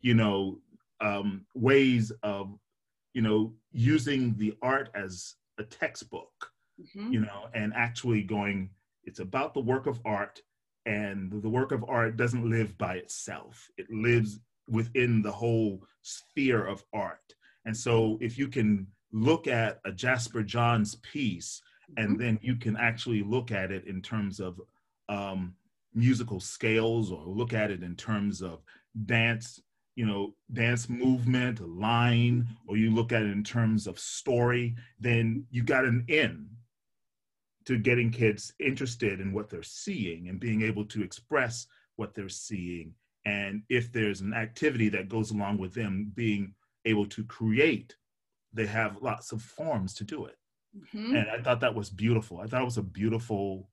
you 0.01 0.13
know 0.13 0.59
um, 1.01 1.45
ways 1.55 2.11
of 2.23 2.57
you 3.13 3.21
know 3.21 3.53
using 3.71 4.35
the 4.37 4.55
art 4.61 4.89
as 4.93 5.35
a 5.59 5.63
textbook 5.63 6.51
mm-hmm. 6.81 7.11
you 7.11 7.19
know 7.19 7.47
and 7.53 7.73
actually 7.75 8.23
going 8.23 8.69
it's 9.03 9.19
about 9.19 9.53
the 9.53 9.59
work 9.59 9.85
of 9.85 9.99
art 10.05 10.41
and 10.85 11.31
the 11.41 11.49
work 11.49 11.71
of 11.71 11.85
art 11.87 12.17
doesn't 12.17 12.49
live 12.49 12.77
by 12.77 12.95
itself. 12.95 13.69
It 13.77 13.89
lives 13.89 14.39
within 14.67 15.21
the 15.21 15.31
whole 15.31 15.83
sphere 16.01 16.65
of 16.65 16.83
art. 16.93 17.33
And 17.65 17.75
so 17.75 18.17
if 18.21 18.37
you 18.37 18.47
can 18.47 18.87
look 19.13 19.47
at 19.47 19.79
a 19.85 19.91
Jasper 19.91 20.43
Johns 20.43 20.95
piece, 20.95 21.61
and 21.95 22.09
mm-hmm. 22.09 22.21
then 22.21 22.39
you 22.41 22.55
can 22.55 22.75
actually 22.75 23.23
look 23.23 23.51
at 23.51 23.71
it 23.71 23.85
in 23.85 24.01
terms 24.01 24.39
of 24.39 24.59
um, 25.07 25.53
musical 25.93 26.39
scales, 26.39 27.11
or 27.11 27.25
look 27.25 27.53
at 27.53 27.71
it 27.71 27.83
in 27.83 27.95
terms 27.95 28.41
of 28.41 28.61
dance, 29.05 29.61
you 29.95 30.05
know, 30.05 30.33
dance 30.51 30.89
movement, 30.89 31.61
line, 31.61 32.47
or 32.67 32.75
you 32.75 32.91
look 32.91 33.11
at 33.11 33.21
it 33.21 33.31
in 33.31 33.43
terms 33.43 33.85
of 33.87 33.99
story. 33.99 34.75
Then 34.99 35.45
you 35.51 35.63
got 35.63 35.85
an 35.85 36.03
in 36.07 36.49
to 37.65 37.77
getting 37.77 38.11
kids 38.11 38.53
interested 38.59 39.21
in 39.21 39.31
what 39.31 39.49
they're 39.49 39.63
seeing 39.63 40.27
and 40.27 40.39
being 40.39 40.63
able 40.63 40.85
to 40.85 41.03
express 41.03 41.67
what 41.95 42.13
they're 42.13 42.27
seeing. 42.27 42.93
And 43.25 43.61
if 43.69 43.91
there's 43.91 44.21
an 44.21 44.33
activity 44.33 44.89
that 44.89 45.07
goes 45.07 45.31
along 45.31 45.59
with 45.59 45.73
them 45.73 46.11
being 46.13 46.53
able 46.85 47.05
to 47.05 47.23
create 47.23 47.95
they 48.53 48.65
have 48.67 49.01
lots 49.01 49.31
of 49.31 49.41
forms 49.41 49.93
to 49.95 50.03
do 50.03 50.25
it. 50.25 50.37
Mm-hmm. 50.77 51.15
And 51.15 51.29
I 51.29 51.41
thought 51.41 51.61
that 51.61 51.75
was 51.75 51.89
beautiful. 51.89 52.39
I 52.39 52.47
thought 52.47 52.61
it 52.61 52.65
was 52.65 52.77
a 52.77 52.83
beautiful, 52.83 53.69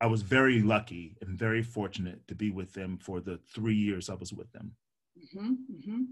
I 0.00 0.06
was 0.06 0.22
very 0.22 0.60
lucky 0.62 1.16
and 1.20 1.38
very 1.38 1.62
fortunate 1.62 2.26
to 2.28 2.34
be 2.34 2.50
with 2.50 2.72
them 2.72 2.98
for 2.98 3.20
the 3.20 3.38
three 3.54 3.74
years 3.74 4.08
I 4.08 4.14
was 4.14 4.32
with 4.32 4.50
them. 4.52 4.72
Mm-hmm. 5.18 5.50
Mm-hmm. 5.50 6.02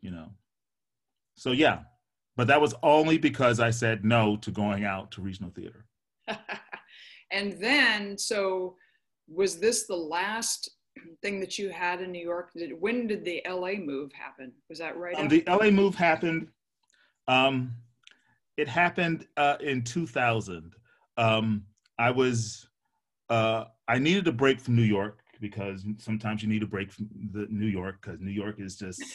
You 0.00 0.10
know, 0.10 0.30
so 1.36 1.52
yeah, 1.52 1.80
but 2.36 2.46
that 2.46 2.60
was 2.60 2.74
only 2.82 3.18
because 3.18 3.58
I 3.58 3.70
said 3.70 4.04
no 4.04 4.36
to 4.38 4.50
going 4.50 4.84
out 4.84 5.10
to 5.12 5.22
regional 5.22 5.50
theater. 5.50 5.86
and 7.32 7.60
then, 7.60 8.16
so 8.16 8.76
was 9.28 9.58
this 9.58 9.86
the 9.86 9.96
last 9.96 10.70
thing 11.22 11.40
that 11.40 11.58
you 11.58 11.70
had 11.70 12.00
in 12.00 12.12
New 12.12 12.22
York? 12.24 12.50
Did, 12.54 12.72
when 12.78 13.06
did 13.06 13.24
the 13.24 13.42
LA 13.48 13.74
move 13.74 14.12
happen? 14.12 14.52
Was 14.68 14.78
that 14.78 14.96
right? 14.96 15.16
Um, 15.16 15.28
the 15.28 15.44
LA 15.46 15.70
move 15.70 15.94
happened 15.94 16.48
um, 17.28 17.74
it 18.56 18.68
happened 18.68 19.26
uh, 19.36 19.56
in 19.60 19.82
2000. 19.82 20.72
Um, 21.16 21.64
I 21.98 22.10
was, 22.10 22.68
uh, 23.30 23.64
I 23.86 23.98
needed 23.98 24.26
a 24.26 24.32
break 24.32 24.60
from 24.60 24.74
New 24.74 24.82
York 24.82 25.20
because 25.40 25.84
sometimes 25.98 26.42
you 26.42 26.48
need 26.48 26.64
a 26.64 26.66
break 26.66 26.90
from 26.90 27.08
the 27.32 27.46
New 27.50 27.66
York 27.66 27.98
because 28.00 28.20
New 28.20 28.32
York 28.32 28.58
is 28.58 28.76
just, 28.76 29.00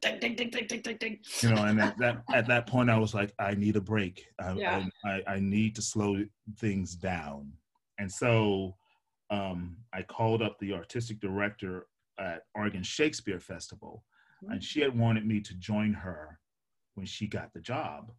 ding, 0.00 0.20
ding, 0.20 0.36
ding, 0.36 0.50
ding, 0.50 0.66
ding, 0.68 0.96
ding. 1.00 1.18
you 1.40 1.50
know. 1.50 1.64
And 1.64 1.80
at 1.80 1.98
that 1.98 2.22
at 2.32 2.46
that 2.46 2.68
point, 2.68 2.88
I 2.88 2.98
was 2.98 3.14
like, 3.14 3.32
I 3.40 3.54
need 3.54 3.74
a 3.74 3.80
break. 3.80 4.24
I, 4.40 4.52
yeah. 4.52 4.84
I, 5.04 5.10
I, 5.10 5.34
I 5.34 5.40
need 5.40 5.74
to 5.76 5.82
slow 5.82 6.24
things 6.58 6.94
down. 6.94 7.52
and 7.98 8.10
so 8.10 8.76
um, 9.30 9.76
I 9.92 10.02
called 10.02 10.42
up 10.42 10.58
the 10.60 10.72
artistic 10.74 11.18
director 11.18 11.86
at 12.18 12.42
Oregon 12.54 12.82
Shakespeare 12.82 13.40
Festival, 13.40 14.04
mm-hmm. 14.42 14.52
and 14.52 14.62
she 14.62 14.80
had 14.80 14.96
wanted 14.96 15.26
me 15.26 15.40
to 15.40 15.54
join 15.54 15.92
her 15.92 16.38
when 16.94 17.06
she 17.06 17.26
got 17.26 17.52
the 17.52 17.60
job. 17.60 18.12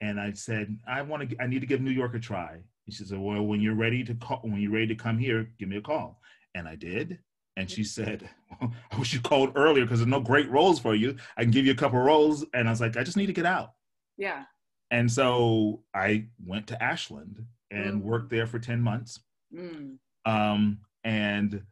And 0.00 0.20
I 0.20 0.32
said, 0.32 0.76
I 0.86 1.02
want 1.02 1.30
to, 1.30 1.42
I 1.42 1.46
need 1.46 1.60
to 1.60 1.66
give 1.66 1.80
New 1.80 1.90
York 1.90 2.14
a 2.14 2.18
try. 2.18 2.52
And 2.52 2.94
she 2.94 3.04
said, 3.04 3.18
Well, 3.18 3.42
when 3.42 3.60
you're 3.60 3.74
ready 3.74 4.04
to 4.04 4.14
call, 4.14 4.40
when 4.42 4.60
you're 4.60 4.72
ready 4.72 4.88
to 4.88 4.94
come 4.94 5.18
here, 5.18 5.48
give 5.58 5.68
me 5.68 5.76
a 5.76 5.82
call. 5.82 6.20
And 6.54 6.68
I 6.68 6.76
did. 6.76 7.18
And 7.56 7.70
she 7.70 7.84
said, 7.84 8.28
I 8.60 8.98
wish 8.98 9.14
you 9.14 9.20
called 9.20 9.52
earlier 9.54 9.84
because 9.84 10.00
there's 10.00 10.08
no 10.08 10.20
great 10.20 10.50
roles 10.50 10.80
for 10.80 10.94
you. 10.94 11.16
I 11.36 11.42
can 11.42 11.52
give 11.52 11.64
you 11.64 11.72
a 11.72 11.76
couple 11.76 12.00
roles. 12.00 12.44
And 12.52 12.68
I 12.68 12.70
was 12.70 12.80
like, 12.80 12.96
I 12.96 13.04
just 13.04 13.16
need 13.16 13.26
to 13.26 13.32
get 13.32 13.46
out. 13.46 13.72
Yeah. 14.16 14.44
And 14.90 15.10
so 15.10 15.82
I 15.94 16.26
went 16.44 16.66
to 16.68 16.82
Ashland 16.82 17.44
and 17.70 18.02
mm. 18.02 18.04
worked 18.04 18.30
there 18.30 18.46
for 18.46 18.58
10 18.58 18.80
months. 18.80 19.20
Mm. 19.54 19.96
Um, 20.26 20.78
and 21.04 21.62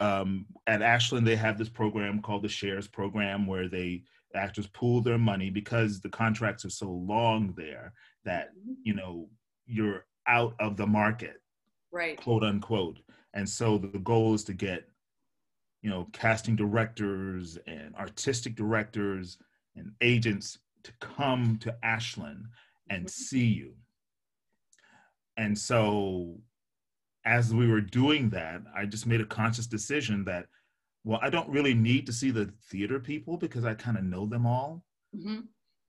um, 0.00 0.46
at 0.66 0.82
Ashland, 0.82 1.26
they 1.26 1.36
have 1.36 1.58
this 1.58 1.68
program 1.68 2.20
called 2.20 2.42
the 2.42 2.48
Shares 2.48 2.88
Program 2.88 3.46
where 3.46 3.68
they 3.68 4.02
actors 4.34 4.66
pool 4.68 5.00
their 5.00 5.18
money 5.18 5.50
because 5.50 6.00
the 6.00 6.08
contracts 6.08 6.64
are 6.64 6.70
so 6.70 6.90
long 6.90 7.54
there 7.56 7.92
that, 8.24 8.50
mm-hmm. 8.50 8.72
you 8.84 8.94
know, 8.94 9.28
you're 9.66 10.06
out 10.26 10.54
of 10.60 10.76
the 10.76 10.86
market, 10.86 11.40
right? 11.92 12.16
Quote 12.16 12.42
unquote. 12.44 12.98
And 13.34 13.48
so 13.48 13.78
the 13.78 13.98
goal 13.98 14.34
is 14.34 14.44
to 14.44 14.52
get 14.52 14.84
you 15.82 15.90
know, 15.90 16.06
casting 16.12 16.56
directors 16.56 17.58
and 17.66 17.94
artistic 17.96 18.54
directors 18.54 19.36
and 19.76 19.90
agents 20.00 20.58
to 20.84 20.92
come 21.00 21.58
to 21.60 21.76
Ashland 21.82 22.46
and 22.88 23.02
mm-hmm. 23.02 23.08
see 23.08 23.44
you. 23.44 23.72
And 25.36 25.58
so 25.58 26.38
as 27.24 27.52
we 27.52 27.68
were 27.68 27.80
doing 27.80 28.30
that, 28.30 28.62
I 28.74 28.86
just 28.86 29.06
made 29.06 29.20
a 29.20 29.26
conscious 29.26 29.66
decision 29.66 30.24
that, 30.24 30.46
well, 31.04 31.18
I 31.22 31.30
don't 31.30 31.48
really 31.48 31.74
need 31.74 32.06
to 32.06 32.12
see 32.12 32.30
the 32.30 32.52
theater 32.70 33.00
people 33.00 33.36
because 33.36 33.64
I 33.64 33.74
kind 33.74 33.96
of 33.96 34.04
know 34.04 34.26
them 34.26 34.46
all. 34.46 34.84
Mm-hmm. 35.16 35.40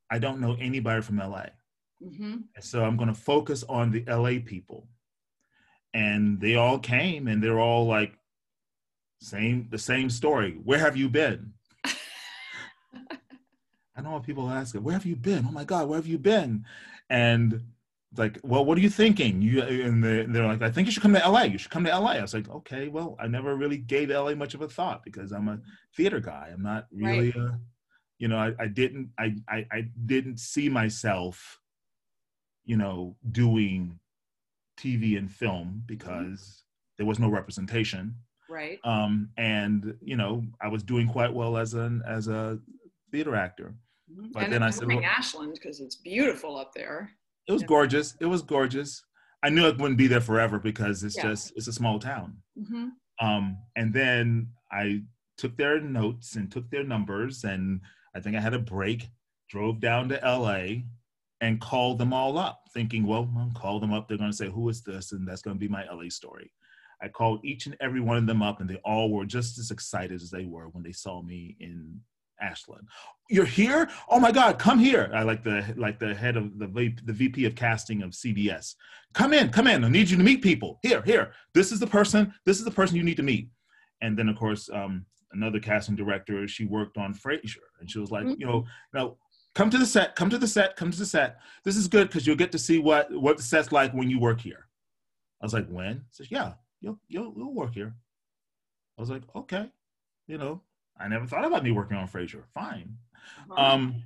I 0.09 0.20
don't 0.20 0.39
know 0.39 0.55
anybody 0.59 1.01
from 1.01 1.18
LA. 1.18 1.45
Mm-hmm. 2.03 2.38
So 2.59 2.84
I'm 2.84 2.97
going 2.97 3.14
to 3.14 3.20
focus 3.20 3.64
on 3.70 3.91
the 3.91 4.03
LA 4.07 4.39
people. 4.43 4.88
And 5.93 6.39
they 6.39 6.55
all 6.55 6.80
came 6.80 7.28
and 7.28 7.43
they're 7.43 7.59
all 7.59 7.86
like, 7.86 8.14
same 9.22 9.68
the 9.72 9.78
same 9.78 10.09
story. 10.09 10.59
Where 10.64 10.80
have 10.80 10.97
you 10.97 11.07
been? 11.07 11.53
I 11.86 11.93
know 14.01 14.11
what 14.11 14.24
people 14.24 14.49
ask, 14.49 14.76
where 14.76 14.93
have 14.93 15.05
you 15.05 15.16
been? 15.16 15.45
Oh 15.47 15.51
my 15.51 15.64
God, 15.64 15.88
where 15.88 15.97
have 15.97 16.07
you 16.07 16.18
been? 16.18 16.66
And 17.09 17.61
like, 18.18 18.39
well, 18.43 18.64
what 18.64 18.78
are 18.78 18.82
you 18.82 18.89
thinking? 18.89 19.41
You 19.41 19.61
and 19.61 20.03
they're 20.03 20.45
like, 20.45 20.61
I 20.61 20.72
think 20.72 20.88
you 20.88 20.91
should 20.91 21.03
come 21.03 21.14
to 21.14 21.30
LA. 21.30 21.43
You 21.43 21.57
should 21.57 21.72
come 21.72 21.84
to 21.86 21.97
LA. 21.97 22.11
I 22.11 22.22
was 22.22 22.34
like, 22.34 22.49
okay, 22.49 22.88
well, 22.88 23.16
I 23.20 23.28
never 23.28 23.55
really 23.55 23.78
gave 23.78 24.09
LA 24.09 24.36
much 24.36 24.53
of 24.53 24.61
a 24.61 24.68
thought 24.68 25.03
because 25.03 25.32
I'm 25.32 25.47
a 25.47 25.59
theater 25.95 26.20
guy. 26.20 26.49
I'm 26.53 26.61
not 26.61 26.88
really, 26.91 27.32
right. 27.32 27.36
a, 27.36 27.59
you 28.20 28.28
know, 28.28 28.38
I, 28.38 28.53
I 28.59 28.68
didn't, 28.68 29.09
I, 29.18 29.36
I, 29.49 29.66
I 29.72 29.89
didn't 30.05 30.39
see 30.39 30.70
myself, 30.70 31.59
you 32.66 32.78
know, 32.78 33.16
doing 33.32 33.99
TV 34.80 35.18
and 35.18 35.32
film 35.32 35.84
because 35.86 36.39
mm-hmm. 36.39 36.93
there 36.97 37.05
was 37.05 37.20
no 37.20 37.30
representation 37.30 38.16
right 38.49 38.80
um 38.84 39.30
and 39.38 39.95
you 40.01 40.18
know 40.18 40.43
i 40.61 40.68
was 40.68 40.84
doing 40.84 41.07
quite 41.07 41.34
well 41.34 41.57
as 41.57 41.74
an 41.74 42.03
as 42.05 42.28
a 42.28 42.59
theater 43.11 43.36
actor 43.36 43.74
mm-hmm. 44.11 44.32
but 44.34 44.43
and 44.43 44.53
then 44.53 44.61
i 44.61 44.70
said 44.70 44.88
well, 44.88 45.01
ashland 45.03 45.53
because 45.53 45.80
it's 45.80 45.95
beautiful 45.95 46.57
up 46.57 46.74
there 46.74 47.09
it 47.48 47.52
was 47.52 47.64
gorgeous. 47.64 48.16
It 48.20 48.26
was 48.26 48.41
gorgeous. 48.41 49.04
I 49.44 49.50
knew 49.50 49.68
it 49.68 49.78
wouldn't 49.78 49.98
be 49.98 50.08
there 50.08 50.22
forever 50.22 50.60
because 50.60 51.04
it's 51.04 51.18
yeah. 51.18 51.24
just 51.24 51.54
it's 51.56 51.68
a 51.68 51.74
small 51.74 52.00
town. 52.00 52.38
Mm-hmm. 52.60 53.26
um 53.26 53.58
and 53.76 53.94
then 53.94 54.48
i 54.72 55.02
took 55.38 55.58
their 55.58 55.80
notes 55.80 56.36
and 56.36 56.52
took 56.52 56.70
their 56.70 56.84
numbers 56.84 57.44
and 57.44 57.82
i 58.16 58.20
think 58.20 58.36
i 58.36 58.39
had 58.39 58.54
a 58.54 58.60
break 58.60 59.10
drove 59.50 59.80
down 59.80 60.10
to 60.10 60.20
la 60.24 60.66
and 61.41 61.60
called 61.60 61.98
them 61.98 62.14
all 62.14 62.38
up 62.38 62.62
thinking 62.74 63.06
well 63.06 63.28
i'll 63.38 63.52
call 63.56 63.80
them 63.80 63.94
up. 63.94 64.08
They're 64.08 64.18
going 64.18 64.32
to 64.32 64.38
say 64.38 64.50
who 64.50 64.70
is 64.70 64.82
this 64.84 65.12
and 65.12 65.28
that's 65.28 65.41
going 65.41 65.56
to 65.56 65.60
be 65.60 65.68
my 65.68 65.86
la 65.91 66.10
story. 66.10 66.52
I 67.04 67.10
called 67.10 67.44
each 67.44 67.66
and 67.66 67.76
every 67.82 68.00
one 68.00 68.16
of 68.16 68.26
them 68.26 68.41
up, 68.41 68.62
and 68.62 68.70
they 68.70 68.80
all 68.86 69.12
were 69.12 69.26
just 69.26 69.60
as 69.60 69.72
excited 69.72 70.22
as 70.22 70.32
they 70.32 70.46
were 70.46 70.70
when 70.70 70.84
they 70.84 70.94
saw 70.94 71.22
me 71.22 71.58
in 71.60 72.00
Ashland. 72.41 72.88
You're 73.29 73.45
here? 73.45 73.89
Oh 74.09 74.19
my 74.19 74.31
God, 74.31 74.59
come 74.59 74.79
here! 74.79 75.09
I 75.13 75.23
like 75.23 75.43
the 75.43 75.73
like 75.77 75.99
the 75.99 76.13
head 76.13 76.38
of 76.38 76.59
the 76.59 76.67
the 77.05 77.13
VP 77.13 77.45
of 77.45 77.55
casting 77.55 78.03
of 78.03 78.11
CBS. 78.11 78.75
Come 79.13 79.34
in, 79.34 79.49
come 79.49 79.67
in. 79.67 79.84
I 79.84 79.89
need 79.89 80.09
you 80.09 80.17
to 80.17 80.23
meet 80.23 80.41
people. 80.41 80.79
Here, 80.81 81.01
here. 81.03 81.34
This 81.53 81.71
is 81.71 81.79
the 81.79 81.88
person. 81.88 82.34
This 82.45 82.59
is 82.59 82.65
the 82.65 82.71
person 82.71 82.97
you 82.97 83.03
need 83.03 83.17
to 83.17 83.23
meet. 83.23 83.49
And 84.01 84.17
then 84.17 84.29
of 84.29 84.38
course, 84.38 84.69
um, 84.73 85.05
another 85.31 85.59
casting 85.59 85.95
director. 85.95 86.47
She 86.47 86.65
worked 86.65 86.97
on 86.97 87.13
Frasier, 87.13 87.67
and 87.79 87.89
she 87.89 87.99
was 87.99 88.11
like, 88.11 88.25
mm-hmm. 88.25 88.39
you 88.39 88.45
know, 88.45 88.65
now 88.93 89.17
come 89.55 89.69
to 89.69 89.77
the 89.77 89.86
set, 89.86 90.15
come 90.15 90.29
to 90.29 90.38
the 90.38 90.47
set, 90.47 90.75
come 90.75 90.91
to 90.91 90.97
the 90.97 91.05
set. 91.05 91.38
This 91.63 91.77
is 91.77 91.88
good 91.88 92.07
because 92.07 92.25
you'll 92.25 92.36
get 92.36 92.51
to 92.51 92.59
see 92.59 92.79
what 92.79 93.11
what 93.11 93.38
the 93.38 93.43
set's 93.43 93.71
like 93.71 93.93
when 93.93 94.09
you 94.09 94.19
work 94.19 94.41
here. 94.41 94.67
I 95.41 95.45
was 95.45 95.53
like, 95.53 95.67
when? 95.67 96.05
She 96.11 96.23
says, 96.23 96.31
yeah, 96.31 96.53
you'll 96.81 96.99
you'll 97.07 97.34
you'll 97.36 97.53
work 97.53 97.73
here. 97.73 97.93
I 98.97 99.01
was 99.01 99.09
like, 99.09 99.23
okay, 99.36 99.69
you 100.27 100.38
know, 100.38 100.61
I 101.00 101.08
never 101.08 101.26
thought 101.26 101.46
about 101.46 101.64
me 101.64 101.72
working 101.72 101.98
on 101.98 102.08
Frasier. 102.08 102.44
Fine. 102.54 102.98
Uh-huh. 103.50 103.62
Um, 103.62 104.04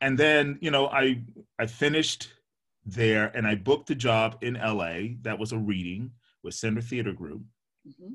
and 0.00 0.18
then 0.18 0.58
you 0.60 0.70
know, 0.70 0.88
I 0.88 1.22
I 1.58 1.66
finished 1.66 2.32
there 2.86 3.30
and 3.34 3.46
I 3.46 3.54
booked 3.54 3.90
a 3.90 3.94
job 3.94 4.38
in 4.40 4.54
LA 4.54 5.16
that 5.22 5.38
was 5.38 5.52
a 5.52 5.58
reading 5.58 6.12
with 6.42 6.54
Center 6.54 6.80
Theater 6.80 7.12
Group. 7.12 7.42
Mm-hmm. 7.86 8.14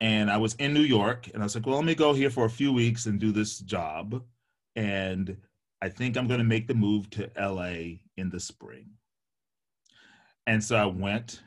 And 0.00 0.30
I 0.30 0.36
was 0.36 0.54
in 0.54 0.74
New 0.74 0.80
York 0.80 1.28
and 1.32 1.42
I 1.42 1.46
was 1.46 1.54
like, 1.54 1.66
well, 1.66 1.76
let 1.76 1.84
me 1.84 1.94
go 1.94 2.12
here 2.12 2.30
for 2.30 2.44
a 2.44 2.50
few 2.50 2.72
weeks 2.72 3.06
and 3.06 3.18
do 3.18 3.32
this 3.32 3.58
job. 3.58 4.22
And 4.74 5.36
I 5.80 5.88
think 5.88 6.16
I'm 6.16 6.26
going 6.26 6.38
to 6.38 6.44
make 6.44 6.66
the 6.66 6.74
move 6.74 7.08
to 7.10 7.30
LA 7.38 7.98
in 8.16 8.30
the 8.30 8.40
spring. 8.40 8.90
And 10.46 10.62
so 10.62 10.76
I 10.76 10.86
went 10.86 11.42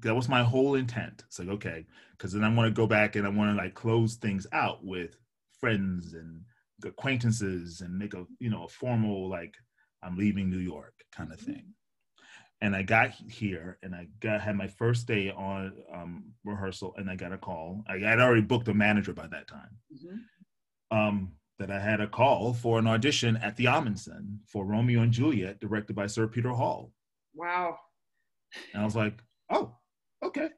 that 0.00 0.14
was 0.14 0.28
my 0.28 0.42
whole 0.42 0.74
intent. 0.74 1.24
It's 1.26 1.38
like, 1.38 1.48
okay, 1.48 1.86
because 2.12 2.32
then 2.32 2.44
I 2.44 2.54
want 2.54 2.68
to 2.68 2.80
go 2.80 2.86
back 2.86 3.16
and 3.16 3.26
I 3.26 3.30
want 3.30 3.50
to 3.50 3.62
like 3.62 3.74
close 3.74 4.16
things 4.16 4.46
out 4.52 4.84
with 4.84 5.16
friends 5.60 6.14
and 6.14 6.42
acquaintances 6.84 7.80
and 7.80 7.98
make 7.98 8.14
a, 8.14 8.24
you 8.38 8.50
know, 8.50 8.64
a 8.64 8.68
formal, 8.68 9.28
like, 9.28 9.54
I'm 10.02 10.16
leaving 10.16 10.48
New 10.48 10.58
York 10.58 10.94
kind 11.12 11.32
of 11.32 11.40
thing. 11.40 11.74
And 12.60 12.74
I 12.74 12.82
got 12.82 13.10
here 13.10 13.78
and 13.82 13.94
I 13.94 14.08
got 14.20 14.40
had 14.40 14.56
my 14.56 14.68
first 14.68 15.06
day 15.06 15.30
on 15.30 15.72
um, 15.92 16.32
rehearsal 16.44 16.94
and 16.96 17.10
I 17.10 17.16
got 17.16 17.32
a 17.32 17.38
call. 17.38 17.84
I 17.88 17.98
had 17.98 18.20
already 18.20 18.42
booked 18.42 18.68
a 18.68 18.74
manager 18.74 19.12
by 19.12 19.26
that 19.28 19.48
time. 19.48 19.76
Mm-hmm. 19.92 20.96
Um, 20.96 21.32
that 21.58 21.70
I 21.72 21.80
had 21.80 22.00
a 22.00 22.06
call 22.06 22.54
for 22.54 22.78
an 22.78 22.86
audition 22.86 23.36
at 23.38 23.56
the 23.56 23.64
Ahmanson 23.64 24.38
for 24.46 24.64
Romeo 24.64 25.02
and 25.02 25.12
Juliet, 25.12 25.58
directed 25.60 25.96
by 25.96 26.06
Sir 26.06 26.28
Peter 26.28 26.50
Hall. 26.50 26.92
Wow. 27.34 27.76
And 28.72 28.82
I 28.82 28.84
was 28.84 28.94
like, 28.94 29.18
oh, 29.50 29.74
okay, 30.22 30.48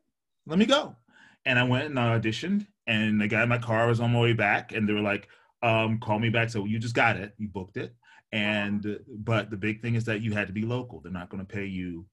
let 0.46 0.58
me 0.58 0.66
go. 0.66 0.96
And 1.44 1.58
I 1.58 1.64
went 1.64 1.86
and 1.86 1.98
I 1.98 2.18
auditioned, 2.18 2.66
and 2.86 3.20
the 3.20 3.28
guy 3.28 3.42
in 3.42 3.48
my 3.48 3.58
car 3.58 3.86
was 3.86 4.00
on 4.00 4.12
my 4.12 4.20
way 4.20 4.32
back, 4.32 4.72
and 4.72 4.88
they 4.88 4.92
were 4.92 5.00
like, 5.00 5.28
um, 5.62 5.98
call 5.98 6.18
me 6.18 6.28
back. 6.28 6.50
So 6.50 6.64
you 6.64 6.78
just 6.78 6.94
got 6.94 7.16
it, 7.16 7.34
you 7.38 7.48
booked 7.48 7.76
it. 7.76 7.94
And 8.32 8.98
but 9.08 9.50
the 9.50 9.56
big 9.56 9.82
thing 9.82 9.94
is 9.94 10.04
that 10.04 10.20
you 10.20 10.32
had 10.32 10.46
to 10.46 10.52
be 10.52 10.62
local. 10.62 11.00
They're 11.00 11.12
not 11.12 11.30
going 11.30 11.44
to 11.44 11.52
pay 11.52 11.66
you 11.66 12.06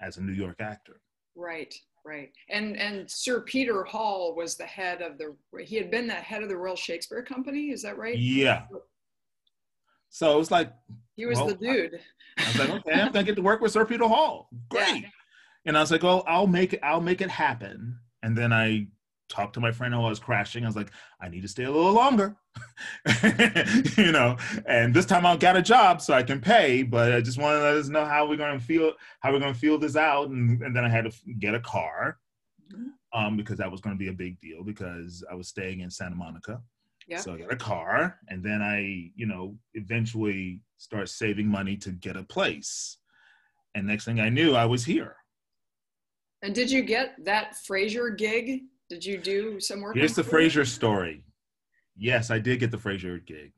as 0.00 0.16
a 0.16 0.22
New 0.22 0.32
York 0.32 0.56
actor. 0.60 1.00
Right, 1.34 1.74
right. 2.04 2.30
And 2.48 2.76
and 2.76 3.10
Sir 3.10 3.40
Peter 3.42 3.84
Hall 3.84 4.34
was 4.34 4.56
the 4.56 4.64
head 4.64 5.02
of 5.02 5.18
the. 5.18 5.36
He 5.62 5.76
had 5.76 5.90
been 5.90 6.06
the 6.06 6.14
head 6.14 6.42
of 6.42 6.48
the 6.48 6.56
Royal 6.56 6.76
Shakespeare 6.76 7.22
Company. 7.22 7.70
Is 7.70 7.82
that 7.82 7.98
right? 7.98 8.18
Yeah. 8.18 8.64
So 10.08 10.34
it 10.34 10.38
was 10.38 10.50
like 10.50 10.72
he 11.16 11.26
was 11.26 11.38
well, 11.38 11.48
the 11.48 11.54
dude. 11.54 12.00
I, 12.38 12.42
I, 12.42 12.46
was 12.48 12.58
like, 12.58 12.70
okay, 12.70 13.00
I'm 13.00 13.12
gonna 13.12 13.24
get 13.24 13.36
to 13.36 13.42
work 13.42 13.60
with 13.60 13.72
Sir 13.72 13.84
Peter 13.84 14.08
Hall. 14.08 14.48
Great. 14.70 15.02
Yeah. 15.02 15.08
And 15.64 15.76
I 15.76 15.80
was 15.80 15.90
like, 15.90 16.02
well, 16.02 16.24
I'll 16.26 16.46
make 16.46 16.72
it, 16.72 16.80
I'll 16.82 17.00
make 17.00 17.20
it 17.20 17.30
happen. 17.30 17.98
And 18.22 18.36
then 18.36 18.52
I 18.52 18.86
talked 19.28 19.54
to 19.54 19.60
my 19.60 19.72
friend 19.72 19.94
while 19.94 20.06
I 20.06 20.10
was 20.10 20.18
crashing. 20.18 20.64
I 20.64 20.66
was 20.68 20.76
like, 20.76 20.90
I 21.20 21.28
need 21.28 21.42
to 21.42 21.48
stay 21.48 21.64
a 21.64 21.70
little 21.70 21.92
longer, 21.92 22.36
you 23.96 24.12
know, 24.12 24.36
and 24.66 24.92
this 24.92 25.06
time 25.06 25.24
I'll 25.24 25.38
get 25.38 25.56
a 25.56 25.62
job 25.62 26.02
so 26.02 26.12
I 26.12 26.22
can 26.22 26.40
pay, 26.40 26.82
but 26.82 27.12
I 27.12 27.20
just 27.20 27.38
want 27.38 27.58
to 27.58 27.62
let 27.62 27.76
us 27.76 27.88
know 27.88 28.04
how 28.04 28.26
we're 28.26 28.36
going 28.36 28.58
to 28.58 28.64
feel, 28.64 28.92
how 29.20 29.32
we're 29.32 29.40
going 29.40 29.54
to 29.54 29.58
feel 29.58 29.78
this 29.78 29.96
out. 29.96 30.28
And, 30.28 30.60
and 30.62 30.76
then 30.76 30.84
I 30.84 30.88
had 30.88 31.10
to 31.10 31.12
get 31.38 31.54
a 31.54 31.60
car 31.60 32.18
mm-hmm. 32.72 33.18
um, 33.18 33.36
because 33.36 33.58
that 33.58 33.70
was 33.70 33.80
going 33.80 33.96
to 33.96 33.98
be 33.98 34.08
a 34.08 34.12
big 34.12 34.38
deal 34.40 34.62
because 34.62 35.24
I 35.30 35.34
was 35.34 35.48
staying 35.48 35.80
in 35.80 35.90
Santa 35.90 36.16
Monica. 36.16 36.60
Yeah. 37.08 37.18
So 37.18 37.34
I 37.34 37.38
got 37.38 37.52
a 37.52 37.56
car 37.56 38.18
and 38.28 38.44
then 38.44 38.62
I, 38.62 39.10
you 39.16 39.26
know, 39.26 39.56
eventually 39.74 40.60
start 40.76 41.08
saving 41.08 41.48
money 41.48 41.76
to 41.78 41.90
get 41.90 42.16
a 42.16 42.22
place. 42.22 42.98
And 43.74 43.86
next 43.86 44.04
thing 44.04 44.20
I 44.20 44.28
knew, 44.28 44.54
I 44.54 44.66
was 44.66 44.84
here. 44.84 45.16
And 46.42 46.54
did 46.54 46.70
you 46.70 46.82
get 46.82 47.14
that 47.24 47.54
Frasier 47.68 48.16
gig? 48.16 48.62
Did 48.88 49.04
you 49.04 49.18
do 49.18 49.60
some 49.60 49.80
work? 49.80 49.96
Here's 49.96 50.14
the 50.14 50.22
Frasier 50.22 50.66
story. 50.66 51.24
Yes, 51.96 52.30
I 52.30 52.38
did 52.38 52.60
get 52.60 52.70
the 52.70 52.76
Frasier 52.76 53.24
gig. 53.24 53.52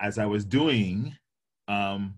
As 0.00 0.18
I 0.18 0.26
was 0.26 0.44
doing, 0.44 1.16
um, 1.68 2.14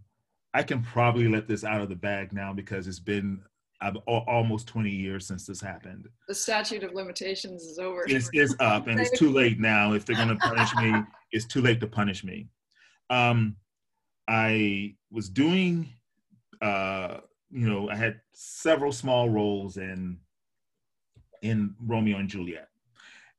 I 0.54 0.62
can 0.62 0.82
probably 0.82 1.28
let 1.28 1.46
this 1.46 1.64
out 1.64 1.80
of 1.80 1.88
the 1.88 1.96
bag 1.96 2.32
now 2.32 2.52
because 2.52 2.88
it's 2.88 2.98
been 2.98 3.40
I've 3.80 3.96
almost 4.06 4.66
20 4.66 4.90
years 4.90 5.26
since 5.26 5.46
this 5.46 5.60
happened. 5.60 6.08
The 6.26 6.34
statute 6.34 6.82
of 6.82 6.94
limitations 6.94 7.62
is 7.62 7.78
over. 7.78 8.04
It's, 8.08 8.28
it's 8.32 8.54
up, 8.58 8.88
and 8.88 8.98
it's 8.98 9.16
too 9.16 9.30
late 9.30 9.60
now. 9.60 9.92
If 9.92 10.04
they're 10.04 10.16
going 10.16 10.28
to 10.28 10.36
punish 10.36 10.74
me, 10.76 10.94
it's 11.32 11.44
too 11.44 11.62
late 11.62 11.78
to 11.80 11.86
punish 11.86 12.24
me. 12.24 12.48
Um, 13.08 13.54
I 14.26 14.96
was 15.12 15.28
doing, 15.28 15.88
uh, 16.60 17.18
you 17.50 17.68
know, 17.68 17.88
I 17.88 17.96
had 17.96 18.20
several 18.32 18.92
small 18.92 19.28
roles 19.28 19.76
in 19.76 20.18
in 21.42 21.74
Romeo 21.80 22.18
and 22.18 22.28
Juliet, 22.28 22.68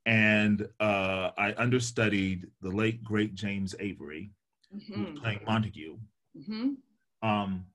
and 0.06 0.68
uh, 0.80 1.32
I 1.38 1.54
understudied 1.58 2.48
the 2.62 2.70
late 2.70 3.04
great 3.04 3.36
James 3.36 3.76
Avery, 3.80 4.32
mm-hmm. 4.76 4.94
who 4.94 5.02
was 5.02 5.10
mm-hmm. 5.10 5.24
playing 5.24 5.40
Montague. 5.46 5.98
Mm-hmm. 6.38 7.28
Um, 7.28 7.66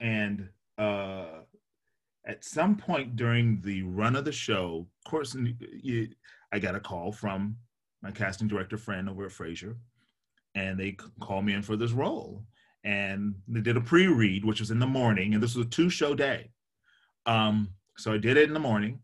and 0.00 0.48
uh, 0.78 1.42
at 2.24 2.44
some 2.44 2.76
point 2.76 3.16
during 3.16 3.60
the 3.62 3.82
run 3.82 4.16
of 4.16 4.24
the 4.24 4.32
show, 4.32 4.86
of 5.04 5.10
course, 5.10 5.36
you, 5.82 6.08
I 6.52 6.58
got 6.58 6.74
a 6.74 6.80
call 6.80 7.12
from 7.12 7.56
my 8.02 8.10
casting 8.10 8.48
director 8.48 8.78
friend 8.78 9.08
over 9.08 9.26
at 9.26 9.32
Frasier, 9.32 9.76
and 10.54 10.78
they 10.78 10.96
called 11.20 11.44
me 11.44 11.54
in 11.54 11.62
for 11.62 11.76
this 11.76 11.92
role. 11.92 12.44
And 12.84 13.34
they 13.48 13.60
did 13.60 13.76
a 13.76 13.80
pre-read, 13.80 14.44
which 14.44 14.60
was 14.60 14.70
in 14.70 14.78
the 14.78 14.86
morning, 14.86 15.34
and 15.34 15.42
this 15.42 15.54
was 15.54 15.66
a 15.66 15.70
two-show 15.70 16.14
day. 16.14 16.50
Um, 17.26 17.70
so 17.96 18.12
I 18.12 18.18
did 18.18 18.36
it 18.36 18.48
in 18.48 18.54
the 18.54 18.60
morning, 18.60 19.00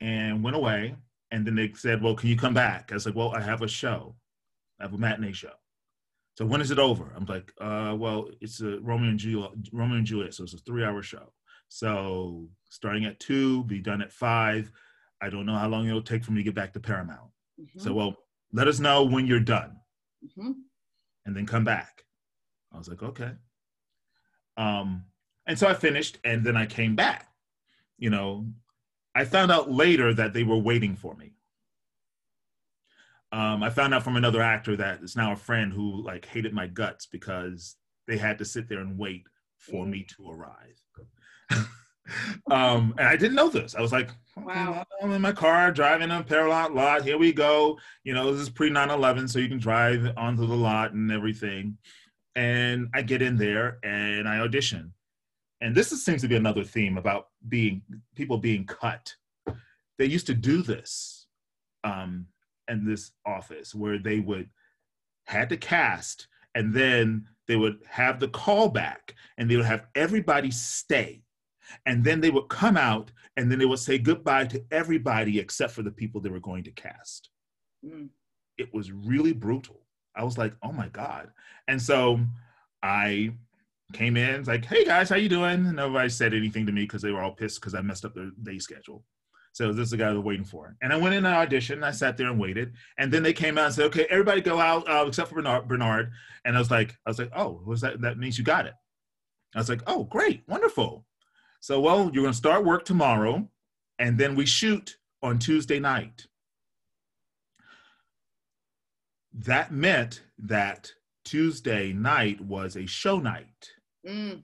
and 0.00 0.42
went 0.42 0.56
away. 0.56 0.96
And 1.30 1.46
then 1.46 1.54
they 1.54 1.72
said, 1.74 2.02
"Well, 2.02 2.14
can 2.14 2.28
you 2.28 2.36
come 2.36 2.54
back?" 2.54 2.90
I 2.90 2.94
was 2.94 3.06
like, 3.06 3.14
"Well, 3.14 3.34
I 3.34 3.40
have 3.40 3.62
a 3.62 3.68
show, 3.68 4.16
I 4.80 4.84
have 4.84 4.94
a 4.94 4.98
matinee 4.98 5.32
show." 5.32 5.52
So 6.36 6.44
when 6.44 6.60
is 6.60 6.70
it 6.70 6.78
over? 6.78 7.12
I'm 7.16 7.26
like, 7.26 7.52
uh, 7.60 7.94
well, 7.96 8.28
it's 8.40 8.60
a 8.60 8.80
Romeo 8.80 9.10
and 9.10 9.18
Juliet, 9.18 9.52
Romeo 9.72 9.98
and 9.98 10.06
Juliet, 10.06 10.34
so 10.34 10.42
it's 10.42 10.54
a 10.54 10.58
three-hour 10.58 11.02
show. 11.02 11.32
So 11.68 12.48
starting 12.70 13.04
at 13.04 13.20
two, 13.20 13.64
be 13.64 13.80
done 13.80 14.02
at 14.02 14.12
five. 14.12 14.70
I 15.20 15.30
don't 15.30 15.46
know 15.46 15.54
how 15.54 15.68
long 15.68 15.88
it'll 15.88 16.02
take 16.02 16.24
for 16.24 16.32
me 16.32 16.40
to 16.40 16.44
get 16.44 16.54
back 16.54 16.72
to 16.74 16.80
Paramount. 16.80 17.30
Mm-hmm. 17.60 17.78
So, 17.78 17.94
well, 17.94 18.16
let 18.52 18.68
us 18.68 18.80
know 18.80 19.04
when 19.04 19.26
you're 19.26 19.40
done, 19.40 19.76
mm-hmm. 20.24 20.52
and 21.24 21.36
then 21.36 21.46
come 21.46 21.64
back. 21.64 22.04
I 22.74 22.78
was 22.78 22.88
like, 22.88 23.02
okay. 23.02 23.32
Um, 24.56 25.04
and 25.46 25.58
so 25.58 25.68
I 25.68 25.74
finished, 25.74 26.18
and 26.24 26.44
then 26.44 26.56
I 26.56 26.66
came 26.66 26.96
back. 26.96 27.28
You 27.98 28.10
know, 28.10 28.46
I 29.14 29.24
found 29.24 29.52
out 29.52 29.70
later 29.70 30.12
that 30.14 30.32
they 30.32 30.42
were 30.42 30.58
waiting 30.58 30.96
for 30.96 31.14
me. 31.14 31.32
Um, 33.32 33.62
I 33.62 33.70
found 33.70 33.94
out 33.94 34.04
from 34.04 34.16
another 34.16 34.42
actor 34.42 34.76
that 34.76 35.02
is 35.02 35.16
now 35.16 35.32
a 35.32 35.36
friend 35.36 35.72
who 35.72 36.02
like 36.04 36.24
hated 36.24 36.52
my 36.52 36.66
guts 36.66 37.06
because 37.06 37.76
they 38.06 38.16
had 38.16 38.38
to 38.38 38.44
sit 38.44 38.68
there 38.68 38.78
and 38.78 38.98
wait 38.98 39.24
for 39.58 39.86
me 39.86 40.06
to 40.16 40.30
arrive. 40.30 40.80
um, 42.50 42.94
and 42.98 43.08
I 43.08 43.16
didn't 43.16 43.34
know 43.34 43.48
this. 43.48 43.74
I 43.74 43.80
was 43.80 43.92
like, 43.92 44.10
wow. 44.36 44.84
I'm 45.02 45.12
in 45.12 45.20
my 45.20 45.32
car 45.32 45.72
driving 45.72 46.10
on 46.10 46.24
parallel 46.24 46.74
lot. 46.74 47.02
Here 47.02 47.18
we 47.18 47.32
go. 47.32 47.78
You 48.04 48.14
know, 48.14 48.32
this 48.32 48.42
is 48.42 48.50
pre 48.50 48.70
9 48.70 48.90
11, 48.90 49.28
so 49.28 49.38
you 49.38 49.48
can 49.48 49.58
drive 49.58 50.12
onto 50.16 50.46
the 50.46 50.54
lot 50.54 50.92
and 50.92 51.10
everything. 51.10 51.78
And 52.36 52.88
I 52.94 53.02
get 53.02 53.22
in 53.22 53.36
there 53.36 53.78
and 53.82 54.28
I 54.28 54.38
audition. 54.38 54.92
And 55.60 55.74
this 55.74 55.92
is, 55.92 56.04
seems 56.04 56.20
to 56.22 56.28
be 56.28 56.36
another 56.36 56.64
theme 56.64 56.98
about 56.98 57.28
being 57.48 57.82
people 58.14 58.38
being 58.38 58.66
cut. 58.66 59.14
They 59.98 60.06
used 60.06 60.26
to 60.26 60.34
do 60.34 60.62
this 60.62 61.26
um, 61.84 62.26
in 62.68 62.84
this 62.84 63.12
office 63.24 63.74
where 63.74 63.98
they 63.98 64.20
would 64.20 64.48
had 65.26 65.48
to 65.50 65.56
cast 65.56 66.28
and 66.54 66.74
then 66.74 67.26
they 67.46 67.56
would 67.56 67.78
have 67.88 68.20
the 68.20 68.28
callback 68.28 69.12
and 69.38 69.50
they 69.50 69.56
would 69.56 69.64
have 69.64 69.86
everybody 69.94 70.50
stay 70.50 71.22
and 71.86 72.04
then 72.04 72.20
they 72.20 72.30
would 72.30 72.48
come 72.48 72.76
out 72.76 73.10
and 73.36 73.50
then 73.50 73.58
they 73.58 73.64
would 73.64 73.78
say 73.78 73.98
goodbye 73.98 74.44
to 74.44 74.62
everybody 74.70 75.38
except 75.38 75.72
for 75.72 75.82
the 75.82 75.90
people 75.90 76.20
they 76.20 76.30
were 76.30 76.40
going 76.40 76.64
to 76.64 76.70
cast. 76.72 77.30
Mm. 77.84 78.08
It 78.58 78.72
was 78.72 78.92
really 78.92 79.32
brutal. 79.32 79.83
I 80.16 80.24
was 80.24 80.38
like, 80.38 80.54
oh 80.62 80.72
my 80.72 80.88
God. 80.88 81.30
And 81.68 81.80
so 81.80 82.20
I 82.82 83.32
came 83.92 84.16
in, 84.16 84.44
like, 84.44 84.64
hey 84.64 84.84
guys, 84.84 85.08
how 85.08 85.16
you 85.16 85.28
doing? 85.28 85.66
And 85.66 85.76
nobody 85.76 86.08
said 86.08 86.34
anything 86.34 86.66
to 86.66 86.72
me 86.72 86.82
because 86.82 87.02
they 87.02 87.12
were 87.12 87.22
all 87.22 87.32
pissed 87.32 87.60
because 87.60 87.74
I 87.74 87.80
messed 87.80 88.04
up 88.04 88.14
their 88.14 88.30
day 88.42 88.58
schedule. 88.58 89.04
So 89.52 89.72
this 89.72 89.84
is 89.84 89.90
the 89.90 89.96
guy 89.96 90.10
they're 90.10 90.20
waiting 90.20 90.44
for. 90.44 90.76
And 90.82 90.92
I 90.92 90.96
went 90.96 91.14
in 91.14 91.24
an 91.24 91.32
audition. 91.32 91.84
I 91.84 91.92
sat 91.92 92.16
there 92.16 92.26
and 92.28 92.40
waited. 92.40 92.72
And 92.98 93.12
then 93.12 93.22
they 93.22 93.32
came 93.32 93.56
out 93.56 93.66
and 93.66 93.74
said, 93.74 93.84
okay, 93.86 94.06
everybody 94.10 94.40
go 94.40 94.58
out 94.58 94.88
uh, 94.88 95.04
except 95.06 95.28
for 95.28 95.36
Bernard, 95.36 95.68
Bernard. 95.68 96.10
And 96.44 96.56
I 96.56 96.58
was 96.58 96.72
like, 96.72 96.96
I 97.06 97.10
was 97.10 97.20
like, 97.20 97.30
oh, 97.36 97.62
was 97.64 97.80
that? 97.82 98.00
That 98.00 98.18
means 98.18 98.36
you 98.36 98.42
got 98.42 98.66
it. 98.66 98.74
I 99.54 99.58
was 99.58 99.68
like, 99.68 99.82
oh, 99.86 100.04
great, 100.04 100.42
wonderful. 100.48 101.06
So, 101.60 101.80
well, 101.80 102.10
you're 102.12 102.24
going 102.24 102.32
to 102.32 102.36
start 102.36 102.64
work 102.64 102.84
tomorrow, 102.84 103.48
and 103.98 104.18
then 104.18 104.34
we 104.34 104.44
shoot 104.44 104.96
on 105.22 105.38
Tuesday 105.38 105.78
night. 105.78 106.26
That 109.34 109.72
meant 109.72 110.22
that 110.38 110.92
Tuesday 111.24 111.92
night 111.92 112.40
was 112.40 112.76
a 112.76 112.86
show 112.86 113.18
night. 113.18 113.70
Mm. 114.06 114.42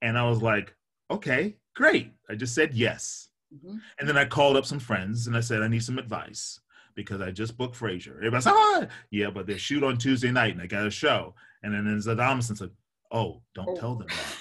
And 0.00 0.18
I 0.18 0.28
was 0.28 0.40
like, 0.40 0.74
okay, 1.10 1.56
great. 1.74 2.12
I 2.28 2.34
just 2.34 2.54
said 2.54 2.74
yes. 2.74 3.28
Mm-hmm. 3.54 3.76
And 3.98 4.08
then 4.08 4.16
I 4.16 4.24
called 4.24 4.56
up 4.56 4.66
some 4.66 4.78
friends 4.78 5.26
and 5.26 5.36
I 5.36 5.40
said, 5.40 5.62
I 5.62 5.68
need 5.68 5.82
some 5.82 5.98
advice 5.98 6.60
because 6.94 7.20
I 7.20 7.30
just 7.30 7.56
booked 7.56 7.78
Frasier. 7.78 8.16
Everybody 8.16 8.42
said, 8.42 8.52
oh, 8.54 8.86
yeah, 9.10 9.30
but 9.30 9.46
they 9.46 9.56
shoot 9.56 9.82
on 9.82 9.98
Tuesday 9.98 10.30
night 10.30 10.52
and 10.52 10.62
I 10.62 10.66
got 10.66 10.86
a 10.86 10.90
show. 10.90 11.34
And 11.62 11.74
then 11.74 11.84
Zadamas 11.98 12.56
said, 12.56 12.70
oh, 13.10 13.42
don't 13.54 13.68
oh. 13.70 13.76
tell 13.76 13.94
them 13.94 14.08
that. 14.08 14.36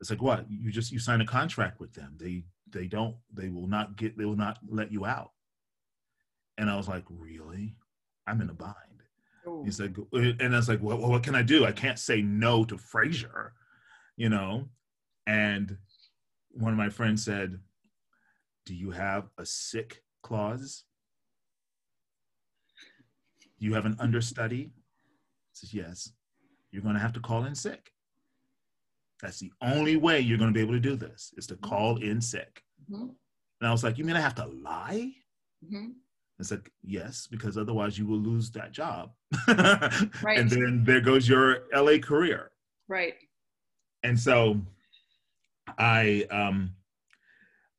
It's 0.00 0.10
like 0.10 0.22
what? 0.22 0.46
You 0.48 0.70
just 0.70 0.92
you 0.92 0.98
sign 0.98 1.20
a 1.20 1.26
contract 1.26 1.80
with 1.80 1.92
them. 1.92 2.14
They 2.18 2.44
they 2.70 2.86
don't 2.86 3.16
they 3.32 3.48
will 3.48 3.66
not 3.66 3.96
get 3.96 4.16
they 4.16 4.24
will 4.24 4.36
not 4.36 4.58
let 4.68 4.92
you 4.92 5.04
out. 5.04 5.32
And 6.58 6.68
I 6.70 6.76
was 6.76 6.88
like, 6.88 7.04
really? 7.08 7.74
I'm 8.26 8.42
in 8.42 8.50
a 8.50 8.54
bind. 8.54 8.74
Ooh. 9.46 9.62
He's 9.64 9.80
like, 9.80 9.96
and 10.12 10.54
I 10.54 10.56
was 10.58 10.68
like, 10.68 10.82
well, 10.82 10.98
what 10.98 11.22
can 11.22 11.34
I 11.34 11.42
do? 11.42 11.64
I 11.64 11.72
can't 11.72 11.98
say 11.98 12.20
no 12.20 12.64
to 12.64 12.76
Frasier, 12.76 13.52
you 14.16 14.28
know. 14.28 14.68
And 15.26 15.78
one 16.50 16.72
of 16.72 16.78
my 16.78 16.90
friends 16.90 17.24
said, 17.24 17.58
"Do 18.66 18.74
you 18.74 18.90
have 18.90 19.28
a 19.38 19.46
sick 19.46 20.02
clause? 20.22 20.84
Do 23.40 23.66
you 23.66 23.74
have 23.74 23.86
an 23.86 23.96
understudy?" 23.98 24.72
I 24.74 24.80
says, 25.52 25.72
"Yes." 25.72 26.12
You're 26.70 26.82
going 26.82 26.94
to 26.94 27.00
have 27.00 27.14
to 27.14 27.20
call 27.20 27.44
in 27.44 27.54
sick. 27.54 27.92
That's 29.22 29.40
the 29.40 29.50
only 29.62 29.96
way 29.96 30.20
you're 30.20 30.38
going 30.38 30.52
to 30.52 30.54
be 30.54 30.60
able 30.60 30.74
to 30.74 30.80
do 30.80 30.96
this 30.96 31.32
is 31.36 31.46
to 31.48 31.54
mm-hmm. 31.54 31.68
call 31.68 31.96
in 31.96 32.20
sick. 32.20 32.62
Mm-hmm. 32.90 33.08
And 33.60 33.68
I 33.68 33.72
was 33.72 33.82
like, 33.82 33.98
you 33.98 34.04
mean 34.04 34.16
I 34.16 34.20
have 34.20 34.34
to 34.36 34.46
lie? 34.46 35.12
Mm-hmm. 35.64 35.92
It's 36.38 36.50
like, 36.50 36.70
yes, 36.82 37.26
because 37.28 37.58
otherwise 37.58 37.98
you 37.98 38.06
will 38.06 38.18
lose 38.18 38.50
that 38.52 38.70
job. 38.70 39.10
right. 39.48 40.38
And 40.38 40.48
then 40.48 40.84
there 40.84 41.00
goes 41.00 41.28
your 41.28 41.64
LA 41.74 41.98
career. 41.98 42.52
Right. 42.86 43.14
And 44.04 44.18
so 44.18 44.60
I 45.76 46.26
um 46.30 46.74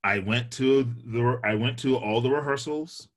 I 0.04 0.20
went 0.20 0.52
to 0.52 0.84
the 0.84 1.40
I 1.44 1.56
went 1.56 1.80
to 1.80 1.98
all 1.98 2.22
the 2.22 2.30
rehearsals, 2.30 3.08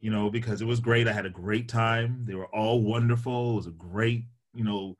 you 0.00 0.10
know, 0.10 0.28
because 0.28 0.60
it 0.60 0.66
was 0.66 0.80
great. 0.80 1.06
I 1.06 1.12
had 1.12 1.26
a 1.26 1.30
great 1.30 1.68
time. 1.68 2.24
They 2.24 2.34
were 2.34 2.52
all 2.54 2.82
wonderful. 2.82 3.52
It 3.52 3.56
was 3.56 3.66
a 3.68 3.70
great, 3.70 4.24
you 4.54 4.64
know, 4.64 4.96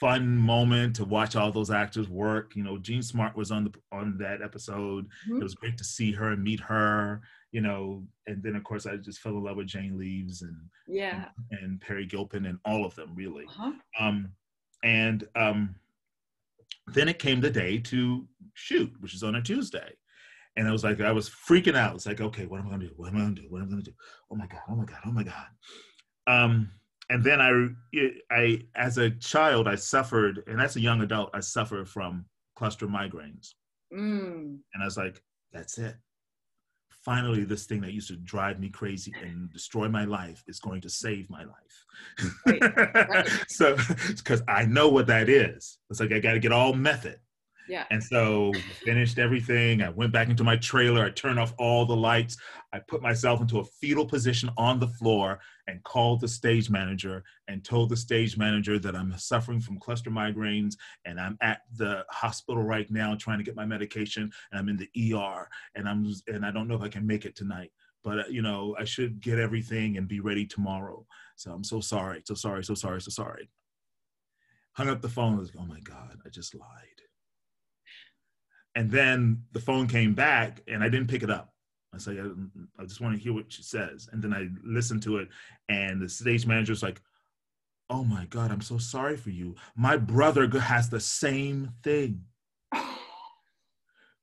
fun 0.00 0.36
moment 0.36 0.96
to 0.96 1.04
watch 1.04 1.36
all 1.36 1.52
those 1.52 1.70
actors 1.70 2.08
work. 2.08 2.56
You 2.56 2.64
know, 2.64 2.78
Jean 2.78 3.02
Smart 3.02 3.36
was 3.36 3.50
on 3.50 3.64
the 3.64 3.72
on 3.92 4.16
that 4.18 4.42
episode. 4.42 5.06
Mm-hmm. 5.06 5.40
It 5.40 5.42
was 5.42 5.54
great 5.54 5.76
to 5.78 5.84
see 5.84 6.12
her 6.12 6.32
and 6.32 6.42
meet 6.42 6.60
her. 6.60 7.20
You 7.52 7.62
know, 7.62 8.04
and 8.26 8.42
then 8.42 8.56
of 8.56 8.64
course 8.64 8.86
I 8.86 8.96
just 8.96 9.20
fell 9.20 9.32
in 9.32 9.44
love 9.44 9.56
with 9.56 9.66
Jane 9.66 9.98
Leeves 9.98 10.42
and 10.42 10.56
yeah 10.86 11.26
and, 11.50 11.60
and 11.60 11.80
Peri 11.80 12.06
Gilpin 12.06 12.46
and 12.46 12.58
all 12.64 12.84
of 12.84 12.94
them 12.94 13.14
really. 13.14 13.44
Uh-huh. 13.46 13.72
Um, 13.98 14.32
and 14.84 15.26
um, 15.34 15.74
then 16.86 17.08
it 17.08 17.18
came 17.18 17.40
the 17.40 17.50
day 17.50 17.78
to 17.78 18.26
shoot, 18.54 18.92
which 19.00 19.14
is 19.14 19.22
on 19.22 19.36
a 19.36 19.42
Tuesday. 19.42 19.92
And 20.56 20.66
I 20.66 20.72
was 20.72 20.82
like, 20.82 21.00
I 21.00 21.12
was 21.12 21.30
freaking 21.30 21.76
out. 21.76 21.94
It's 21.94 22.06
like, 22.06 22.20
okay, 22.20 22.46
what 22.46 22.60
am 22.60 22.66
I 22.66 22.70
gonna 22.70 22.86
do? 22.86 22.94
What 22.96 23.10
am 23.10 23.16
I 23.16 23.20
gonna 23.20 23.34
do? 23.34 23.46
What 23.48 23.60
am 23.60 23.68
I 23.68 23.70
gonna 23.70 23.82
do? 23.82 23.92
Oh 24.30 24.34
my 24.34 24.46
god! 24.46 24.60
Oh 24.68 24.74
my 24.74 24.84
god! 24.84 24.98
Oh 25.06 25.12
my 25.12 25.22
god! 25.22 25.46
Um, 26.26 26.70
and 27.10 27.24
then 27.24 27.40
I, 27.40 27.68
I, 28.30 28.62
as 28.74 28.98
a 28.98 29.10
child, 29.10 29.66
I 29.66 29.76
suffered, 29.76 30.44
and 30.46 30.60
as 30.60 30.76
a 30.76 30.80
young 30.80 31.00
adult, 31.00 31.30
I 31.32 31.40
suffered 31.40 31.88
from 31.88 32.26
cluster 32.54 32.86
migraines. 32.86 33.54
Mm. 33.92 34.58
And 34.74 34.82
I 34.82 34.84
was 34.84 34.96
like, 34.98 35.22
that's 35.52 35.78
it. 35.78 35.96
Finally, 37.04 37.44
this 37.44 37.64
thing 37.64 37.80
that 37.80 37.92
used 37.92 38.08
to 38.08 38.16
drive 38.16 38.60
me 38.60 38.68
crazy 38.68 39.14
and 39.22 39.50
destroy 39.50 39.88
my 39.88 40.04
life 40.04 40.42
is 40.46 40.60
going 40.60 40.82
to 40.82 40.90
save 40.90 41.30
my 41.30 41.44
life. 41.44 42.30
Right. 42.44 43.08
Right. 43.08 43.28
so, 43.48 43.76
because 44.08 44.42
I 44.46 44.66
know 44.66 44.88
what 44.90 45.06
that 45.06 45.30
is. 45.30 45.78
It's 45.88 46.00
like 46.00 46.12
I 46.12 46.18
got 46.18 46.32
to 46.32 46.38
get 46.38 46.52
all 46.52 46.74
method, 46.74 47.18
Yeah. 47.68 47.84
And 47.90 48.02
so 48.02 48.52
finished 48.84 49.18
everything. 49.18 49.82
I 49.82 49.90
went 49.90 50.12
back 50.12 50.28
into 50.28 50.44
my 50.44 50.56
trailer. 50.56 51.04
I 51.04 51.10
turned 51.10 51.38
off 51.38 51.52
all 51.58 51.84
the 51.84 51.96
lights. 51.96 52.36
I 52.72 52.78
put 52.78 53.02
myself 53.02 53.40
into 53.40 53.60
a 53.60 53.64
fetal 53.64 54.06
position 54.06 54.50
on 54.56 54.80
the 54.80 54.88
floor 54.88 55.40
and 55.66 55.82
called 55.84 56.20
the 56.20 56.28
stage 56.28 56.70
manager 56.70 57.22
and 57.46 57.64
told 57.64 57.90
the 57.90 57.96
stage 57.96 58.36
manager 58.36 58.78
that 58.78 58.96
I'm 58.96 59.16
suffering 59.18 59.60
from 59.60 59.78
cluster 59.78 60.10
migraines 60.10 60.74
and 61.04 61.20
I'm 61.20 61.36
at 61.40 61.60
the 61.76 62.04
hospital 62.10 62.62
right 62.62 62.90
now 62.90 63.14
trying 63.14 63.38
to 63.38 63.44
get 63.44 63.56
my 63.56 63.66
medication 63.66 64.30
and 64.50 64.58
I'm 64.58 64.68
in 64.68 64.76
the 64.76 65.14
ER 65.14 65.48
and 65.74 65.88
I'm 65.88 66.12
and 66.26 66.44
I 66.44 66.50
don't 66.50 66.68
know 66.68 66.76
if 66.76 66.82
I 66.82 66.88
can 66.88 67.06
make 67.06 67.24
it 67.24 67.36
tonight. 67.36 67.70
But 68.02 68.18
uh, 68.20 68.24
you 68.30 68.42
know, 68.42 68.76
I 68.78 68.84
should 68.84 69.20
get 69.20 69.38
everything 69.38 69.96
and 69.96 70.08
be 70.08 70.20
ready 70.20 70.46
tomorrow. 70.46 71.06
So 71.36 71.52
I'm 71.52 71.64
so 71.64 71.80
sorry, 71.80 72.22
so 72.24 72.34
sorry, 72.34 72.64
so 72.64 72.74
sorry, 72.74 73.00
so 73.00 73.10
sorry. 73.10 73.50
Hung 74.72 74.88
up 74.88 75.02
the 75.02 75.08
phone. 75.08 75.34
I 75.34 75.38
was 75.38 75.54
like, 75.54 75.64
oh 75.64 75.66
my 75.66 75.80
God, 75.80 76.18
I 76.24 76.28
just 76.28 76.54
lied. 76.54 77.02
And 78.74 78.90
then 78.90 79.42
the 79.52 79.60
phone 79.60 79.86
came 79.86 80.14
back 80.14 80.62
and 80.68 80.82
I 80.82 80.88
didn't 80.88 81.08
pick 81.08 81.22
it 81.22 81.30
up. 81.30 81.52
I 81.94 81.98
said, 81.98 82.18
I, 82.18 82.82
I 82.82 82.84
just 82.84 83.00
want 83.00 83.14
to 83.14 83.20
hear 83.20 83.32
what 83.32 83.50
she 83.52 83.62
says. 83.62 84.08
And 84.12 84.22
then 84.22 84.32
I 84.32 84.48
listened 84.64 85.02
to 85.04 85.18
it 85.18 85.28
and 85.68 86.00
the 86.00 86.08
stage 86.08 86.46
manager's 86.46 86.82
like, 86.82 87.00
oh 87.90 88.04
my 88.04 88.26
God, 88.26 88.50
I'm 88.50 88.60
so 88.60 88.78
sorry 88.78 89.16
for 89.16 89.30
you. 89.30 89.54
My 89.74 89.96
brother 89.96 90.48
has 90.58 90.90
the 90.90 91.00
same 91.00 91.72
thing. 91.82 92.24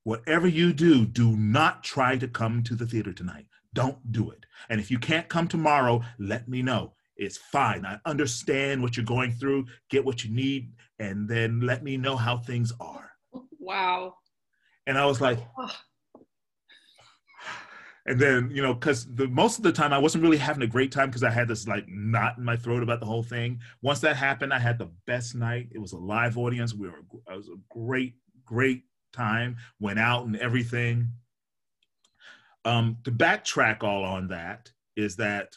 Whatever 0.04 0.48
you 0.48 0.72
do, 0.72 1.06
do 1.06 1.36
not 1.36 1.84
try 1.84 2.18
to 2.18 2.28
come 2.28 2.64
to 2.64 2.76
the 2.76 2.86
theater 2.86 3.12
tonight. 3.12 3.48
Don't 3.74 4.12
do 4.12 4.30
it. 4.30 4.46
And 4.70 4.80
if 4.80 4.91
you 4.91 5.00
can't 5.00 5.28
come 5.28 5.48
tomorrow, 5.48 6.02
let 6.20 6.48
me 6.48 6.62
know. 6.62 6.93
It's 7.18 7.38
fine. 7.38 7.86
I 7.86 8.00
understand 8.06 8.82
what 8.82 8.96
you're 8.96 9.06
going 9.06 9.32
through. 9.32 9.66
Get 9.89 10.04
what 10.06 10.24
you 10.24 10.34
need, 10.34 10.74
and 11.00 11.28
then 11.28 11.62
let 11.62 11.84
me 11.84 11.98
know 11.98 12.16
how 12.16 12.38
things 12.38 12.74
are. 12.80 13.12
Wow. 13.60 14.16
And 14.88 14.98
I 14.98 15.06
was 15.06 15.20
like, 15.20 15.40
and 18.06 18.20
then 18.20 18.52
you 18.54 18.62
know, 18.62 18.74
because 18.74 19.08
the 19.16 19.28
most 19.28 19.58
of 19.58 19.64
the 19.64 19.72
time 19.72 19.92
I 19.92 19.98
wasn't 19.98 20.24
really 20.24 20.38
having 20.38 20.62
a 20.62 20.68
great 20.68 20.92
time 20.92 21.10
because 21.10 21.24
I 21.24 21.32
had 21.32 21.48
this 21.48 21.68
like 21.68 21.86
knot 21.88 22.38
in 22.38 22.44
my 22.44 22.56
throat 22.56 22.84
about 22.84 23.00
the 23.00 23.06
whole 23.06 23.24
thing. 23.24 23.60
Once 23.82 24.00
that 24.02 24.16
happened, 24.16 24.54
I 24.54 24.60
had 24.60 24.78
the 24.78 24.92
best 25.08 25.34
night. 25.36 25.70
It 25.74 25.80
was 25.80 25.94
a 25.94 25.98
live 25.98 26.38
audience. 26.38 26.74
We 26.74 26.88
were 26.88 27.00
it 27.32 27.36
was 27.36 27.50
a 27.50 27.58
great, 27.70 28.16
great 28.46 28.84
time. 29.12 29.58
Went 29.80 30.00
out 30.00 30.26
and 30.26 30.36
everything. 30.38 31.10
Um, 32.64 32.98
to 33.04 33.12
backtrack 33.12 33.84
all 33.84 34.04
on 34.04 34.28
that 34.30 34.72
is 34.96 35.16
that 35.18 35.56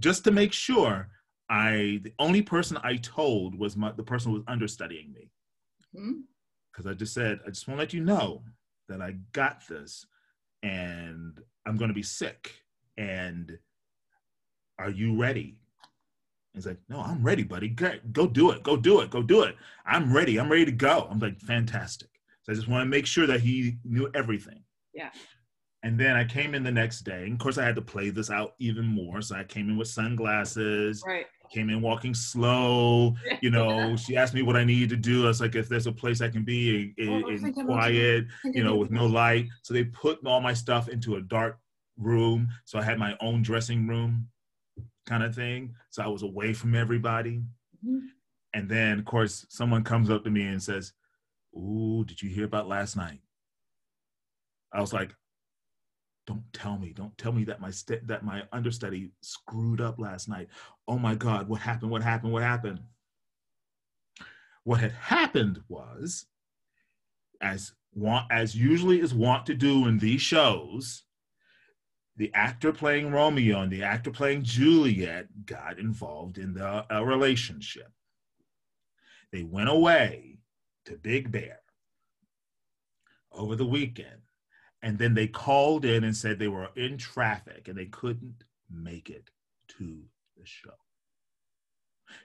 just 0.00 0.24
to 0.24 0.30
make 0.30 0.52
sure, 0.52 1.08
I 1.48 2.00
the 2.02 2.12
only 2.18 2.42
person 2.42 2.78
I 2.82 2.96
told 2.96 3.56
was 3.56 3.76
my, 3.76 3.92
the 3.92 4.02
person 4.02 4.32
who 4.32 4.38
was 4.38 4.44
understudying 4.48 5.12
me. 5.12 5.30
Because 5.92 6.86
mm-hmm. 6.86 6.88
I 6.88 6.94
just 6.94 7.14
said, 7.14 7.38
I 7.46 7.50
just 7.50 7.68
want 7.68 7.78
to 7.78 7.82
let 7.82 7.92
you 7.92 8.00
know 8.00 8.42
that 8.88 9.00
I 9.00 9.16
got 9.32 9.66
this 9.68 10.06
and 10.62 11.40
I'm 11.66 11.76
going 11.76 11.88
to 11.88 11.94
be 11.94 12.02
sick. 12.02 12.52
And 12.96 13.58
are 14.78 14.90
you 14.90 15.16
ready? 15.16 15.58
He's 16.54 16.66
like, 16.66 16.78
no, 16.88 17.00
I'm 17.00 17.22
ready, 17.22 17.42
buddy. 17.42 17.68
Go, 17.68 17.92
go 18.12 18.26
do 18.26 18.50
it. 18.50 18.62
Go 18.62 18.76
do 18.76 19.00
it. 19.00 19.10
Go 19.10 19.22
do 19.22 19.42
it. 19.42 19.56
I'm 19.84 20.12
ready. 20.12 20.38
I'm 20.38 20.50
ready 20.50 20.64
to 20.66 20.72
go. 20.72 21.08
I'm 21.10 21.18
like, 21.18 21.40
fantastic. 21.40 22.08
So 22.42 22.52
I 22.52 22.54
just 22.54 22.68
want 22.68 22.82
to 22.82 22.88
make 22.88 23.06
sure 23.06 23.26
that 23.26 23.40
he 23.40 23.78
knew 23.84 24.08
everything. 24.14 24.62
Yeah. 24.94 25.10
And 25.82 25.98
then 25.98 26.16
I 26.16 26.24
came 26.24 26.54
in 26.54 26.62
the 26.62 26.70
next 26.70 27.00
day. 27.00 27.24
And 27.24 27.32
of 27.32 27.38
course, 27.40 27.58
I 27.58 27.64
had 27.64 27.74
to 27.74 27.82
play 27.82 28.10
this 28.10 28.30
out 28.30 28.54
even 28.58 28.86
more. 28.86 29.20
So 29.20 29.34
I 29.34 29.44
came 29.44 29.68
in 29.68 29.76
with 29.76 29.88
sunglasses. 29.88 31.02
Right. 31.06 31.26
Came 31.54 31.70
in 31.70 31.80
walking 31.80 32.14
slow. 32.14 33.14
You 33.40 33.50
know, 33.50 33.94
she 34.04 34.16
asked 34.16 34.34
me 34.34 34.42
what 34.42 34.56
I 34.56 34.64
needed 34.64 34.88
to 34.90 34.96
do. 34.96 35.24
I 35.24 35.28
was 35.28 35.40
like, 35.40 35.54
if 35.54 35.68
there's 35.68 35.86
a 35.86 35.92
place 35.92 36.20
I 36.20 36.28
can 36.28 36.42
be 36.42 36.92
in, 36.98 37.22
oh, 37.24 37.28
in 37.28 37.52
quiet, 37.64 38.26
you 38.44 38.64
know, 38.64 38.74
with 38.74 38.90
no 38.90 39.06
light. 39.06 39.46
So 39.62 39.72
they 39.72 39.84
put 39.84 40.18
all 40.26 40.40
my 40.40 40.52
stuff 40.52 40.88
into 40.88 41.14
a 41.14 41.20
dark 41.20 41.60
room. 41.96 42.48
So 42.64 42.76
I 42.76 42.82
had 42.82 42.98
my 42.98 43.16
own 43.20 43.42
dressing 43.42 43.86
room 43.86 44.26
kind 45.06 45.22
of 45.22 45.32
thing. 45.32 45.76
So 45.90 46.02
I 46.02 46.08
was 46.08 46.22
away 46.22 46.54
from 46.54 46.74
everybody. 46.74 47.36
Mm-hmm. 47.86 47.98
And 48.54 48.68
then, 48.68 48.98
of 48.98 49.04
course, 49.04 49.46
someone 49.48 49.84
comes 49.84 50.10
up 50.10 50.24
to 50.24 50.30
me 50.30 50.42
and 50.42 50.60
says, 50.60 50.92
Ooh, 51.56 52.04
did 52.04 52.20
you 52.20 52.30
hear 52.30 52.46
about 52.46 52.66
last 52.66 52.96
night? 52.96 53.20
I 54.72 54.80
was 54.80 54.92
like, 54.92 55.14
don't 56.26 56.42
tell 56.52 56.78
me 56.78 56.92
don't 56.94 57.16
tell 57.18 57.32
me 57.32 57.44
that 57.44 57.60
my 57.60 57.70
st- 57.70 58.06
that 58.06 58.24
my 58.24 58.42
understudy 58.52 59.10
screwed 59.20 59.80
up 59.80 59.98
last 59.98 60.28
night 60.28 60.48
oh 60.86 60.98
my 60.98 61.14
god 61.14 61.48
what 61.48 61.60
happened 61.60 61.90
what 61.90 62.02
happened 62.02 62.32
what 62.32 62.42
happened? 62.42 62.80
What 64.64 64.80
had 64.80 64.92
happened 64.92 65.62
was 65.68 66.26
as 67.40 67.72
want 67.92 68.26
as 68.30 68.54
usually 68.56 69.00
is 69.00 69.14
wont 69.14 69.46
to 69.46 69.54
do 69.54 69.86
in 69.86 69.98
these 69.98 70.22
shows 70.22 71.04
the 72.16 72.32
actor 72.32 72.72
playing 72.72 73.10
romeo 73.12 73.60
and 73.60 73.70
the 73.70 73.82
actor 73.82 74.10
playing 74.10 74.42
juliet 74.42 75.26
got 75.44 75.78
involved 75.78 76.38
in 76.38 76.54
the 76.54 76.86
a 76.90 77.04
relationship. 77.04 77.92
They 79.32 79.42
went 79.42 79.68
away 79.68 80.38
to 80.86 80.96
big 80.96 81.30
bear 81.30 81.60
over 83.32 83.56
the 83.56 83.66
weekend 83.66 84.22
and 84.82 84.98
then 84.98 85.14
they 85.14 85.26
called 85.26 85.84
in 85.84 86.04
and 86.04 86.16
said 86.16 86.38
they 86.38 86.48
were 86.48 86.68
in 86.76 86.96
traffic 86.98 87.68
and 87.68 87.76
they 87.76 87.86
couldn't 87.86 88.44
make 88.70 89.10
it 89.10 89.30
to 89.78 90.04
the 90.36 90.44
show. 90.44 90.74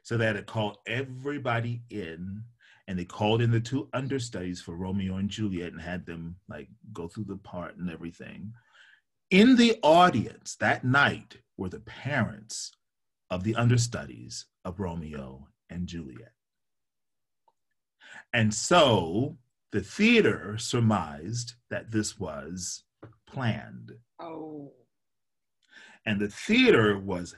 So 0.03 0.18
they 0.18 0.26
had 0.26 0.36
to 0.36 0.43
call 0.43 0.82
everybody 0.88 1.82
in 1.89 2.43
and 2.88 2.97
they 2.97 3.05
called 3.05 3.41
in 3.41 3.51
the 3.51 3.60
two 3.60 3.88
understudies 3.93 4.62
for 4.62 4.76
Romeo 4.76 5.18
and 5.18 5.30
Juliet 5.30 5.72
and 5.72 5.82
had 5.82 6.05
them 6.05 6.36
like 6.47 6.68
go 6.91 7.07
through 7.07 7.26
the 7.26 7.38
part 7.38 7.78
and 7.78 7.89
everything. 7.89 8.51
In 9.30 9.55
the 9.55 9.78
audience 9.84 10.55
that 10.60 10.84
night 10.84 11.38
were 11.55 11.70
the 11.70 11.82
parents 11.82 12.72
of 13.30 13.43
the 13.43 13.55
understudies 13.55 14.47
of 14.66 14.80
Romeo 14.80 15.47
and 15.70 15.86
Juliet. 15.86 16.32
And 18.34 18.53
so 18.53 19.38
the 19.72 19.82
theater 19.82 20.57
surmised 20.57 21.53
that 21.70 21.91
this 21.91 22.20
was 22.20 22.84
planned. 23.28 23.91
Oh. 24.20 24.72
And 26.05 26.20
the 26.20 26.30
theater 26.30 26.97
was 26.97 27.36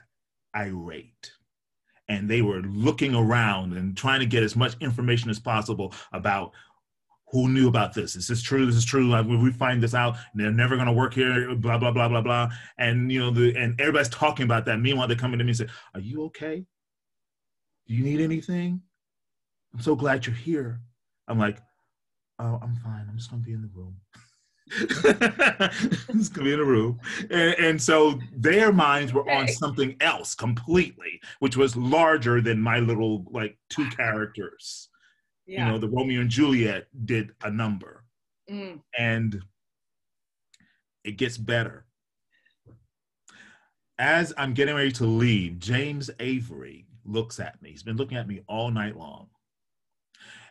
irate. 0.55 1.31
And 2.07 2.29
they 2.29 2.41
were 2.41 2.61
looking 2.61 3.15
around 3.15 3.73
and 3.73 3.95
trying 3.95 4.19
to 4.19 4.25
get 4.25 4.43
as 4.43 4.55
much 4.55 4.75
information 4.81 5.29
as 5.29 5.39
possible 5.39 5.93
about 6.11 6.51
who 7.31 7.47
knew 7.47 7.69
about 7.69 7.93
this. 7.93 8.17
Is 8.17 8.27
this 8.27 8.41
true? 8.41 8.65
This 8.65 8.75
is 8.75 8.83
true. 8.83 9.07
Like, 9.07 9.25
we 9.25 9.51
find 9.53 9.81
this 9.81 9.93
out, 9.93 10.17
they're 10.35 10.51
never 10.51 10.75
going 10.75 10.87
to 10.87 10.93
work 10.93 11.13
here. 11.13 11.55
Blah 11.55 11.77
blah 11.77 11.91
blah 11.91 12.09
blah 12.09 12.19
blah. 12.19 12.49
And 12.77 13.09
you 13.09 13.19
know, 13.19 13.31
the 13.31 13.55
and 13.55 13.79
everybody's 13.79 14.09
talking 14.09 14.43
about 14.43 14.65
that. 14.65 14.81
Meanwhile, 14.81 15.07
they're 15.07 15.15
coming 15.15 15.37
to 15.37 15.45
me 15.45 15.51
and 15.51 15.57
say, 15.57 15.67
"Are 15.93 16.01
you 16.01 16.23
okay? 16.25 16.65
Do 17.87 17.93
you 17.93 18.03
need 18.03 18.19
anything? 18.19 18.81
I'm 19.73 19.81
so 19.81 19.95
glad 19.95 20.25
you're 20.25 20.35
here." 20.35 20.81
I'm 21.31 21.39
like, 21.39 21.59
oh, 22.39 22.59
I'm 22.61 22.75
fine. 22.75 23.07
I'm 23.09 23.17
just 23.17 23.29
gonna 23.29 23.41
be 23.41 23.53
in 23.53 23.61
the 23.61 23.69
room. 23.73 23.95
just 24.69 26.33
gonna 26.33 26.45
be 26.45 26.53
in 26.53 26.59
the 26.59 26.65
room, 26.65 26.99
and, 27.29 27.55
and 27.59 27.81
so 27.81 28.19
their 28.35 28.71
minds 28.71 29.13
were 29.13 29.29
on 29.29 29.47
something 29.47 29.95
else 29.99 30.33
completely, 30.35 31.19
which 31.39 31.57
was 31.57 31.75
larger 31.75 32.41
than 32.41 32.61
my 32.61 32.79
little 32.79 33.25
like 33.31 33.57
two 33.69 33.89
characters. 33.97 34.89
Yeah. 35.45 35.65
You 35.65 35.71
know, 35.71 35.77
the 35.77 35.89
Romeo 35.89 36.21
and 36.21 36.29
Juliet 36.29 36.87
did 37.05 37.31
a 37.43 37.51
number, 37.51 38.05
mm. 38.49 38.79
and 38.97 39.41
it 41.03 41.17
gets 41.17 41.37
better. 41.37 41.85
As 43.97 44.33
I'm 44.37 44.53
getting 44.53 44.75
ready 44.75 44.91
to 44.93 45.05
leave, 45.05 45.59
James 45.59 46.09
Avery 46.19 46.87
looks 47.05 47.39
at 47.39 47.61
me. 47.61 47.71
He's 47.71 47.83
been 47.83 47.97
looking 47.97 48.17
at 48.17 48.27
me 48.27 48.41
all 48.47 48.71
night 48.71 48.97
long. 48.97 49.27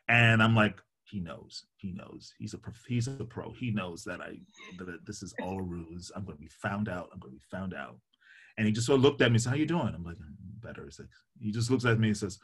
And 0.08 0.42
I'm 0.42 0.54
like, 0.54 0.80
he 1.10 1.20
knows. 1.20 1.64
He 1.76 1.92
knows. 1.92 2.32
He's 2.38 2.54
a 2.54 2.58
he's 2.86 3.08
a 3.08 3.24
pro. 3.24 3.52
He 3.52 3.70
knows 3.70 4.04
that 4.04 4.20
I 4.20 4.38
that 4.78 5.06
this 5.06 5.22
is 5.22 5.34
all 5.42 5.58
a 5.58 5.62
ruse. 5.62 6.12
I'm 6.14 6.24
going 6.24 6.36
to 6.36 6.42
be 6.42 6.48
found 6.48 6.88
out. 6.88 7.08
I'm 7.12 7.18
going 7.18 7.34
to 7.34 7.38
be 7.38 7.56
found 7.56 7.74
out. 7.74 7.96
And 8.56 8.66
he 8.66 8.72
just 8.72 8.86
sort 8.86 8.98
of 8.98 9.02
looked 9.02 9.20
at 9.20 9.30
me 9.30 9.36
and 9.36 9.42
said, 9.42 9.50
"How 9.50 9.56
you 9.56 9.66
doing?" 9.66 9.92
I'm 9.94 10.04
like, 10.04 10.16
"Better." 10.60 10.86
It's 10.86 10.98
like, 10.98 11.08
he 11.40 11.50
just 11.50 11.70
looks 11.70 11.84
at 11.84 11.98
me 11.98 12.08
and 12.08 12.16
says, 12.16 12.38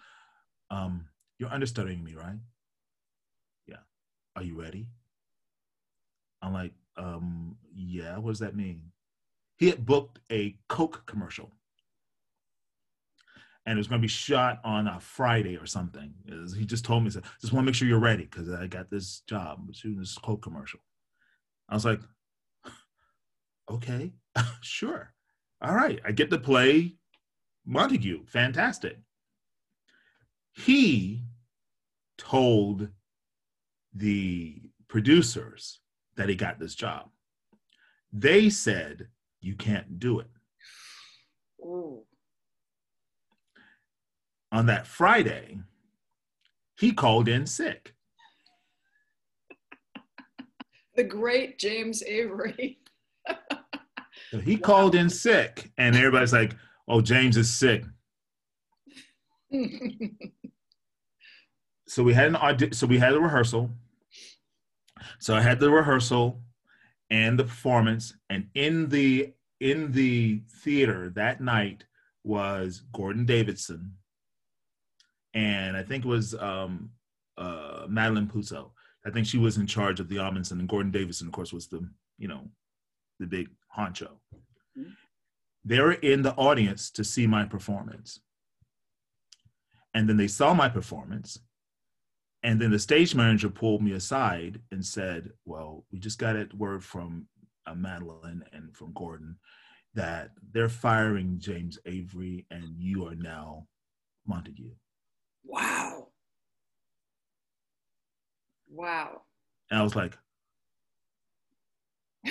um, 0.71 1.07
"You're 1.39 1.51
understudying 1.51 2.03
me, 2.03 2.15
right?" 2.15 2.39
Yeah. 3.67 3.85
Are 4.35 4.43
you 4.43 4.61
ready? 4.61 4.89
I'm 6.43 6.53
like, 6.53 6.73
um, 6.97 7.57
"Yeah." 7.73 8.19
What 8.19 8.31
does 8.31 8.41
that 8.41 8.57
mean? 8.57 8.83
He 9.59 9.69
had 9.69 9.87
booked 9.87 10.19
a 10.31 10.57
Coke 10.69 11.05
commercial 11.07 11.53
and 13.67 13.77
it 13.77 13.79
was 13.79 13.89
going 13.89 14.01
to 14.01 14.05
be 14.05 14.09
shot 14.09 14.61
on 14.65 14.87
a 14.87 15.01
Friday 15.01 15.57
or 15.57 15.67
something. 15.67 16.15
He 16.57 16.65
just 16.65 16.85
told 16.85 17.03
me, 17.03 17.09
he 17.09 17.15
said 17.15 17.25
just 17.41 17.53
want 17.53 17.65
to 17.65 17.67
make 17.67 17.75
sure 17.75 17.89
you're 17.89 17.99
ready 17.99 18.25
because 18.25 18.49
I 18.49 18.69
got 18.69 18.91
this 18.91 19.23
job 19.29 19.67
shooting 19.73 19.99
this 19.99 20.17
Coke 20.17 20.43
commercial. 20.43 20.81
I 21.69 21.75
was 21.75 21.85
like, 21.85 22.01
okay, 23.71 24.13
sure. 24.61 25.13
All 25.61 25.75
right. 25.75 26.01
I 26.05 26.13
get 26.13 26.31
to 26.31 26.39
play 26.39 26.95
Montague. 27.65 28.25
Fantastic. 28.27 28.99
He 30.55 31.25
told 32.19 32.89
the 33.95 34.63
producers 34.89 35.81
that 36.17 36.29
he 36.29 36.37
got 36.37 36.61
this 36.61 36.75
job. 36.75 37.09
They 38.13 38.49
said, 38.49 39.09
You 39.41 39.57
can't 39.57 39.99
do 39.99 40.21
it. 40.21 40.31
Ooh. 41.61 42.05
On 44.57 44.65
that 44.65 44.87
Friday, 44.87 45.59
he 46.81 46.91
called 46.91 47.29
in 47.29 47.45
sick. 47.45 47.95
The 50.95 51.05
great 51.05 51.59
James 51.59 52.03
Avery. 52.03 52.79
So 54.31 54.41
he 54.41 54.57
called 54.57 54.97
in 54.97 55.09
sick, 55.09 55.71
and 55.79 55.95
everybody's 55.95 56.33
like, 56.33 56.57
"Oh, 56.89 57.01
James 57.01 57.37
is 57.37 57.55
sick." 57.57 57.85
so 61.87 62.03
we 62.03 62.13
had 62.13 62.29
an 62.29 62.37
audi- 62.37 62.75
so 62.75 62.89
we 62.89 62.99
had 62.99 63.15
a 63.15 63.21
rehearsal. 63.21 63.71
So 65.21 65.37
I 65.37 65.43
had 65.43 65.61
the 65.61 65.71
rehearsal 65.71 66.43
and 67.09 67.39
the 67.39 67.45
performance, 67.45 68.15
and 68.31 68.49
in 68.55 68.89
the 68.89 69.35
in 69.61 69.93
the 69.93 70.43
theater 70.65 71.11
that 71.11 71.41
night 71.41 71.85
was 72.25 72.83
Gordon 72.93 73.27
Davidson, 73.27 73.93
and 75.37 75.77
I 75.77 75.83
think 75.83 76.05
it 76.05 76.09
was 76.09 76.35
um, 76.35 76.91
uh, 77.37 77.87
Madeline 77.89 78.27
Puzo. 78.27 78.71
I 79.07 79.11
think 79.11 79.27
she 79.27 79.39
was 79.39 79.59
in 79.59 79.67
charge 79.67 80.01
of 80.01 80.09
the 80.09 80.17
Ahmanson, 80.17 80.59
and 80.59 80.69
Gordon 80.69 80.91
Davidson, 80.91 81.29
of 81.29 81.33
course, 81.33 81.53
was 81.53 81.69
the 81.69 81.87
you 82.19 82.27
know 82.27 82.49
the 83.21 83.27
big 83.27 83.49
honcho. 83.77 84.11
Mhm. 84.77 84.97
They 85.65 85.81
were 85.81 85.93
in 85.93 86.23
the 86.23 86.35
audience 86.35 86.91
to 86.93 87.05
see 87.05 87.27
my 87.27 87.45
performance. 87.45 88.21
And 89.95 90.09
then 90.09 90.17
they 90.17 90.29
saw 90.29 90.55
my 90.55 90.69
performance. 90.69 91.41
And 92.43 92.61
then 92.61 92.71
the 92.71 92.79
stage 92.79 93.15
manager 93.15 93.49
pulled 93.49 93.83
me 93.83 93.93
aside 93.93 94.61
and 94.71 94.85
said, 94.85 95.31
Well, 95.45 95.85
we 95.91 95.99
just 95.99 96.19
got 96.19 96.37
a 96.37 96.49
word 96.57 96.85
from 96.85 97.27
uh, 97.67 97.75
Madeline 97.75 98.45
and 98.53 98.77
from 98.77 98.93
Gordon 98.93 99.39
that 99.95 100.31
they're 100.53 100.69
firing 100.69 101.39
James 101.41 101.79
Avery 101.87 102.47
and 102.51 102.77
you 102.79 103.07
are 103.07 103.17
now 103.17 103.67
Montague. 104.27 104.71
Wow. 105.47 106.09
Wow. 108.69 109.23
And 109.71 109.81
I 109.81 109.83
was 109.83 109.97
like, 109.97 110.17
a 112.27 112.31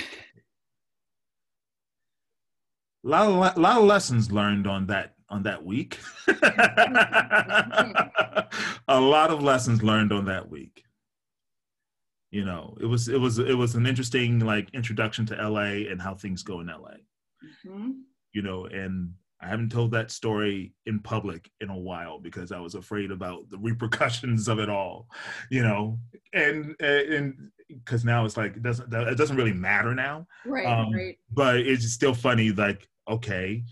lot 3.04 3.26
of, 3.28 3.56
lot 3.58 3.78
of 3.78 3.84
lessons 3.84 4.30
learned 4.30 4.66
on 4.66 4.86
that 4.86 5.14
on 5.28 5.42
that 5.42 5.64
week. 5.64 5.98
a 8.88 9.00
lot 9.00 9.30
of 9.30 9.42
lessons 9.42 9.82
learned 9.82 10.12
on 10.12 10.26
that 10.26 10.48
week. 10.48 10.84
You 12.30 12.44
know, 12.44 12.76
it 12.80 12.86
was 12.86 13.08
it 13.08 13.20
was 13.20 13.38
it 13.38 13.54
was 13.56 13.74
an 13.74 13.86
interesting 13.86 14.40
like 14.40 14.68
introduction 14.74 15.26
to 15.26 15.34
LA 15.48 15.88
and 15.90 16.00
how 16.00 16.14
things 16.14 16.42
go 16.42 16.60
in 16.60 16.66
LA. 16.66 16.94
hmm 17.64 17.92
You 18.32 18.42
know, 18.42 18.66
and 18.66 19.14
I 19.40 19.48
haven't 19.48 19.70
told 19.70 19.90
that 19.90 20.10
story 20.10 20.72
in 20.86 21.00
public 21.00 21.50
in 21.60 21.68
a 21.68 21.76
while 21.76 22.18
because 22.18 22.52
I 22.52 22.58
was 22.60 22.74
afraid 22.74 23.10
about 23.10 23.48
the 23.50 23.58
repercussions 23.58 24.48
of 24.48 24.58
it 24.58 24.70
all. 24.70 25.08
You 25.50 25.62
know, 25.62 25.98
and 26.32 26.74
and 26.80 27.50
because 27.68 28.04
now 28.04 28.24
it's 28.24 28.36
like 28.36 28.56
it 28.56 28.62
doesn't 28.62 28.92
it 28.92 29.18
doesn't 29.18 29.36
really 29.36 29.52
matter 29.52 29.94
now 29.94 30.26
Right, 30.44 30.66
Um, 30.66 30.92
right. 30.92 31.18
but 31.32 31.56
it's 31.58 31.90
still 31.92 32.14
funny 32.14 32.52
like 32.52 32.88
okay 33.08 33.64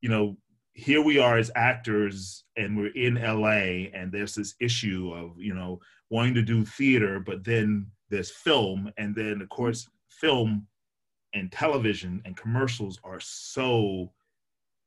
you 0.00 0.08
know 0.08 0.38
here 0.72 1.02
we 1.02 1.18
are 1.18 1.36
as 1.36 1.50
actors 1.54 2.44
and 2.56 2.78
we're 2.78 2.94
in 2.94 3.16
la 3.16 3.48
and 3.50 4.10
there's 4.10 4.34
this 4.34 4.54
issue 4.58 5.12
of 5.12 5.38
you 5.38 5.52
know 5.52 5.80
wanting 6.08 6.32
to 6.32 6.40
do 6.42 6.64
theater 6.64 7.20
but 7.20 7.44
then 7.44 7.86
there's 8.08 8.30
film 8.30 8.90
and 8.96 9.14
then 9.14 9.42
of 9.42 9.50
course 9.50 9.86
film 10.08 10.66
and 11.34 11.52
television 11.52 12.22
and 12.24 12.38
commercials 12.38 12.98
are 13.04 13.20
so 13.20 14.10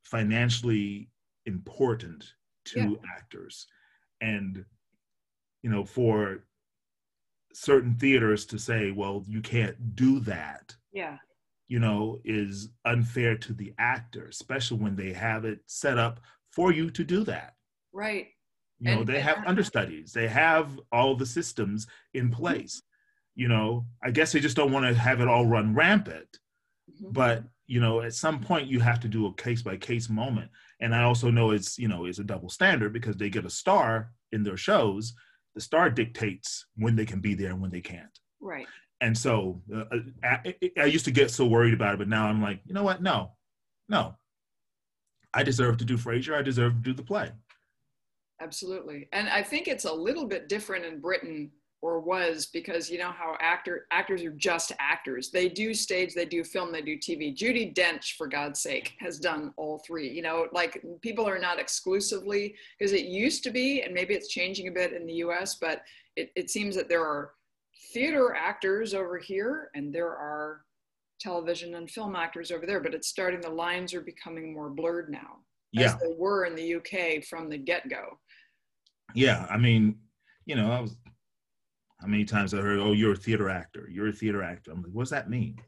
financially 0.06 1.10
important 1.46 2.34
to 2.66 2.98
actors 3.16 3.68
and 4.22 4.64
you 5.62 5.70
know 5.70 5.84
for 5.86 6.44
certain 7.54 7.96
theaters 7.96 8.46
to 8.46 8.58
say 8.58 8.92
well 8.92 9.24
you 9.28 9.42
can't 9.42 9.96
do 9.96 10.20
that 10.22 10.76
Yeah. 10.92 11.18
you 11.68 11.80
know, 11.80 12.20
is 12.24 12.70
unfair 12.86 13.36
to 13.40 13.52
the 13.54 13.74
actor, 13.80 14.28
especially 14.28 14.78
when 14.78 14.96
they 14.96 15.12
have 15.14 15.46
it 15.46 15.60
set 15.66 15.98
up 15.98 16.20
for 16.52 16.72
you 16.72 16.92
to 16.92 17.04
do 17.04 17.24
that. 17.24 17.56
Right. 17.92 18.28
You 18.80 18.92
know, 18.92 19.00
And- 19.00 19.10
they 19.10 19.20
have 19.20 19.38
and- 19.40 19.48
understudies, 19.48 20.14
they 20.14 20.28
have 20.28 20.80
all 20.92 21.16
the 21.16 21.26
systems 21.26 21.88
in 22.14 22.30
place. 22.30 22.84
You 23.34 23.48
know, 23.48 23.88
I 24.04 24.12
guess 24.12 24.32
they 24.32 24.40
just 24.42 24.56
don't 24.56 24.72
want 24.72 24.86
to 24.86 24.94
have 24.94 25.22
it 25.22 25.28
all 25.28 25.48
run 25.48 25.74
rampant. 25.74 26.40
Mhm. 26.92 27.14
But 27.14 27.44
you 27.68 27.80
know, 27.80 28.02
at 28.02 28.14
some 28.14 28.40
point 28.40 28.68
you 28.68 28.80
have 28.80 29.00
to 29.02 29.08
do 29.08 29.26
a 29.26 29.34
case 29.34 29.62
by 29.62 29.78
case 29.78 30.10
moment. 30.10 30.50
And 30.82 30.94
I 30.94 31.04
also 31.04 31.32
know 31.32 31.52
it's 31.52 31.78
you 31.78 31.88
know 31.88 32.06
it's 32.06 32.20
a 32.20 32.24
double 32.24 32.50
standard 32.50 32.94
because 32.94 33.16
they 33.16 33.30
get 33.30 33.46
a 33.46 33.50
star 33.50 34.12
in 34.32 34.44
their 34.44 34.58
shows. 34.58 35.14
The 35.56 35.62
star 35.62 35.90
dictates 35.90 36.66
when 36.76 36.96
they 36.96 37.06
can 37.06 37.22
be 37.22 37.34
there 37.34 37.52
and 37.52 37.62
when 37.62 37.72
they 37.72 37.82
can't 37.82 38.20
Right. 38.42 38.68
and 39.00 39.18
so 39.18 39.62
uh, 39.74 39.86
I, 40.24 40.56
I 40.78 40.86
used 40.86 41.06
to 41.06 41.12
get 41.12 41.32
so 41.32 41.46
worried 41.46 41.74
about 41.74 41.94
it, 41.94 41.98
but 41.98 42.10
now 42.10 42.28
I'm 42.28 42.42
like, 42.42 42.60
you 42.66 42.74
know 42.74 42.84
what? 42.84 43.02
No, 43.02 43.32
no. 43.88 44.16
I 45.34 45.44
deserve 45.44 45.78
to 45.78 45.86
do 45.86 45.98
Frasier. 45.98 46.36
I 46.38 46.42
deserve 46.42 46.74
to 46.74 46.80
do 46.80 46.94
the 46.94 47.04
play. 47.04 47.32
Absolutely. 48.42 49.08
And 49.14 49.30
I 49.30 49.42
think 49.42 49.68
it's 49.68 49.86
a 49.86 49.94
little 49.94 50.26
bit 50.26 50.50
different 50.50 50.86
in 50.86 51.00
Britain 51.00 51.52
or 51.82 52.00
was 52.00 52.48
because 52.48 52.90
you 52.90 52.98
know 52.98 53.12
how 53.12 53.38
actor 53.40 53.86
actors 53.92 54.24
are 54.24 54.32
just 54.32 54.72
actors. 54.80 55.30
They 55.30 55.50
do 55.50 55.74
stage, 55.74 56.14
they 56.14 56.26
do 56.26 56.44
film, 56.44 56.72
they 56.72 56.82
do 56.82 56.98
TV. 56.98 57.36
Judi 57.36 57.76
Dench, 57.76 58.16
for 58.18 58.28
God's 58.28 58.60
sake, 58.62 58.94
has 59.00 59.20
done 59.20 59.54
all 59.58 59.82
three. 59.86 60.10
You 60.10 60.22
know, 60.22 60.48
like 60.52 60.84
people 61.02 61.28
are 61.28 61.40
not 61.40 61.60
exclusively 61.60 62.56
because 62.80 62.94
it 62.94 63.06
used 63.06 63.44
to 63.44 63.52
be, 63.52 63.82
and 63.82 63.94
maybe 63.94 64.14
it's 64.14 64.30
changing 64.30 64.68
a 64.68 64.72
bit 64.72 64.94
in 64.94 65.06
the 65.06 65.14
US, 65.26 65.56
but 65.56 65.82
it, 66.16 66.32
it 66.36 66.50
seems 66.50 66.76
that 66.76 66.90
there 66.90 67.06
are 67.06 67.32
theater 67.94 68.34
actors 68.34 68.94
over 68.94 69.18
here 69.18 69.70
and 69.76 69.94
there 69.94 70.10
are 70.10 70.62
television 71.20 71.76
and 71.76 71.90
film 71.90 72.16
actors 72.16 72.52
over 72.52 72.66
there, 72.66 72.80
but 72.82 72.94
it's 72.94 73.08
starting 73.08 73.42
the 73.42 73.50
lines 73.50 73.94
are 73.94 74.02
becoming 74.02 74.54
more 74.54 74.70
blurred 74.70 75.10
now. 75.10 75.38
Yeah, 75.72 75.88
As 75.88 75.96
they 76.00 76.14
were 76.18 76.46
in 76.46 76.56
the 76.56 76.76
UK 76.76 77.24
from 77.26 77.50
the 77.50 77.58
get-go. 77.58 78.18
yeah. 79.14 79.46
I 79.50 79.58
mean, 79.58 79.98
you 80.46 80.56
know, 80.56 80.72
I 80.72 80.80
was. 80.80 80.96
How 82.06 82.12
many 82.12 82.24
times 82.24 82.54
I 82.54 82.58
heard, 82.58 82.78
"Oh, 82.78 82.92
you're 82.92 83.14
a 83.14 83.16
theater 83.16 83.50
actor. 83.50 83.90
You're 83.92 84.10
a 84.10 84.14
theater 84.14 84.44
actor." 84.44 84.70
I'm 84.72 84.84
like, 84.84 84.92
"What 84.92 85.02
does 85.04 85.10
that 85.10 85.28
mean?" 85.28 85.60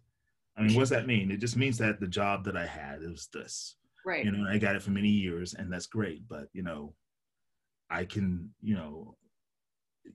I 0.55 0.61
mean, 0.61 0.75
what 0.75 0.81
does 0.81 0.91
that 0.91 1.07
mean? 1.07 1.31
It 1.31 1.37
just 1.37 1.57
means 1.57 1.79
that 1.79 1.99
the 1.99 2.05
job 2.07 2.43
that 2.45 2.55
I 2.55 2.63
had 2.67 3.01
it 3.01 3.09
was 3.09 3.25
this. 3.33 3.75
Right. 4.05 4.23
You 4.23 4.31
know, 4.31 4.47
I 4.47 4.59
got 4.59 4.75
it 4.75 4.83
for 4.83 4.91
many 4.91 5.09
years, 5.09 5.55
and 5.55 5.73
that's 5.73 5.87
great. 5.87 6.27
But 6.27 6.49
you 6.53 6.61
know, 6.61 6.93
I 7.89 8.05
can, 8.05 8.51
you 8.61 8.75
know, 8.75 9.17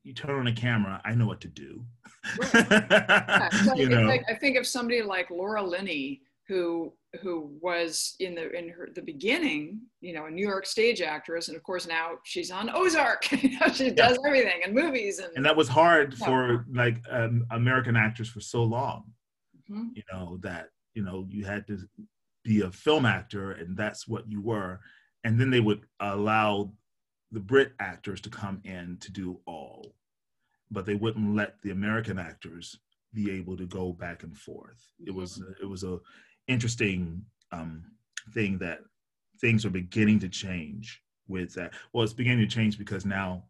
you 0.04 0.14
turn 0.14 0.38
on 0.38 0.46
a 0.46 0.52
camera, 0.52 1.00
I 1.04 1.16
know 1.16 1.26
what 1.26 1.40
to 1.40 1.48
do. 1.48 1.84
Yeah, 2.54 3.48
so 3.64 3.74
you 3.74 3.88
know, 3.88 4.02
like- 4.02 4.24
I 4.30 4.34
think 4.34 4.56
of 4.56 4.64
somebody 4.64 5.02
like 5.02 5.28
Laura 5.28 5.60
Linney, 5.60 6.22
who 6.49 6.93
who 7.20 7.57
was 7.61 8.14
in 8.20 8.34
the 8.34 8.51
in 8.57 8.68
her 8.68 8.88
the 8.95 9.03
beginning, 9.03 9.80
you 10.01 10.12
know, 10.12 10.26
a 10.26 10.30
New 10.30 10.47
York 10.47 10.66
stage 10.66 11.01
actress, 11.01 11.49
and 11.49 11.57
of 11.57 11.62
course 11.62 11.86
now 11.86 12.12
she's 12.24 12.51
on 12.51 12.70
Ozark. 12.74 13.30
you 13.43 13.59
know, 13.59 13.68
she 13.68 13.90
does 13.90 14.18
everything 14.26 14.61
and 14.64 14.74
movies 14.74 15.18
and, 15.18 15.30
and 15.36 15.45
that 15.45 15.57
was 15.57 15.68
hard 15.68 16.14
Yeah. 16.18 16.26
for 16.26 16.66
like 16.72 16.99
um, 17.11 17.45
American 17.51 17.97
actors 17.97 18.28
for 18.28 18.40
so 18.40 18.62
long. 18.64 19.05
Mhm. 19.70 19.90
You 19.95 20.03
know 20.12 20.38
that 20.43 20.70
you 20.95 21.03
know 21.05 21.26
you 21.30 21.45
had 21.45 21.66
to 21.68 21.78
be 22.45 22.62
a 22.62 22.70
film 22.70 23.07
actor, 23.07 23.53
and 23.53 23.76
that's 23.76 24.09
what 24.09 24.28
you 24.28 24.40
were. 24.40 24.80
And 25.24 25.40
then 25.40 25.51
they 25.51 25.61
would 25.61 25.86
allow 26.01 26.72
the 27.30 27.38
Brit 27.40 27.72
actors 27.78 28.20
to 28.22 28.28
come 28.30 28.61
in 28.64 28.99
to 29.01 29.12
do 29.12 29.38
all, 29.47 29.95
but 30.70 30.84
they 30.84 30.97
wouldn't 30.97 31.36
let 31.36 31.62
the 31.62 31.70
American 31.70 32.18
actors 32.18 32.76
be 33.14 33.30
able 33.30 33.57
to 33.57 33.66
go 33.66 33.93
back 33.93 34.22
and 34.24 34.36
forth. 34.36 34.82
It 35.07 35.12
was 35.14 35.40
it 35.62 35.66
was 35.66 35.84
a 35.84 35.99
interesting 36.53 37.24
um, 37.50 37.82
thing 38.32 38.59
that 38.59 38.80
things 39.40 39.64
are 39.64 39.70
beginning 39.70 40.18
to 40.20 40.28
change 40.28 41.03
with 41.28 41.55
that. 41.55 41.72
Well, 41.92 42.05
it's 42.05 42.12
beginning 42.12 42.46
to 42.46 42.55
change 42.55 42.78
because 42.78 43.05
now 43.05 43.44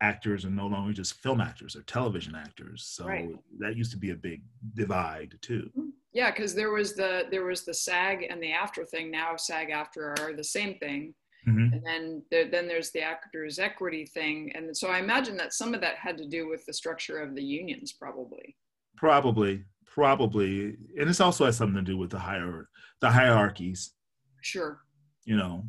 actors 0.00 0.44
are 0.44 0.50
no 0.50 0.66
longer 0.66 0.92
just 0.92 1.14
film 1.14 1.40
actors 1.40 1.74
or 1.76 1.82
television 1.82 2.34
actors. 2.34 2.84
So 2.84 3.06
Right. 3.06 3.30
that 3.58 3.76
used 3.76 3.90
to 3.92 3.96
be 3.96 4.10
a 4.10 4.14
big 4.16 4.42
divide 4.74 5.34
too. 5.42 5.70
yeah, 6.12 6.30
because 6.30 6.54
there 6.54 6.70
was 6.70 6.94
the 6.94 7.26
there 7.30 7.44
was 7.44 7.64
the 7.64 7.74
SAG 7.74 8.26
and 8.30 8.42
the 8.42 8.50
AFTRA 8.52 8.88
thing. 8.88 9.10
Now 9.10 9.36
SAG 9.36 9.68
AFTRA 9.70 10.18
are 10.20 10.32
the 10.34 10.44
same 10.44 10.78
thing. 10.78 11.14
Mhm. 11.46 11.72
and 11.72 11.86
then 11.86 12.22
there, 12.32 12.50
then 12.50 12.66
there's 12.66 12.90
the 12.90 13.00
actors 13.00 13.60
equity 13.60 14.04
thing 14.04 14.50
and 14.56 14.76
so 14.76 14.88
i 14.88 14.98
imagine 14.98 15.36
that 15.36 15.52
some 15.52 15.72
of 15.72 15.80
that 15.80 15.94
had 15.96 16.18
to 16.18 16.26
do 16.26 16.48
with 16.48 16.66
the 16.66 16.72
structure 16.72 17.18
of 17.18 17.36
the 17.36 17.42
unions 17.42 17.92
probably 17.92 18.56
Probably, 18.96 19.64
probably, 19.92 20.76
and 20.98 21.08
this 21.08 21.20
also 21.20 21.44
has 21.44 21.56
something 21.56 21.84
to 21.84 21.90
do 21.90 21.98
with 21.98 22.10
the 22.10 22.18
higher 22.18 22.68
the 23.00 23.10
hierarchies. 23.10 23.92
sure 24.40 24.80
You 25.24 25.36
know, 25.36 25.64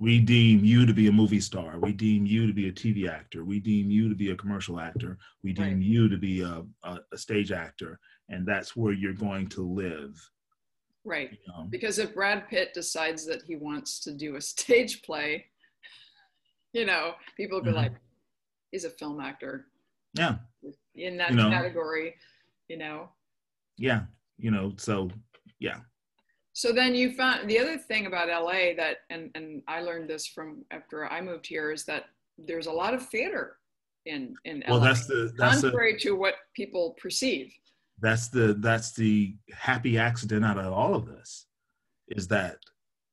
we 0.00 0.18
deem 0.18 0.64
you 0.64 0.86
to 0.86 0.94
be 0.94 1.08
a 1.08 1.12
movie 1.12 1.40
star. 1.40 1.78
We 1.78 1.92
deem 1.92 2.24
you 2.24 2.46
to 2.46 2.54
be 2.54 2.68
a 2.68 2.72
TV 2.72 3.06
actor. 3.06 3.44
We 3.44 3.60
deem 3.60 3.90
you 3.90 4.08
to 4.08 4.14
be 4.14 4.30
a 4.30 4.36
commercial 4.36 4.80
actor. 4.80 5.18
We 5.44 5.52
deem 5.52 5.74
right. 5.74 5.82
you 5.82 6.08
to 6.08 6.16
be 6.16 6.40
a, 6.40 6.64
a, 6.84 6.98
a, 7.12 7.18
stage 7.18 7.52
actor. 7.52 8.00
And 8.30 8.46
that's 8.46 8.74
where 8.74 8.94
you're 8.94 9.12
going 9.12 9.48
to 9.48 9.62
live. 9.62 10.18
Right. 11.04 11.30
You 11.32 11.52
know? 11.52 11.66
Because 11.68 11.98
if 11.98 12.14
Brad 12.14 12.48
Pitt 12.48 12.72
decides 12.72 13.26
that 13.26 13.42
he 13.46 13.56
wants 13.56 14.00
to 14.00 14.12
do 14.12 14.36
a 14.36 14.40
stage 14.40 15.02
play, 15.02 15.44
you 16.72 16.86
know, 16.86 17.12
people 17.36 17.58
will 17.58 17.64
be 17.64 17.70
mm-hmm. 17.70 17.80
like, 17.80 17.92
he's 18.70 18.84
a 18.84 18.90
film 18.90 19.20
actor. 19.20 19.66
Yeah. 20.14 20.36
In 20.94 21.18
that 21.18 21.30
you 21.30 21.36
know, 21.36 21.50
category, 21.50 22.14
you 22.68 22.78
know. 22.78 23.10
Yeah. 23.80 24.02
You 24.38 24.50
know, 24.50 24.74
so 24.76 25.10
yeah. 25.58 25.80
So 26.52 26.72
then 26.72 26.94
you 26.94 27.12
found 27.12 27.48
the 27.48 27.58
other 27.58 27.78
thing 27.78 28.06
about 28.06 28.28
LA 28.28 28.74
that, 28.76 28.98
and, 29.08 29.30
and 29.34 29.62
I 29.66 29.80
learned 29.80 30.10
this 30.10 30.26
from 30.26 30.64
after 30.70 31.06
I 31.06 31.20
moved 31.20 31.46
here, 31.46 31.72
is 31.72 31.84
that 31.86 32.04
there's 32.38 32.66
a 32.66 32.72
lot 32.72 32.94
of 32.94 33.06
theater 33.08 33.56
in 34.06 34.34
in 34.44 34.62
well, 34.68 34.78
LA. 34.78 34.84
that's 34.84 35.06
the 35.06 35.32
that's 35.36 35.62
contrary 35.62 35.94
the, 35.94 35.98
to 36.00 36.12
what 36.12 36.34
people 36.54 36.96
perceive. 37.00 37.52
That's 38.00 38.28
the 38.28 38.54
that's 38.60 38.92
the 38.92 39.36
happy 39.52 39.98
accident 39.98 40.44
out 40.44 40.58
of 40.58 40.72
all 40.72 40.94
of 40.94 41.06
this, 41.06 41.46
is 42.08 42.28
that 42.28 42.58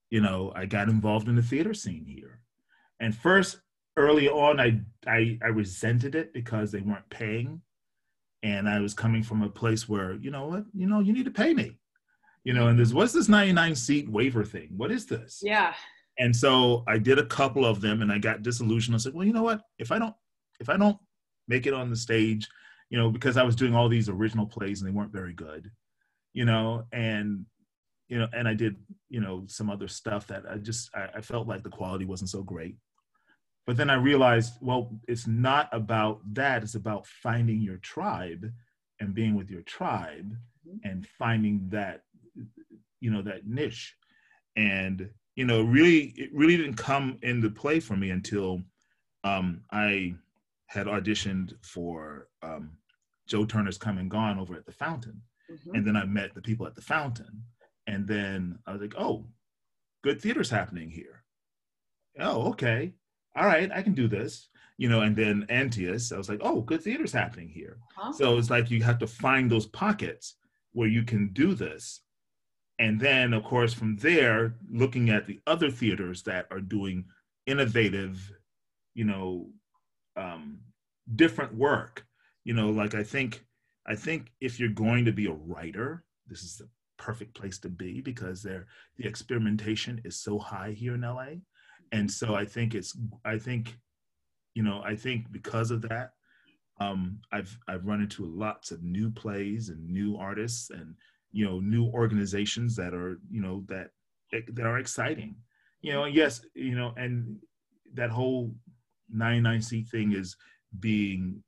you 0.09 0.22
know 0.22 0.51
I 0.55 0.65
got 0.65 0.89
involved 0.89 1.28
in 1.28 1.36
the 1.36 1.41
theater 1.41 1.74
scene 1.74 2.05
here, 2.05 2.41
and 2.99 3.15
first 3.15 3.59
early 3.97 4.30
on 4.30 4.59
I 4.59 4.82
I, 5.05 5.38
I 5.43 5.47
resented 5.47 6.15
it 6.15 6.34
because 6.34 6.72
they 6.72 6.82
weren't 6.82 7.09
paying, 7.09 7.61
and 8.48 8.68
I 8.70 8.80
was 8.80 8.93
coming 8.93 9.24
from 9.24 9.43
a 9.43 9.50
place 9.50 9.88
where 9.89 10.14
you 10.16 10.32
know 10.32 10.48
what 10.48 10.66
you 10.74 10.88
know 10.88 11.00
you 11.00 11.14
need 11.14 11.26
to 11.26 11.32
pay 11.32 11.54
me 11.54 11.78
you 12.48 12.54
know, 12.54 12.68
and 12.68 12.80
this 12.80 12.93
what's 12.93 13.12
this 13.12 13.28
99 13.28 13.76
seat 13.76 14.10
waiver 14.10 14.45
thing? 14.45 14.70
What 14.78 14.89
is 14.89 15.06
this? 15.06 15.41
Yeah. 15.43 15.74
And 16.18 16.34
so 16.34 16.86
I 16.88 16.98
did 16.98 17.20
a 17.20 17.26
couple 17.26 17.66
of 17.66 17.82
them 17.82 18.02
and 18.02 18.10
I 18.10 18.20
got 18.20 18.41
disillusioned. 18.41 18.95
I 18.95 19.00
said, 19.00 19.14
well, 19.14 19.28
you 19.28 19.34
know 19.34 19.43
what? 19.43 19.64
If 19.78 19.91
I 19.91 20.00
don't, 20.00 20.16
if 20.62 20.70
I 20.70 20.78
don't 20.78 20.98
make 21.50 21.68
it 21.68 21.74
on 21.74 21.89
the 21.89 21.98
stage, 21.98 22.48
you 22.89 22.98
know, 22.98 23.12
because 23.12 23.36
I 23.36 23.43
was 23.43 23.58
doing 23.58 23.76
all 23.76 23.89
these 23.89 24.08
original 24.08 24.45
plays 24.45 24.80
and 24.80 24.88
they 24.89 24.95
weren't 24.95 25.12
very 25.12 25.34
good, 25.34 25.70
you 26.32 26.45
know, 26.45 26.86
and 26.93 27.45
you 28.08 28.18
know, 28.18 28.30
and 28.32 28.48
I 28.48 28.54
did, 28.54 28.78
you 29.10 29.20
know, 29.20 29.43
some 29.48 29.70
other 29.70 29.89
stuff 29.89 30.26
that 30.28 30.45
I 30.50 30.56
just 30.56 30.89
I, 30.95 31.10
I 31.18 31.22
felt 31.22 31.50
like 31.50 31.64
the 31.64 31.70
quality 31.70 32.06
wasn't 32.06 32.30
so 32.30 32.43
great. 32.43 32.78
But 33.68 33.78
then 33.78 33.89
I 33.89 33.95
realized, 33.95 34.53
well, 34.61 34.97
it's 35.07 35.28
not 35.28 35.70
about 35.74 36.22
that. 36.34 36.63
It's 36.63 36.76
about 36.76 37.05
finding 37.05 37.61
your 37.61 37.78
tribe 37.78 38.49
and 38.99 39.13
being 39.13 39.36
with 39.36 39.51
your 39.51 39.61
tribe 39.61 40.36
mm-hmm. 40.68 40.78
and 40.89 41.05
finding 41.05 41.68
that 41.70 42.03
you 42.99 43.11
know 43.11 43.22
that 43.22 43.45
niche 43.45 43.95
and 44.55 45.09
you 45.36 45.45
know 45.45 45.61
really 45.61 46.13
it 46.18 46.30
really 46.34 46.57
didn't 46.57 46.76
come 46.76 47.18
into 47.22 47.49
play 47.49 47.80
for 47.80 47.95
me 47.95 48.09
until 48.09 48.61
um, 49.24 49.61
i 49.72 50.13
had 50.68 50.88
auditioned 50.88 51.53
for 51.63 52.28
um, 52.41 52.72
joe 53.28 53.45
turner's 53.45 53.78
come 53.78 53.97
and 53.97 54.11
gone 54.11 54.39
over 54.39 54.55
at 54.55 54.65
the 54.65 54.72
fountain 54.72 55.22
mm-hmm. 55.51 55.76
and 55.76 55.86
then 55.86 55.95
i 55.95 56.05
met 56.05 56.34
the 56.34 56.41
people 56.41 56.65
at 56.65 56.76
the 56.76 56.82
fountain 56.82 57.43
and 57.86 58.07
then 58.07 58.57
i 58.65 58.72
was 58.72 58.82
like 58.82 58.95
oh 58.97 59.26
good 60.03 60.22
theater's 60.22 60.49
happening 60.49 60.89
here 60.89 61.24
oh 62.20 62.49
okay 62.49 62.93
all 63.38 63.46
right 63.46 63.72
i 63.74 63.82
can 63.82 63.94
do 63.94 64.08
this 64.08 64.50
you 64.78 64.90
know 64.90 65.02
and 65.02 65.16
then 65.16 65.46
antaeus 65.50 66.12
i 66.12 66.18
was 66.18 66.30
like 66.30 66.40
oh 66.42 66.62
good 66.62 66.82
theater's 66.82 67.12
happening 67.12 67.50
here. 67.50 67.78
Huh? 67.96 68.12
so 68.12 68.38
it's 68.38 68.50
like 68.50 68.70
you 68.70 68.84
have 68.84 69.00
to 69.00 69.08
find 69.08 69.50
those 69.50 69.66
pockets 69.66 70.36
where 70.74 70.88
you 70.88 71.04
can 71.04 71.30
do 71.34 71.56
this. 71.56 72.02
And 72.78 73.00
then 73.00 73.34
of 73.34 73.44
course 73.44 73.74
from 73.74 73.98
there 73.98 74.56
looking 74.72 75.10
at 75.10 75.26
the 75.26 75.40
other 75.48 75.72
theaters 75.72 76.22
that 76.24 76.46
are 76.52 76.60
doing 76.60 77.06
innovative 77.48 78.32
you 78.94 79.06
know 79.06 79.50
um, 80.16 80.60
different 81.16 81.56
work. 81.56 82.06
You 82.44 82.54
know 82.54 82.70
like 82.70 82.96
i 82.96 83.04
think 83.04 83.44
i 83.86 83.96
think 83.96 84.32
if 84.40 84.58
you're 84.58 84.70
going 84.70 85.04
to 85.06 85.12
be 85.12 85.28
a 85.28 85.34
writer 85.34 86.06
this 86.28 86.44
is 86.44 86.56
the 86.58 86.70
perfect 86.98 87.36
place 87.36 87.60
to 87.60 87.70
be 87.70 88.00
because 88.00 88.42
there 88.42 88.68
the 88.98 89.06
experimentation 89.06 90.02
is 90.06 90.22
so 90.22 90.40
high 90.40 90.72
here 90.72 90.96
in 90.96 91.02
la 91.02 91.26
and 91.92 92.10
so 92.10 92.36
i 92.36 92.46
think 92.46 92.76
it's 92.76 92.98
i 93.26 93.38
think 93.38 93.78
you 94.54 94.64
know 94.64 94.82
i 94.86 94.96
think 94.96 95.32
because 95.32 95.72
of 95.72 95.82
that 95.82 96.12
um, 96.80 97.20
I've 97.32 97.58
I've 97.68 97.86
run 97.86 98.02
into 98.02 98.26
lots 98.26 98.72
of 98.72 98.84
new 98.84 99.10
plays 99.10 99.70
and 99.70 99.88
new 99.90 100.18
artists 100.18 100.70
and 100.70 100.96
you 101.32 101.46
know 101.46 101.60
new 101.60 101.86
organizations 101.86 102.76
that 102.76 102.94
are 102.94 103.20
you 103.30 103.42
know 103.42 103.64
that 103.68 103.90
that 104.32 104.66
are 104.66 104.80
exciting. 104.80 105.36
You 105.82 105.94
know 105.94 106.06
yes 106.06 106.42
you 106.54 106.76
know 106.76 106.94
and 106.98 107.38
that 107.94 108.10
whole 108.10 108.54
99c 109.16 109.88
thing 109.88 110.14
is 110.14 110.36
being 110.80 111.42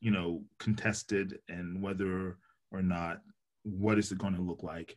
you 0.00 0.10
know 0.10 0.42
contested 0.58 1.38
and 1.48 1.82
whether 1.82 2.36
or 2.70 2.82
not 2.82 3.20
what 3.62 3.98
is 3.98 4.12
it 4.12 4.18
going 4.18 4.34
to 4.34 4.42
look 4.42 4.62
like 4.62 4.96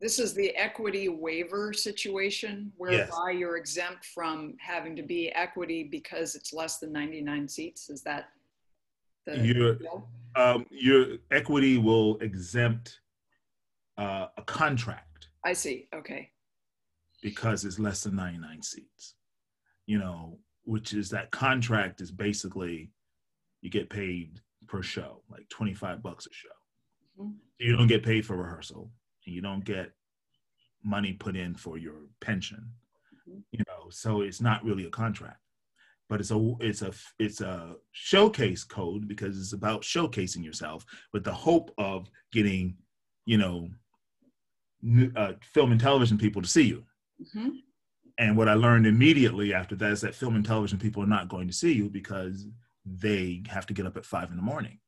this 0.00 0.18
is 0.18 0.34
the 0.34 0.54
equity 0.56 1.08
waiver 1.08 1.72
situation 1.72 2.70
whereby 2.76 3.30
yes. 3.30 3.38
you're 3.38 3.56
exempt 3.56 4.04
from 4.04 4.54
having 4.60 4.94
to 4.96 5.02
be 5.02 5.32
equity 5.32 5.84
because 5.84 6.34
it's 6.34 6.52
less 6.52 6.78
than 6.78 6.92
99 6.92 7.48
seats 7.48 7.88
is 7.88 8.02
that 8.02 8.28
the 9.24 9.38
your 9.38 9.78
um, 10.36 10.66
your 10.70 11.16
equity 11.30 11.78
will 11.78 12.18
exempt 12.18 13.00
uh, 13.96 14.26
a 14.36 14.42
contract. 14.42 15.28
I 15.44 15.54
see. 15.54 15.88
Okay. 15.94 16.30
Because 17.22 17.64
it's 17.64 17.78
less 17.78 18.04
than 18.04 18.14
99 18.14 18.62
seats, 18.62 19.14
you 19.86 19.98
know, 19.98 20.38
which 20.64 20.92
is 20.92 21.08
that 21.10 21.30
contract 21.30 22.00
is 22.02 22.12
basically 22.12 22.90
you 23.62 23.70
get 23.70 23.88
paid 23.88 24.40
per 24.68 24.82
show, 24.82 25.22
like 25.30 25.48
25 25.48 26.02
bucks 26.02 26.26
a 26.26 26.32
show. 26.32 26.48
Mm-hmm. 27.18 27.32
You 27.58 27.76
don't 27.76 27.86
get 27.86 28.04
paid 28.04 28.26
for 28.26 28.36
rehearsal 28.36 28.90
you 29.26 29.40
don't 29.40 29.64
get 29.64 29.92
money 30.82 31.12
put 31.12 31.36
in 31.36 31.54
for 31.54 31.78
your 31.78 31.94
pension, 32.20 32.70
mm-hmm. 33.28 33.40
you 33.52 33.64
know, 33.66 33.90
so 33.90 34.20
it's 34.20 34.40
not 34.40 34.64
really 34.64 34.84
a 34.84 34.90
contract 34.90 35.40
but 36.08 36.20
it's 36.20 36.30
a 36.30 36.54
it's 36.60 36.82
a 36.82 36.92
it's 37.18 37.40
a 37.40 37.74
showcase 37.92 38.62
code 38.62 39.08
because 39.08 39.38
it's 39.38 39.52
about 39.52 39.82
showcasing 39.82 40.44
yourself 40.44 40.86
with 41.12 41.24
the 41.24 41.32
hope 41.32 41.72
of 41.78 42.08
getting 42.32 42.76
you 43.24 43.36
know 43.36 43.68
uh, 45.16 45.32
film 45.42 45.72
and 45.72 45.80
television 45.80 46.18
people 46.18 46.42
to 46.42 46.48
see 46.48 46.62
you. 46.62 46.84
Mm-hmm. 47.20 47.48
And 48.18 48.36
what 48.36 48.48
I 48.48 48.54
learned 48.54 48.86
immediately 48.86 49.52
after 49.52 49.74
that 49.76 49.92
is 49.92 50.00
that 50.02 50.14
film 50.14 50.36
and 50.36 50.44
television 50.44 50.78
people 50.78 51.02
are 51.02 51.08
not 51.08 51.28
going 51.28 51.48
to 51.48 51.52
see 51.52 51.72
you 51.72 51.90
because 51.90 52.46
they 52.84 53.42
have 53.48 53.66
to 53.66 53.74
get 53.74 53.86
up 53.86 53.96
at 53.96 54.06
five 54.06 54.30
in 54.30 54.36
the 54.36 54.42
morning. 54.42 54.78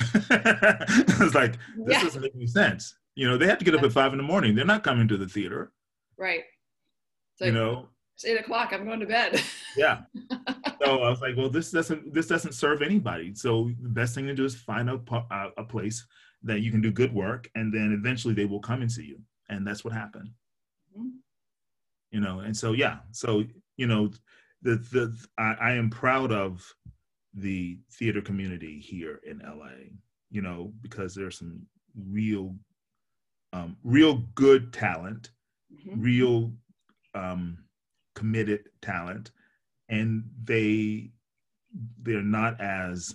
it's 0.00 1.34
like 1.34 1.52
this 1.76 1.96
yeah. 1.96 2.02
doesn't 2.02 2.22
make 2.22 2.34
any 2.34 2.46
sense. 2.46 2.94
You 3.20 3.28
know, 3.28 3.36
they 3.36 3.46
have 3.46 3.58
to 3.58 3.66
get 3.66 3.74
up 3.74 3.82
at 3.82 3.92
five 3.92 4.12
in 4.12 4.16
the 4.16 4.24
morning. 4.24 4.54
They're 4.54 4.64
not 4.64 4.82
coming 4.82 5.06
to 5.08 5.18
the 5.18 5.28
theater. 5.28 5.72
Right. 6.16 6.44
Like, 7.38 7.48
you 7.48 7.52
know, 7.52 7.88
it's 8.14 8.24
eight 8.24 8.40
o'clock. 8.40 8.72
I'm 8.72 8.86
going 8.86 9.00
to 9.00 9.06
bed. 9.06 9.42
yeah. 9.76 10.00
So 10.80 11.02
I 11.02 11.10
was 11.10 11.20
like, 11.20 11.36
well, 11.36 11.50
this 11.50 11.70
doesn't 11.70 12.14
this 12.14 12.28
doesn't 12.28 12.54
serve 12.54 12.80
anybody. 12.80 13.34
So 13.34 13.70
the 13.82 13.90
best 13.90 14.14
thing 14.14 14.26
to 14.26 14.34
do 14.34 14.46
is 14.46 14.54
find 14.54 14.88
a 14.88 14.98
a 15.58 15.64
place 15.64 16.06
that 16.42 16.60
you 16.60 16.70
can 16.70 16.80
do 16.80 16.90
good 16.90 17.12
work 17.12 17.50
and 17.54 17.74
then 17.74 17.92
eventually 17.92 18.32
they 18.32 18.46
will 18.46 18.60
come 18.60 18.80
and 18.80 18.90
see 18.90 19.04
you 19.04 19.20
and 19.50 19.66
that's 19.66 19.84
what 19.84 19.92
happened 19.92 20.30
mm-hmm. 20.96 21.08
you 22.10 22.20
know 22.20 22.40
and 22.40 22.56
so 22.56 22.72
yeah 22.72 22.98
so 23.10 23.44
you 23.76 23.86
know 23.86 24.10
the 24.62 24.76
the 24.90 25.14
I, 25.38 25.56
I, 25.60 25.72
am 25.72 25.90
proud 25.90 26.32
of 26.32 26.66
the 27.34 27.78
theater 27.92 28.22
community 28.22 28.80
here 28.80 29.20
in 29.26 29.40
la 29.40 29.68
you 30.30 30.40
know 30.42 30.72
because 30.80 31.14
there's 31.14 31.38
some 31.38 31.60
real 32.08 32.54
um, 33.52 33.76
real 33.84 34.22
good 34.34 34.72
talent 34.72 35.30
mm-hmm. 35.72 36.00
real 36.00 36.52
um, 37.14 37.58
committed 38.14 38.68
talent 38.82 39.30
and 39.88 40.24
they 40.44 41.10
they're 42.02 42.22
not 42.22 42.60
as 42.60 43.14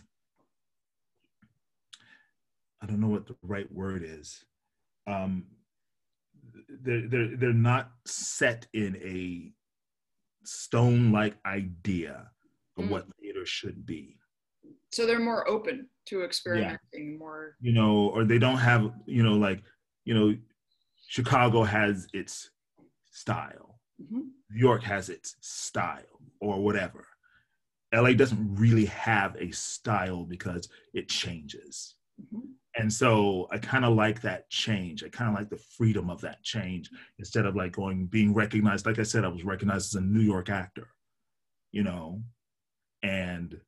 I 2.86 2.88
don't 2.88 3.00
know 3.00 3.08
what 3.08 3.26
the 3.26 3.36
right 3.42 3.72
word 3.74 4.04
is. 4.06 4.44
Um, 5.08 5.46
they're, 6.84 7.08
they're, 7.08 7.36
they're 7.36 7.54
not 7.54 7.90
set 8.06 8.68
in 8.74 8.96
a 8.98 9.52
stone 10.48 11.12
like 11.12 11.36
idea 11.48 12.30
of 12.78 12.86
mm. 12.86 12.90
what 12.90 13.08
theater 13.20 13.44
should 13.44 13.88
be. 13.88 14.18
So 14.92 15.08
they're 15.08 15.20
more 15.20 15.50
open 15.50 15.88
to 16.10 16.24
experimenting 16.24 16.78
yeah. 16.94 17.18
more. 17.18 17.56
You 17.60 17.74
know, 17.74 18.12
or 18.14 18.24
they 18.24 18.38
don't 18.38 18.58
have, 18.58 18.92
you 19.08 19.24
know, 19.24 19.34
like, 19.34 19.64
you 20.06 20.14
know, 20.14 20.36
Chicago 21.08 21.64
has 21.64 22.08
its 22.14 22.52
style, 23.12 23.80
mm-hmm. 24.02 24.22
New 24.52 24.60
York 24.60 24.84
has 24.84 25.10
its 25.10 25.36
style, 25.42 26.22
or 26.40 26.64
whatever. 26.64 27.06
LA 27.94 28.14
doesn't 28.14 28.56
really 28.56 28.86
have 28.86 29.36
a 29.38 29.52
style 29.52 30.24
because 30.24 30.70
it 30.94 31.10
changes. 31.10 31.96
Mm-hmm 32.22 32.46
and 32.78 32.92
so 32.92 33.48
i 33.52 33.58
kind 33.58 33.86
of 33.86 33.96
like 33.96 34.22
that 34.22 34.50
change 34.50 35.04
i 35.04 35.10
kind 35.10 35.30
of 35.30 35.36
like 35.36 35.50
the 35.50 35.64
freedom 35.78 36.10
of 36.10 36.22
that 36.22 36.42
change 36.44 36.90
instead 37.20 37.46
of 37.46 37.56
like 37.56 37.72
going 37.72 38.06
being 38.06 38.34
recognized 38.34 38.86
like 38.86 39.00
i 39.00 39.04
said 39.04 39.26
i 39.26 39.30
was 39.30 39.44
recognized 39.44 39.96
as 39.96 40.02
a 40.02 40.06
new 40.06 40.22
york 40.22 40.50
actor 40.50 40.88
you 41.72 41.84
know 41.84 42.22
and 43.04 43.60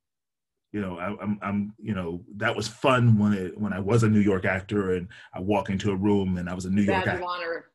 you 0.72 0.82
know 0.82 0.97
I, 0.97 1.07
am 1.07 1.18
I'm, 1.22 1.39
I'm 1.41 1.74
you 1.80 1.93
know 1.93 2.24
that 2.38 2.55
was 2.55 2.68
fun 2.68 3.18
when 3.18 3.34
it 3.34 3.57
when 3.57 3.74
i 3.74 3.80
was 3.80 4.03
a 4.03 4.09
new 4.09 4.20
york 4.20 4.45
actor 4.45 4.93
and 4.93 5.07
i 5.34 5.39
walk 5.39 5.70
into 5.70 5.91
a 5.91 5.95
room 5.95 6.38
and 6.38 6.49
i 6.49 6.53
was 6.53 6.65
a 6.65 6.70
new 6.70 6.82
york 6.82 7.07
actor 7.07 7.24
honor. 7.24 7.65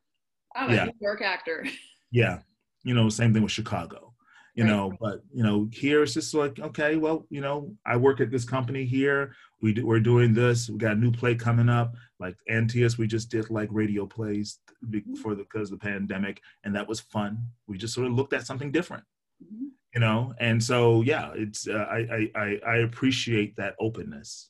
I'm 0.55 0.71
a 0.71 0.75
Yeah. 0.75 0.85
New 0.85 0.93
York 1.01 1.23
actor. 1.23 1.65
yeah 2.11 2.41
you 2.85 2.95
know 2.95 3.09
same 3.09 3.33
thing 3.33 3.43
with 3.43 3.53
chicago 3.53 4.13
you 4.55 4.65
Right. 4.65 4.71
know 4.71 4.93
but 5.01 5.23
you 5.33 5.43
know 5.43 5.69
here 5.73 6.03
it's 6.03 6.13
just 6.15 6.35
like 6.35 6.59
okay 6.61 6.97
well 6.97 7.27
you 7.31 7.41
know 7.41 7.75
i 7.87 7.97
work 7.97 8.21
at 8.21 8.31
this 8.31 8.45
company 8.45 8.85
here 8.85 9.35
we 9.63 9.73
do, 9.73 9.87
we're 9.87 10.01
doing 10.01 10.35
this 10.35 10.69
we 10.69 10.77
got 10.77 10.93
a 10.93 11.01
new 11.01 11.11
play 11.11 11.35
coming 11.35 11.69
up 11.71 11.95
like 12.21 12.37
Antaeus 12.51 12.99
we 12.99 13.07
just 13.07 13.31
did 13.31 13.49
like 13.51 13.69
radio 13.73 14.05
plays 14.07 14.59
before 14.91 15.35
the 15.35 15.45
because 15.45 15.73
of 15.73 15.79
the 15.81 15.85
pandemic 15.87 16.43
and 16.65 16.77
that 16.77 16.87
was 16.87 17.01
fun 17.01 17.39
we 17.67 17.79
just 17.79 17.95
sort 17.95 18.07
of 18.07 18.13
looked 18.13 18.35
at 18.35 18.47
something 18.47 18.71
different 18.71 19.05
Mhm. 19.43 19.71
You 19.95 20.01
know 20.01 20.33
and 20.41 20.63
so 20.63 21.03
yeah 21.03 21.33
it's 21.35 21.69
uh, 21.69 21.87
I, 21.91 21.99
I 21.99 22.31
i 22.45 22.61
i 22.67 22.77
appreciate 22.79 23.55
that 23.57 23.75
openness 23.79 24.49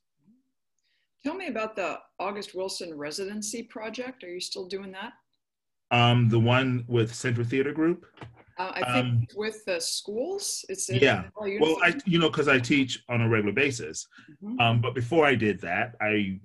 Tell 1.25 1.35
me 1.35 1.47
about 1.47 1.77
the 1.77 1.99
August 2.19 2.53
Wilson 2.53 2.99
residency 2.99 3.63
project. 3.63 4.25
Are 4.25 4.29
you 4.29 4.41
still 4.41 4.67
doing 4.67 4.93
that? 4.93 5.13
um 5.91 6.29
the 6.29 6.39
one 6.39 6.85
with 6.89 7.15
Center 7.15 7.45
Theater 7.45 7.73
Group 7.73 8.07
Uh, 8.59 8.73
I 8.77 8.93
think 8.93 9.07
Um, 9.07 9.27
with 9.37 9.65
the 9.67 9.81
schools. 9.81 10.65
It's 10.69 10.89
Yeah. 10.91 11.25
well 11.37 11.77
i 11.83 11.91
you 12.07 12.19
know 12.21 12.31
because 12.31 12.49
i 12.49 12.59
teach 12.59 12.93
on 13.09 13.21
a 13.23 13.29
regular 13.29 13.53
basis 13.65 14.07
Mhm. 14.43 14.61
Um, 14.61 14.81
but 14.81 14.95
before 14.95 15.25
I 15.27 15.35
did 15.35 15.61
that, 15.61 15.97
I 16.01 16.41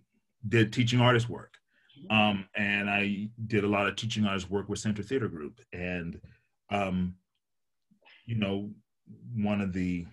did 0.48 0.72
teaching 0.74 1.02
artist 1.02 1.28
work. 1.30 1.54
Mm-hmm. 2.00 2.12
Um, 2.18 2.38
and 2.56 2.90
I 2.90 3.30
did 3.48 3.64
a 3.64 3.68
lot 3.76 3.88
of 3.88 3.96
teaching 3.96 4.26
artist 4.26 4.50
work 4.50 4.70
with 4.70 4.80
Center 4.80 5.04
Theater 5.04 5.28
Group. 5.28 5.56
And, 5.74 6.20
um, 6.70 7.16
you 8.26 8.36
know, 8.36 8.72
one 9.36 9.62
of 9.62 9.74
the 9.74 10.06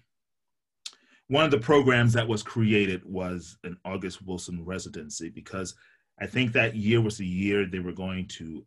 one 1.29 1.45
of 1.45 1.51
the 1.51 1.59
programs 1.59 2.13
that 2.13 2.29
was 2.29 2.43
created 2.43 3.03
was 3.05 3.57
an 3.65 3.79
August 3.85 4.25
Wilson 4.27 4.63
residency 4.65 5.31
because 5.31 5.75
I 6.21 6.27
think 6.27 6.53
that 6.53 6.77
year 6.77 7.01
was 7.01 7.17
the 7.17 7.27
year 7.27 7.65
they 7.65 7.79
were 7.79 7.93
going 7.93 8.27
to 8.29 8.67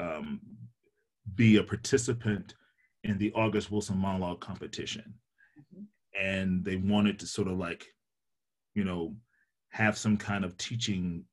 um, 0.00 0.40
be 1.36 1.58
a 1.58 1.62
participant 1.62 2.54
in 3.04 3.18
the 3.18 3.32
August 3.34 3.70
Wilson 3.70 3.98
monologue 3.98 4.40
competition. 4.40 5.14
Mhm. 5.56 5.86
And 6.20 6.64
they 6.64 6.76
wanted 6.76 7.20
to 7.20 7.26
sort 7.26 7.46
of 7.46 7.56
like 7.56 7.86
you 8.74 8.84
know, 8.84 9.14
have 9.70 9.96
some 9.96 10.16
kind 10.16 10.44
of 10.44 10.56
teaching 10.56 11.24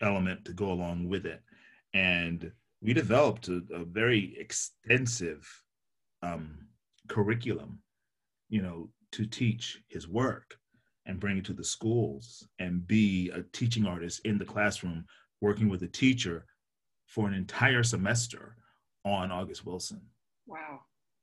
element 0.00 0.44
to 0.44 0.52
go 0.52 0.72
along 0.72 1.08
with 1.08 1.26
it. 1.26 1.40
And 1.94 2.50
we 2.80 2.92
developed 2.92 3.48
a, 3.48 3.62
a 3.72 3.84
very 3.84 4.36
extensive 4.38 5.46
um, 6.22 6.66
curriculum, 7.08 7.81
you 8.52 8.60
know, 8.62 8.78
to 9.12 9.22
teach 9.26 9.64
his 9.88 10.06
work 10.06 10.48
and 11.06 11.18
bring 11.18 11.38
it 11.38 11.44
to 11.46 11.52
the 11.54 11.64
schools 11.64 12.46
and 12.58 12.86
be 12.86 13.30
a 13.30 13.42
teaching 13.52 13.86
artist 13.86 14.20
in 14.24 14.38
the 14.38 14.44
classroom, 14.54 15.04
working 15.40 15.68
with 15.68 15.82
a 15.82 15.88
teacher 15.88 16.44
for 17.06 17.26
an 17.26 17.34
entire 17.34 17.82
semester 17.82 18.56
on 19.04 19.32
August 19.32 19.66
Wilson 19.66 20.02
Wow. 20.46 20.80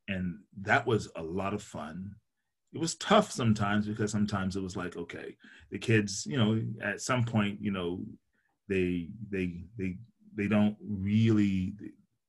and 0.07 0.39
that 0.61 0.85
was 0.85 1.09
a 1.15 1.23
lot 1.23 1.53
of 1.53 1.61
fun 1.63 2.15
it 2.73 2.79
was 2.79 2.95
tough 2.95 3.31
sometimes 3.31 3.87
because 3.87 4.11
sometimes 4.11 4.55
it 4.55 4.63
was 4.63 4.75
like 4.75 4.95
okay 4.97 5.35
the 5.71 5.79
kids 5.79 6.25
you 6.25 6.37
know 6.37 6.61
at 6.83 7.01
some 7.01 7.23
point 7.23 7.57
you 7.61 7.71
know 7.71 8.01
they 8.67 9.07
they 9.29 9.63
they 9.77 9.97
they 10.35 10.47
don't 10.47 10.75
really 10.85 11.73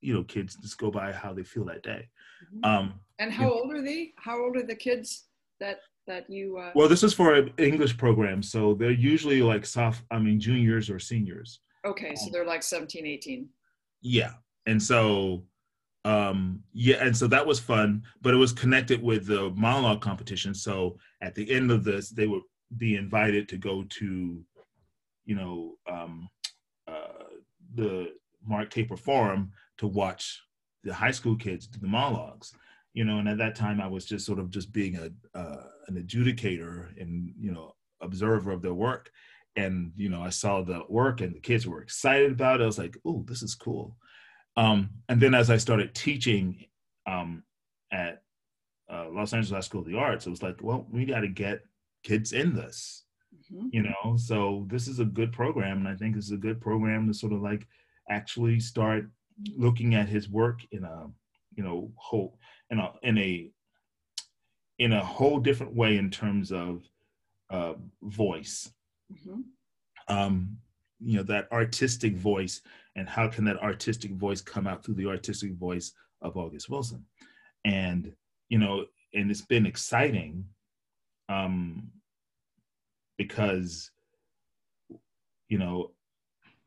you 0.01 0.15
know 0.15 0.25
kids 0.25 0.57
just 0.57 0.79
go 0.79 0.91
by 0.91 1.13
how 1.13 1.33
they 1.33 1.43
feel 1.45 1.65
that 1.65 1.83
day 1.83 2.09
Mhm. 2.55 2.65
um 2.65 2.95
and 3.19 3.31
how 3.31 3.51
old 3.53 3.71
are 3.75 3.83
they? 3.83 4.15
How 4.17 4.43
old 4.43 4.57
are 4.57 4.63
the 4.67 4.75
kids 4.75 5.27
that 5.61 5.81
that 6.07 6.29
you? 6.31 6.57
Uh, 6.57 6.73
well 6.75 6.89
this 6.89 7.03
is 7.03 7.13
for 7.13 7.35
an 7.35 7.53
english 7.59 7.97
program 7.99 8.43
so 8.43 8.73
they're 8.75 8.91
usually 9.13 9.43
like 9.43 9.67
soft 9.67 10.03
i 10.11 10.19
mean 10.19 10.41
juniors 10.41 10.89
or 10.91 10.99
seniors 10.99 11.61
okay, 11.85 12.15
so 12.15 12.29
they're 12.31 12.45
like 12.55 12.63
17, 12.63 13.07
18. 13.07 13.49
Yeah. 14.03 14.33
And 14.67 14.83
so 14.83 15.47
um 16.05 16.63
yeah, 16.73 16.97
and 17.05 17.15
so 17.17 17.27
that 17.29 17.47
was 17.47 17.59
fun, 17.61 18.03
but 18.23 18.33
it 18.35 18.39
was 18.39 18.53
connected 18.53 19.03
with 19.03 19.27
the 19.27 19.51
monologue 19.51 20.01
competition. 20.01 20.53
So 20.55 20.99
at 21.21 21.35
the 21.35 21.51
end 21.51 21.71
of 21.71 21.85
this, 21.85 22.11
they 22.11 22.27
would 22.27 22.43
be 22.77 22.97
invited 22.97 23.49
to 23.51 23.57
go 23.59 23.85
to, 23.99 24.45
you 25.25 25.35
know, 25.35 25.77
um 25.91 26.29
uh 26.89 27.25
the 27.75 28.13
Mark 28.47 28.71
Taper 28.71 28.97
Forum 28.97 29.53
to 29.81 29.87
watch 29.87 30.43
the 30.85 30.95
high 30.95 31.11
school 31.19 31.37
kids 31.37 31.67
do 31.67 31.79
the 31.81 31.89
monologues. 31.89 32.53
You 32.95 33.05
know, 33.05 33.19
and 33.19 33.29
at 33.29 33.39
that 33.39 33.55
time 33.55 33.81
I 33.81 33.87
was 33.87 34.05
just 34.05 34.27
sort 34.27 34.39
of 34.41 34.51
just 34.51 34.73
being 34.73 34.97
a 34.97 35.39
uh, 35.39 35.65
an 35.89 35.95
adjudicator 36.03 36.75
and, 37.01 37.33
you 37.39 37.53
know, 37.53 37.75
observer 38.01 38.51
of 38.53 38.63
their 38.63 38.75
work 38.89 39.11
and 39.57 39.93
you 39.97 40.09
know 40.09 40.23
i 40.23 40.31
saw 40.31 40.63
the 40.63 40.81
work 40.89 41.21
and 41.21 41.35
the 41.35 41.41
kids 41.41 41.67
were 41.67 41.83
excited 41.83 42.31
about 42.31 42.61
it 42.61 42.63
i 42.63 42.67
was 42.67 42.79
like 42.79 42.97
oh 43.05 43.25
this 43.27 43.43
is 43.43 43.55
cool 43.57 43.97
um, 44.57 44.89
and 45.09 45.21
then 45.21 45.35
as 45.35 45.51
i 45.51 45.57
started 45.57 45.93
teaching 45.95 46.65
um, 47.07 47.43
at 47.93 48.23
uh, 48.93 49.07
los 49.11 49.33
angeles 49.35 49.51
high 49.57 49.61
school 49.61 49.81
of 49.81 49.87
the 49.89 49.99
arts 49.99 50.27
it 50.27 50.31
was 50.31 50.43
like 50.43 50.57
well 50.63 50.87
we 50.91 51.05
got 51.05 51.21
to 51.21 51.29
get 51.29 51.61
kids 52.05 52.33
in 52.33 52.55
this 52.55 53.05
Mhm. 53.53 53.69
you 53.73 53.83
know 53.83 54.17
so 54.17 54.65
this 54.69 54.87
is 54.87 55.01
a 55.01 55.05
good 55.05 55.33
program 55.33 55.79
and 55.79 55.89
i 55.89 55.97
think 55.97 56.15
this 56.15 56.27
is 56.27 56.33
a 56.41 56.47
good 56.47 56.61
program 56.61 57.07
to 57.07 57.15
sort 57.15 57.33
of 57.33 57.43
like 57.43 57.67
actually 58.09 58.61
start 58.61 59.05
looking 59.57 59.95
at 59.95 60.09
his 60.09 60.29
work 60.29 60.61
in 60.73 60.85
a 60.85 61.07
you 61.55 61.63
know 61.63 61.91
whole 61.97 62.39
in 62.71 62.79
a 62.79 62.93
in 63.03 63.19
a 63.19 63.51
in 64.79 64.93
a 64.93 65.05
whole 65.05 65.39
different 65.39 65.75
way 65.75 65.97
in 65.97 66.11
terms 66.11 66.53
of 66.53 66.83
uh, 67.51 67.75
voice 68.03 68.73
Mhm. 69.13 69.43
um, 70.09 70.59
you 71.01 71.17
know 71.17 71.23
that 71.25 71.51
artistic 71.51 72.17
voice 72.17 72.61
and 72.97 73.09
how 73.09 73.27
can 73.29 73.45
that 73.45 73.59
artistic 73.63 74.13
voice 74.13 74.41
come 74.41 74.67
out 74.67 74.85
through 74.85 74.95
the 74.95 75.07
artistic 75.09 75.53
voice 75.55 75.93
of 76.23 76.37
august 76.37 76.69
wilson 76.69 77.05
and 77.65 78.13
you 78.49 78.59
know 78.59 78.87
and 79.15 79.31
it's 79.31 79.43
been 79.43 79.67
exciting 79.67 80.45
um, 81.29 81.91
because 83.19 83.91
you 85.49 85.59
know 85.59 85.91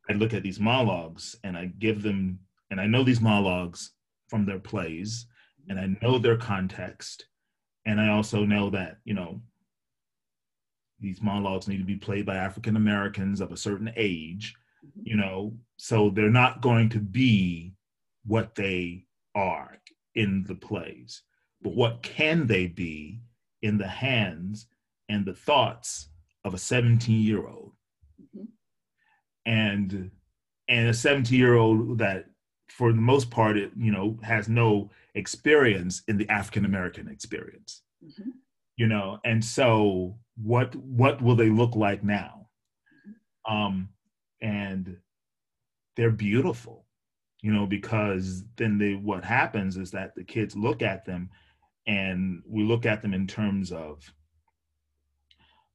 i 0.09 0.13
look 0.13 0.33
at 0.33 0.43
these 0.43 0.59
monologues 0.59 1.37
and 1.43 1.57
i 1.57 1.65
give 1.79 2.01
them 2.01 2.39
and 2.71 2.79
i 2.79 2.85
know 2.85 3.03
these 3.03 3.21
monologues 3.21 3.91
from 4.27 4.45
their 4.45 4.59
plays 4.59 5.27
and 5.69 5.79
i 5.79 5.87
know 6.01 6.17
their 6.17 6.37
context 6.37 7.27
and 7.85 7.99
i 7.99 8.09
also 8.09 8.43
know 8.45 8.69
that 8.69 8.97
you 9.05 9.13
know 9.13 9.41
these 11.03 11.21
monologues 11.21 11.67
need 11.67 11.79
to 11.79 11.83
be 11.83 11.97
played 11.97 12.25
by 12.25 12.37
African 12.37 12.77
Americans 12.77 13.41
of 13.41 13.51
a 13.51 13.57
certain 13.57 13.91
age, 13.97 14.55
you 15.03 15.17
know, 15.17 15.53
so 15.75 16.09
they're 16.09 16.29
not 16.29 16.61
going 16.61 16.89
to 16.89 16.99
be 16.99 17.73
what 18.25 18.55
they 18.55 19.05
are 19.35 19.77
in 20.15 20.45
the 20.47 20.55
plays. 20.55 21.21
But 21.61 21.75
what 21.75 22.01
can 22.01 22.47
they 22.47 22.67
be 22.67 23.19
in 23.61 23.77
the 23.77 23.87
hands 23.87 24.67
and 25.09 25.25
the 25.25 25.33
thoughts 25.33 26.09
of 26.45 26.53
a 26.53 26.57
17 26.57 27.21
year 27.21 27.45
old? 27.45 27.73
Mhm. 28.21 28.47
And 29.45 30.11
and 30.69 30.87
a 30.87 30.93
17 30.93 31.37
year 31.37 31.55
old 31.55 31.97
that 31.97 32.27
for 32.77 32.91
the 32.91 33.01
most 33.01 33.29
part 33.29 33.57
it, 33.57 33.71
you 33.77 33.91
know 33.91 34.17
has 34.23 34.49
no 34.49 34.89
experience 35.15 36.03
in 36.07 36.17
the 36.17 36.27
African 36.29 36.65
American 36.65 37.07
experience. 37.07 37.81
Mhm. 38.03 38.31
you 38.75 38.87
know 38.87 39.19
and 39.23 39.43
so 39.43 40.17
what 40.35 40.75
what 40.75 41.21
will 41.21 41.35
they 41.35 41.49
look 41.49 41.75
like 41.75 42.03
now? 42.03 42.49
Um 43.47 43.89
and 44.41 44.97
they're 45.95 46.11
beautiful 46.29 46.85
you 47.41 47.51
know 47.53 47.65
because 47.67 48.43
then 48.55 48.77
they 48.77 48.93
what 48.95 49.23
happens 49.23 49.77
is 49.77 49.91
that 49.91 50.15
the 50.15 50.23
kids 50.23 50.55
look 50.55 50.81
at 50.81 51.05
them 51.05 51.29
and 51.87 52.41
we 52.47 52.63
look 52.63 52.85
at 52.85 53.01
them 53.01 53.13
in 53.13 53.27
terms 53.27 53.71
of 53.71 54.11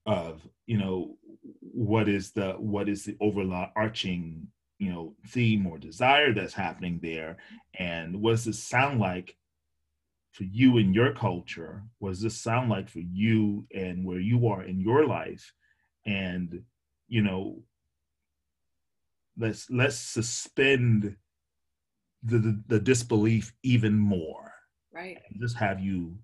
of 0.07 0.47
you 0.67 0.79
know 0.79 1.17
what 1.61 2.09
is 2.09 2.33
the 2.33 2.53
what 2.59 2.89
is 2.89 3.05
the 3.05 3.17
overarching 3.21 4.49
you 4.79 4.91
know 4.91 5.15
theme 5.29 5.67
or 5.67 5.79
desire 5.79 6.33
that's 6.33 6.55
happening 6.55 7.01
there. 7.03 7.37
And 7.75 8.21
what 8.21 8.33
does 8.33 8.45
this 8.45 8.63
sound 8.63 9.01
like 9.01 9.37
for 10.33 10.45
you 10.45 10.79
in 10.79 10.95
your 10.95 11.13
culture? 11.15 11.83
What 11.99 12.11
does 12.11 12.21
this 12.21 12.41
sound 12.41 12.71
like 12.71 12.89
for 12.89 13.01
you 13.01 13.67
and 13.75 14.05
where 14.05 14.21
you 14.21 14.49
are 14.49 14.63
in 14.63 14.81
your 14.81 15.07
life? 15.07 15.53
And 16.07 16.63
you 17.09 17.23
know 17.23 17.63
let's 19.39 19.71
let's 19.71 19.97
suspend 19.97 21.17
the 22.23 22.39
the, 22.39 22.63
the 22.69 22.81
disbelief 22.81 23.53
even 23.63 23.99
more. 23.99 24.53
Right. 24.93 25.19
and 25.31 25.41
just 25.41 25.57
have 25.59 25.81
you 25.81 26.17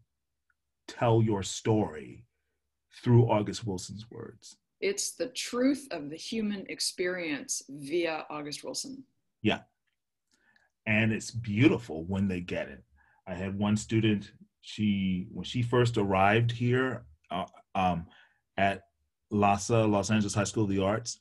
tell 0.88 1.22
your 1.22 1.42
story 1.42 2.24
through 3.02 3.30
august 3.30 3.64
wilson's 3.66 4.06
words 4.10 4.56
It's 4.80 5.12
the 5.12 5.28
truth 5.28 5.86
of 5.90 6.10
the 6.10 6.16
human 6.16 6.66
experience 6.68 7.62
via 7.68 8.26
August 8.28 8.64
Wilson. 8.64 9.04
Yeah. 9.42 9.60
And 10.86 11.12
it's 11.12 11.30
beautiful 11.30 12.04
when 12.04 12.28
they 12.28 12.40
get 12.40 12.68
it. 12.68 12.82
I 13.26 13.34
had 13.34 13.58
one 13.58 13.76
student, 13.76 14.32
she, 14.60 15.28
when 15.32 15.44
she 15.44 15.62
first 15.62 15.96
arrived 15.96 16.50
here 16.50 17.04
uh, 17.30 17.46
um, 17.74 18.06
at 18.56 18.82
LASA, 19.32 19.90
Los 19.90 20.10
Angeles 20.10 20.34
High 20.34 20.44
School 20.44 20.64
of 20.64 20.70
the 20.70 20.82
Arts, 20.82 21.18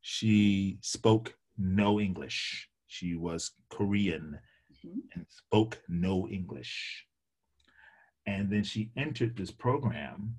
she 0.00 0.78
spoke 0.80 1.34
no 1.58 2.00
English. 2.00 2.68
She 2.86 3.16
was 3.16 3.52
Korean 3.68 4.38
mm-hmm. 4.72 4.98
and 5.14 5.26
spoke 5.28 5.80
no 5.88 6.28
English. 6.28 7.04
And 8.26 8.50
then 8.50 8.62
she 8.62 8.92
entered 8.96 9.36
this 9.36 9.50
program, 9.50 10.36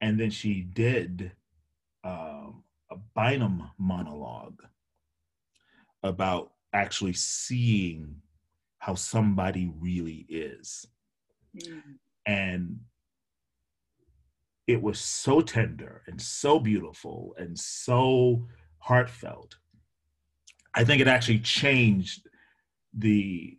and 0.00 0.18
then 0.18 0.30
she 0.30 0.62
did 0.62 1.32
um, 2.02 2.64
a 2.90 2.96
Bynum 3.14 3.70
monologue 3.78 4.62
about 6.02 6.52
actually 6.72 7.14
seeing 7.14 8.16
how 8.78 8.94
somebody 8.94 9.70
really 9.78 10.26
is. 10.28 10.86
Mm. 11.56 11.82
And 12.26 12.80
it 14.66 14.82
was 14.82 14.98
so 14.98 15.40
tender 15.40 16.02
and 16.06 16.20
so 16.20 16.58
beautiful 16.58 17.34
and 17.38 17.58
so 17.58 18.46
heartfelt. 18.78 19.56
I 20.74 20.84
think 20.84 21.00
it 21.00 21.08
actually 21.08 21.40
changed 21.40 22.28
the 22.92 23.56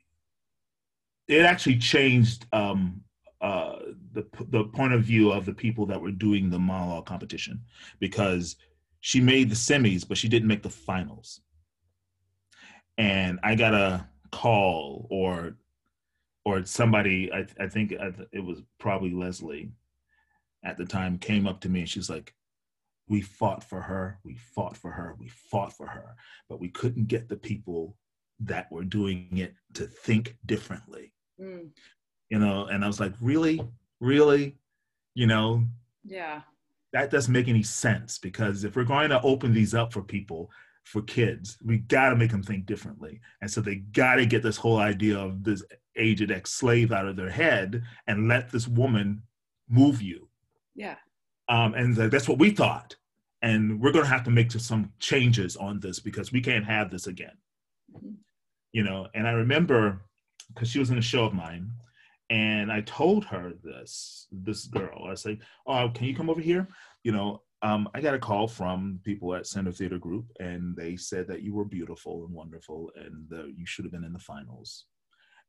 it 1.27 1.41
actually 1.41 1.77
changed 1.77 2.45
um, 2.53 3.01
uh, 3.41 3.74
the 4.15 4.45
the 4.49 4.63
point 4.63 4.93
of 4.93 5.03
view 5.03 5.31
of 5.31 5.45
the 5.45 5.53
people 5.53 5.85
that 5.87 6.01
were 6.01 6.11
doing 6.11 6.49
the 6.49 6.59
monologue 6.59 7.05
competition 7.05 7.61
because 7.99 8.55
she 9.01 9.21
made 9.21 9.49
the 9.49 9.55
semis, 9.55 10.07
but 10.07 10.17
she 10.17 10.27
didn't 10.27 10.47
make 10.47 10.63
the 10.63 10.69
finals. 10.69 11.41
And 12.97 13.39
I 13.43 13.53
got 13.53 13.75
a 13.75 14.07
call 14.31 15.07
or 15.11 15.57
or 16.43 16.65
somebody 16.65 17.31
I, 17.31 17.45
I 17.59 17.67
think 17.67 17.91
it 17.91 18.43
was 18.43 18.61
probably 18.79 19.11
Leslie 19.11 19.71
at 20.63 20.77
the 20.77 20.85
time 20.85 21.17
came 21.17 21.47
up 21.47 21.61
to 21.61 21.69
me 21.69 21.81
and 21.81 21.89
she's 21.89 22.09
like 22.09 22.33
we 23.07 23.21
fought 23.21 23.63
for 23.63 23.81
her 23.81 24.19
we 24.23 24.35
fought 24.35 24.75
for 24.75 24.91
her 24.91 25.15
we 25.19 25.27
fought 25.27 25.71
for 25.71 25.87
her 25.87 26.15
but 26.49 26.59
we 26.59 26.69
couldn't 26.69 27.07
get 27.07 27.29
the 27.29 27.35
people 27.37 27.95
that 28.39 28.71
were 28.71 28.83
doing 28.83 29.29
it 29.37 29.53
to 29.73 29.85
think 29.85 30.37
differently 30.45 31.13
mm. 31.39 31.69
you 32.29 32.39
know 32.39 32.65
and 32.65 32.83
i 32.83 32.87
was 32.87 32.99
like 32.99 33.13
really 33.21 33.61
really? 33.99 34.57
You 35.13 35.27
know? 35.27 35.63
Yeah. 36.03 36.41
That 36.93 37.11
doesn't 37.11 37.33
make 37.33 37.47
any 37.47 37.63
sense 37.63 38.17
because 38.17 38.63
if 38.63 38.75
we're 38.75 38.83
going 38.83 39.09
to 39.09 39.21
open 39.21 39.53
these 39.53 39.73
up 39.73 39.91
for 39.91 40.01
people 40.01 40.49
for 40.83 41.01
kids 41.01 41.57
we 41.65 41.79
got 41.79 42.09
to 42.11 42.15
make 42.15 42.29
them 42.29 42.43
think 42.43 42.65
differently. 42.67 43.19
And 43.41 43.49
so 43.49 43.59
they 43.59 43.75
got 43.75 44.15
to 44.15 44.25
get 44.25 44.43
this 44.43 44.57
whole 44.57 44.77
idea 44.77 45.17
of 45.17 45.43
this 45.43 45.63
aged 45.97 46.31
ex-slave 46.31 46.91
out 46.91 47.07
of 47.07 47.15
their 47.15 47.29
head 47.29 47.83
and 48.05 48.27
let 48.27 48.51
this 48.51 48.67
woman 48.67 49.23
move 49.67 50.01
you. 50.01 50.29
Yeah. 50.75 50.97
Um, 51.49 51.73
and 51.73 51.95
that's 51.95 52.29
what 52.29 52.37
we 52.37 52.51
thought. 52.51 52.95
And 53.41 53.81
we're 53.81 53.91
going 53.91 54.05
to 54.05 54.11
have 54.11 54.23
to 54.25 54.31
make 54.31 54.51
some 54.51 54.91
changes 54.99 55.55
on 55.55 55.79
this 55.79 55.99
because 55.99 56.31
we 56.31 56.41
can't 56.41 56.65
have 56.65 56.91
this 56.91 57.07
again. 57.07 57.37
Mm-hmm. 57.93 58.15
you 58.73 58.83
know 58.83 59.07
and 59.13 59.27
i 59.27 59.31
remember 59.31 60.01
because 60.53 60.69
she 60.69 60.79
was 60.79 60.89
in 60.89 60.97
a 60.97 61.01
show 61.01 61.23
of 61.23 61.33
mine 61.33 61.69
and 62.29 62.71
i 62.71 62.81
told 62.81 63.23
her 63.25 63.53
this 63.63 64.27
this 64.31 64.65
girl 64.65 65.07
i 65.09 65.13
said, 65.13 65.39
oh 65.67 65.89
can 65.93 66.05
you 66.05 66.15
come 66.15 66.29
over 66.29 66.41
here? 66.41 66.67
You 67.03 67.11
know 67.11 67.41
um, 67.61 67.87
i 67.93 68.01
got 68.01 68.13
a 68.13 68.19
call 68.19 68.47
from 68.47 68.99
people 69.03 69.33
at 69.35 69.47
center 69.47 69.71
theater 69.71 69.97
group 69.97 70.25
and 70.39 70.75
they 70.75 70.95
said 70.95 71.27
that 71.27 71.41
you 71.41 71.53
were 71.53 71.65
beautiful 71.65 72.25
and 72.25 72.33
wonderful 72.33 72.91
and 72.95 73.31
uh, 73.31 73.45
you 73.45 73.65
should 73.65 73.85
have 73.85 73.91
been 73.91 74.03
in 74.03 74.13
the 74.13 74.19
finals. 74.19 74.85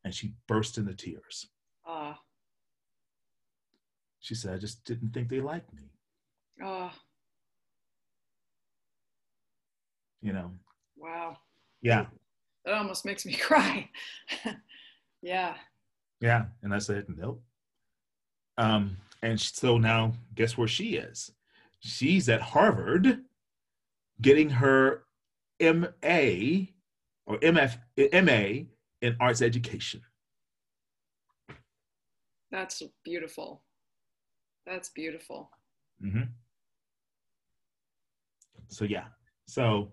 And 0.04 0.14
she 0.14 0.34
burst 0.46 0.78
into 0.78 0.94
tears. 0.94 1.48
Uh. 1.88 2.14
she 4.20 4.34
said 4.34 4.54
i 4.54 4.58
just 4.58 4.84
didn't 4.84 5.12
think 5.12 5.28
they 5.28 5.40
liked 5.40 5.72
me. 5.72 5.90
Oh 6.62 6.90
you 10.22 10.32
know? 10.32 10.50
Wow. 10.96 11.36
Yeah. 11.82 12.06
That 12.64 12.74
almost 12.74 13.04
makes 13.04 13.24
me 13.24 13.34
cry. 13.36 13.88
Yeah 15.22 15.54
yeah. 16.20 16.46
And 16.62 16.74
i 16.74 16.78
said 16.78 17.06
nope. 17.08 17.42
Um 18.58 18.96
and 19.22 19.40
so 19.40 19.78
now 19.78 20.12
guess 20.34 20.56
where 20.56 20.68
she 20.68 20.96
is? 20.96 21.32
She's 21.80 22.28
at 22.28 22.40
harvard 22.40 23.20
getting 24.20 24.50
her 24.50 25.02
ma 25.60 26.66
or 27.26 27.38
mf 27.38 27.78
ma 27.96 28.64
in 29.02 29.16
arts 29.20 29.42
education. 29.42 30.02
That's 32.50 32.82
beautiful. 33.04 33.62
That's 34.66 34.88
beautiful. 34.90 35.50
Mm-hmm. 36.04 36.22
so 38.68 38.84
yeah. 38.84 39.06
So 39.46 39.92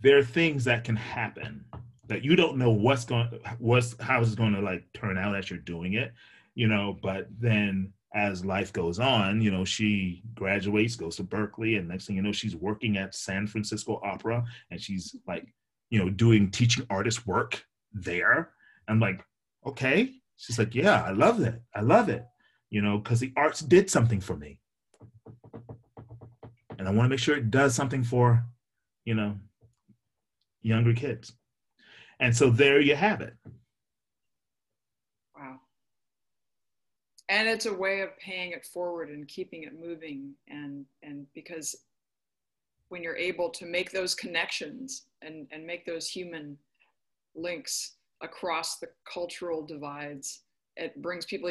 there 0.00 0.18
are 0.18 0.22
things 0.22 0.64
that 0.64 0.84
can 0.84 0.96
happen 0.96 1.64
that 2.10 2.24
you 2.24 2.36
don't 2.36 2.58
know 2.58 2.70
what's 2.70 3.04
going 3.04 3.28
what's 3.58 3.94
how 4.00 4.20
it's 4.20 4.34
going 4.34 4.52
to 4.52 4.60
like 4.60 4.84
turn 4.92 5.16
out 5.16 5.34
as 5.34 5.48
you're 5.48 5.58
doing 5.60 5.94
it 5.94 6.12
you 6.54 6.66
know 6.66 6.98
but 7.02 7.26
then 7.38 7.92
as 8.14 8.44
life 8.44 8.72
goes 8.72 8.98
on 8.98 9.40
you 9.40 9.50
know 9.50 9.64
she 9.64 10.22
graduates 10.34 10.96
goes 10.96 11.16
to 11.16 11.22
berkeley 11.22 11.76
and 11.76 11.88
next 11.88 12.06
thing 12.06 12.16
you 12.16 12.22
know 12.22 12.32
she's 12.32 12.56
working 12.56 12.98
at 12.98 13.14
san 13.14 13.46
francisco 13.46 14.00
opera 14.04 14.44
and 14.70 14.80
she's 14.80 15.16
like 15.26 15.46
you 15.90 15.98
know 15.98 16.08
doing 16.08 16.50
teaching 16.50 16.86
artist 16.88 17.26
work 17.26 17.64
there. 17.92 18.50
I'm 18.88 19.00
like 19.00 19.24
okay. 19.66 20.14
She's 20.36 20.58
like 20.58 20.74
yeah 20.74 21.02
i 21.02 21.10
love 21.10 21.40
it. 21.40 21.60
I 21.74 21.82
love 21.82 22.08
it 22.08 22.24
you 22.70 22.80
know 22.80 22.98
because 22.98 23.20
the 23.20 23.32
arts 23.36 23.60
did 23.60 23.90
something 23.90 24.20
for 24.20 24.36
me. 24.36 24.58
And 26.78 26.88
i 26.88 26.90
want 26.90 27.04
to 27.04 27.10
make 27.10 27.18
sure 27.18 27.36
it 27.36 27.50
does 27.50 27.74
something 27.74 28.02
for 28.02 28.44
you 29.04 29.14
know 29.14 29.36
younger 30.62 30.94
kids. 30.94 31.32
And 32.20 32.36
so 32.36 32.50
there 32.50 32.80
you 32.80 32.94
have 32.94 33.22
it. 33.22 33.34
Wow. 35.36 35.58
And 37.28 37.48
it's 37.48 37.66
a 37.66 37.72
way 37.72 38.00
of 38.00 38.16
paying 38.18 38.52
it 38.52 38.66
forward 38.66 39.08
and 39.08 39.26
keeping 39.26 39.62
it 39.62 39.78
moving 39.78 40.34
and 40.48 40.84
and 41.02 41.26
because 41.34 41.76
when 42.90 43.02
you're 43.02 43.16
able 43.16 43.48
to 43.48 43.66
make 43.66 43.92
those 43.92 44.14
connections 44.14 45.06
and, 45.22 45.46
and 45.52 45.64
make 45.64 45.86
those 45.86 46.08
human 46.08 46.58
links 47.36 47.92
across 48.20 48.78
the 48.78 48.88
cultural 49.10 49.64
divides, 49.64 50.40
it 50.76 51.00
brings 51.00 51.24
people 51.24 51.50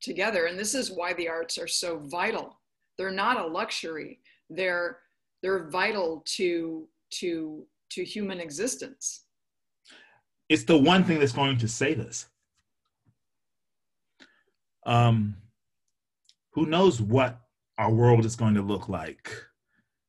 together. 0.00 0.46
And 0.46 0.58
this 0.58 0.74
is 0.74 0.90
why 0.90 1.14
the 1.14 1.28
arts 1.28 1.58
are 1.58 1.68
so 1.68 1.98
vital. 1.98 2.58
They're 2.98 3.10
not 3.10 3.38
a 3.38 3.46
luxury. 3.46 4.20
They're 4.50 4.98
they're 5.42 5.68
vital 5.70 6.22
to 6.36 6.86
to 7.10 7.64
to 7.90 8.04
human 8.04 8.40
existence. 8.40 9.22
It's 10.50 10.64
the 10.64 10.76
one 10.76 11.04
thing 11.04 11.20
that's 11.20 11.32
going 11.32 11.58
to 11.58 11.68
save 11.68 12.00
us. 12.00 12.26
Um, 14.84 15.36
who 16.50 16.66
knows 16.66 17.00
what 17.00 17.38
our 17.78 17.92
world 17.92 18.24
is 18.24 18.34
going 18.34 18.54
to 18.54 18.62
look 18.62 18.88
like 18.88 19.30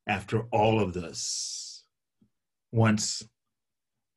after 0.07 0.47
all 0.51 0.79
of 0.79 0.95
this? 0.95 1.83
Once 2.71 3.23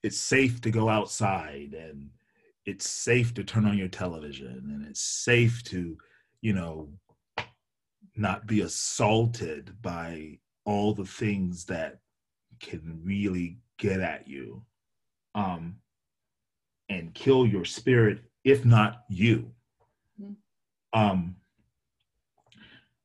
it's 0.03 0.17
safe 0.17 0.63
to 0.63 0.71
go 0.71 0.89
outside 0.89 1.75
and 1.75 2.09
it's 2.65 2.89
safe 2.89 3.35
to 3.35 3.45
turn 3.45 3.67
on 3.67 3.77
your 3.77 3.89
television 3.89 4.71
and 4.73 4.87
it's 4.87 5.03
safe 5.03 5.63
to, 5.65 5.99
you 6.41 6.55
know, 6.55 6.89
not 8.17 8.47
be 8.47 8.63
assaulted 8.63 9.75
by 9.83 10.39
all 10.65 10.95
the 10.95 11.05
things 11.05 11.67
that 11.67 11.99
can 12.61 12.99
really 13.05 13.59
get 13.79 14.01
at 14.01 14.27
you 14.27 14.65
um, 15.35 15.77
and 16.89 17.15
kill 17.15 17.47
your 17.47 17.65
spirit, 17.65 18.21
if 18.45 18.65
not 18.65 19.05
you. 19.09 19.51
Mm-hmm. 20.21 21.01
Um, 21.01 21.37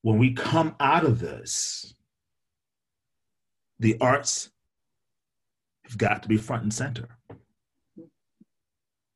when 0.01 0.18
we 0.18 0.34
come 0.34 0.76
out 0.80 1.06
of 1.06 1.19
this, 1.19 1.93
the 3.80 3.97
arts 3.99 4.49
have 5.84 5.97
got 5.97 6.23
to 6.23 6.30
be 6.30 6.38
front 6.38 6.64
and 6.64 6.73
center. 6.73 7.18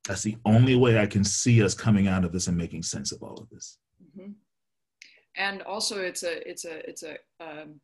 That's 0.07 0.23
the 0.23 0.37
only 0.45 0.75
way 0.75 0.99
I 0.99 1.05
can 1.05 1.23
see 1.23 1.63
us 1.63 1.73
coming 1.73 2.07
out 2.07 2.25
of 2.25 2.33
this 2.33 2.47
and 2.47 2.57
making 2.57 2.83
sense 2.83 3.11
of 3.13 3.23
all 3.23 3.37
of 3.37 3.49
this. 3.49 3.77
Mm-hmm. 4.03 4.31
And 5.37 5.61
also, 5.63 6.01
it's 6.01 6.23
a 6.23 6.47
it's 6.47 6.65
a 6.65 6.87
it's 6.87 7.03
a 7.03 7.15
um, 7.39 7.79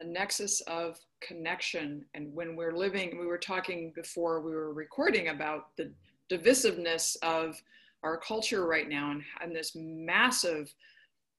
a 0.00 0.04
nexus 0.04 0.60
of 0.62 0.98
connection. 1.20 2.04
And 2.14 2.34
when 2.34 2.56
we're 2.56 2.76
living, 2.76 3.18
we 3.18 3.26
were 3.26 3.38
talking 3.38 3.92
before 3.94 4.40
we 4.40 4.50
were 4.50 4.74
recording 4.74 5.28
about 5.28 5.68
the 5.76 5.92
divisiveness 6.30 7.16
of 7.22 7.60
our 8.02 8.16
culture 8.18 8.66
right 8.66 8.88
now 8.88 9.10
and, 9.12 9.22
and 9.40 9.54
this 9.54 9.72
massive 9.74 10.72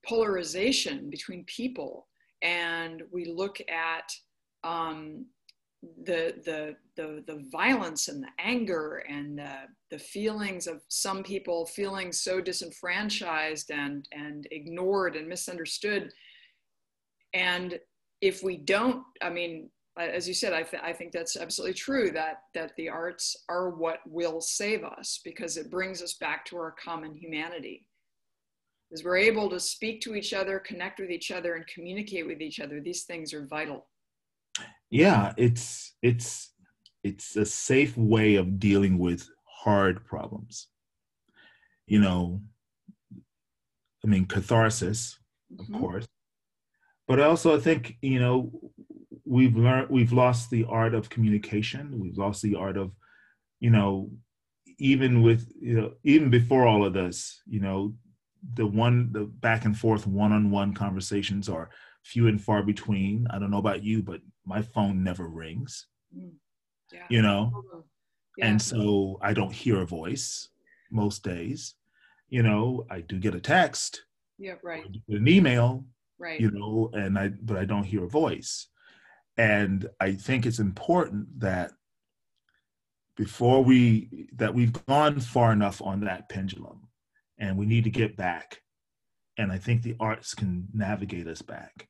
polarization 0.06 1.10
between 1.10 1.44
people. 1.44 2.06
and 2.42 3.02
we 3.10 3.24
look 3.24 3.58
at 3.70 4.12
um, 4.64 5.26
the, 6.04 6.34
the, 6.44 6.76
the, 6.96 7.22
the 7.26 7.44
violence 7.50 8.08
and 8.08 8.22
the 8.22 8.28
anger 8.38 9.04
and 9.08 9.38
the, 9.38 9.54
the 9.90 9.98
feelings 9.98 10.66
of 10.66 10.82
some 10.88 11.22
people 11.22 11.66
feeling 11.66 12.12
so 12.12 12.40
disenfranchised 12.40 13.70
and, 13.70 14.08
and 14.12 14.46
ignored 14.50 15.16
and 15.16 15.28
misunderstood. 15.28 16.12
And 17.32 17.78
if 18.20 18.42
we 18.42 18.56
don't, 18.56 19.02
I 19.20 19.30
mean, 19.30 19.70
as 19.96 20.26
you 20.26 20.34
said, 20.34 20.52
I, 20.52 20.62
th- 20.62 20.82
I 20.82 20.92
think 20.92 21.12
that's 21.12 21.36
absolutely 21.36 21.74
true 21.74 22.10
that, 22.10 22.42
that 22.54 22.72
the 22.76 22.88
arts 22.88 23.36
are 23.48 23.70
what 23.70 23.98
will 24.06 24.40
save 24.40 24.82
us 24.84 25.20
because 25.24 25.56
it 25.56 25.70
brings 25.70 26.02
us 26.02 26.14
back 26.14 26.44
to 26.46 26.56
our 26.56 26.74
common 26.82 27.14
humanity. 27.14 27.86
As 28.92 29.04
we're 29.04 29.16
able 29.16 29.48
to 29.50 29.60
speak 29.60 30.00
to 30.02 30.14
each 30.14 30.34
other, 30.34 30.58
connect 30.58 31.00
with 31.00 31.10
each 31.10 31.30
other, 31.30 31.54
and 31.54 31.66
communicate 31.66 32.26
with 32.26 32.40
each 32.40 32.60
other, 32.60 32.80
these 32.80 33.04
things 33.04 33.32
are 33.32 33.46
vital 33.46 33.86
yeah 34.90 35.32
it's 35.36 35.94
it's 36.02 36.52
it's 37.02 37.36
a 37.36 37.44
safe 37.44 37.96
way 37.96 38.36
of 38.36 38.58
dealing 38.60 38.96
with 38.96 39.28
hard 39.44 40.04
problems 40.04 40.68
you 41.86 41.98
know 41.98 42.40
i 44.04 44.06
mean 44.06 44.24
catharsis 44.24 45.18
of 45.58 45.66
mm-hmm. 45.66 45.80
course 45.80 46.06
but 47.08 47.18
also 47.18 47.56
i 47.56 47.60
think 47.60 47.96
you 48.02 48.20
know 48.20 48.50
we've 49.24 49.56
learned 49.56 49.88
we've 49.90 50.12
lost 50.12 50.50
the 50.50 50.64
art 50.68 50.94
of 50.94 51.10
communication. 51.10 51.98
We've 51.98 52.18
lost 52.18 52.42
the 52.42 52.54
art 52.54 52.76
of 52.76 52.92
you 53.60 53.70
know 53.70 54.10
even 54.78 55.22
with 55.22 55.50
you 55.60 55.74
know 55.74 55.92
even 56.02 56.30
before 56.30 56.66
all 56.66 56.84
of 56.84 56.92
this 56.92 57.40
you 57.46 57.60
know 57.60 57.94
the 58.54 58.66
one 58.66 59.10
the 59.12 59.24
back 59.24 59.64
and 59.64 59.76
forth 59.76 60.06
one-on-one 60.06 60.74
conversations 60.74 61.48
are 61.48 61.70
few 62.04 62.28
and 62.28 62.40
far 62.40 62.62
between. 62.62 63.26
I 63.30 63.38
don't 63.38 63.50
know 63.50 63.58
about 63.58 63.82
you 63.82 64.02
but 64.02 64.20
my 64.44 64.60
phone 64.60 65.02
never 65.02 65.28
rings 65.28 65.86
mm. 66.16 66.30
yeah. 66.92 67.06
you 67.08 67.22
know? 67.22 67.64
Yeah. 68.36 68.48
and 68.48 68.60
so 68.60 69.18
i 69.22 69.32
don't 69.32 69.52
hear 69.52 69.80
a 69.80 69.86
voice 69.86 70.48
most 70.90 71.22
days. 71.22 71.74
You 72.28 72.42
know 72.42 72.84
i 72.90 73.00
do 73.00 73.18
get 73.18 73.34
a 73.34 73.40
text 73.40 74.02
yeah 74.38 74.54
right. 74.62 74.84
an 75.08 75.28
email 75.28 75.84
right. 76.18 76.40
you 76.40 76.50
know 76.50 76.90
and 76.92 77.16
i 77.18 77.28
but 77.28 77.56
i 77.56 77.64
don't 77.64 77.84
hear 77.84 78.04
a 78.04 78.08
voice 78.08 78.68
and 79.36 79.88
i 80.00 80.12
think 80.12 80.46
it's 80.46 80.58
important 80.58 81.26
that 81.40 81.72
before 83.16 83.62
we 83.62 84.28
that 84.34 84.54
we've 84.54 84.72
gone 84.86 85.20
far 85.20 85.52
enough 85.52 85.80
on 85.82 86.00
that 86.00 86.28
pendulum 86.28 86.88
and 87.38 87.56
we 87.56 87.66
need 87.66 87.84
to 87.84 87.90
get 87.90 88.16
back. 88.16 88.60
And 89.38 89.50
i 89.50 89.58
think 89.58 89.82
the 89.82 89.96
arts 90.00 90.34
can 90.34 90.68
navigate 90.72 91.26
us 91.26 91.42
back. 91.42 91.88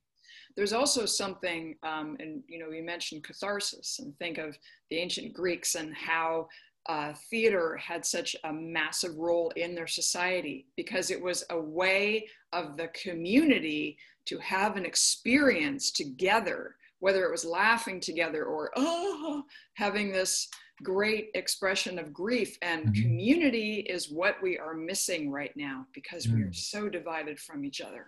There's 0.55 0.73
also 0.73 1.05
something, 1.05 1.75
um, 1.83 2.15
and 2.19 2.41
you 2.47 2.59
know, 2.59 2.71
you 2.71 2.83
mentioned 2.83 3.23
catharsis, 3.23 3.99
and 3.99 4.17
think 4.17 4.37
of 4.37 4.57
the 4.89 4.97
ancient 4.97 5.33
Greeks 5.33 5.75
and 5.75 5.93
how 5.93 6.47
uh, 6.87 7.13
theater 7.29 7.75
had 7.75 8.05
such 8.05 8.35
a 8.45 8.53
massive 8.53 9.15
role 9.17 9.51
in 9.55 9.75
their 9.75 9.87
society 9.87 10.67
because 10.77 11.11
it 11.11 11.21
was 11.21 11.43
a 11.49 11.59
way 11.59 12.27
of 12.53 12.77
the 12.77 12.87
community 12.89 13.97
to 14.25 14.37
have 14.37 14.77
an 14.77 14.85
experience 14.85 15.91
together, 15.91 16.77
whether 17.05 17.23
it 17.23 17.29
was 17.29 17.45
laughing 17.45 17.99
together 17.99 18.45
or 18.45 18.71
oh, 18.75 19.43
having 19.75 20.11
this 20.11 20.47
great 20.81 21.29
expression 21.35 21.99
of 21.99 22.11
grief. 22.11 22.57
And 22.63 22.87
mm-hmm. 22.87 22.99
community 22.99 23.85
is 23.87 24.09
what 24.09 24.37
we 24.41 24.57
are 24.57 24.73
missing 24.73 25.29
right 25.29 25.51
now 25.55 25.85
because 25.93 26.25
mm. 26.25 26.33
we 26.33 26.41
are 26.41 26.47
mm. 26.47 26.55
so 26.55 26.89
divided 26.89 27.39
from 27.39 27.63
each 27.63 27.79
other. 27.79 28.07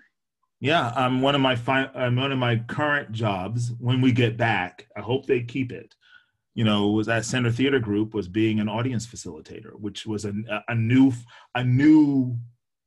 Yeah, 0.61 0.87
um, 0.95 1.21
one 1.21 1.35
of 1.35 1.41
my 1.41 1.55
fi- 1.55 1.91
um, 1.93 2.15
one 2.15 2.31
of 2.31 2.39
my 2.39 2.55
current 2.67 3.11
jobs 3.11 3.71
when 3.79 4.01
we 4.01 4.11
get 4.11 4.35
back, 4.35 4.87
I 4.97 5.01
hope 5.01 5.27
they 5.27 5.43
keep 5.43 5.71
it. 5.71 5.93
You 6.55 6.63
know, 6.63 6.87
was 6.87 7.07
at 7.07 7.23
Center 7.23 7.51
Theater 7.51 7.77
Group 7.77 8.15
was 8.15 8.27
being 8.27 8.59
an 8.59 8.67
audience 8.67 9.05
facilitator, 9.05 9.73
which 9.79 10.07
was 10.07 10.25
a, 10.25 10.33
a 10.67 10.73
new 10.73 11.13
a 11.53 11.63
new 11.63 12.35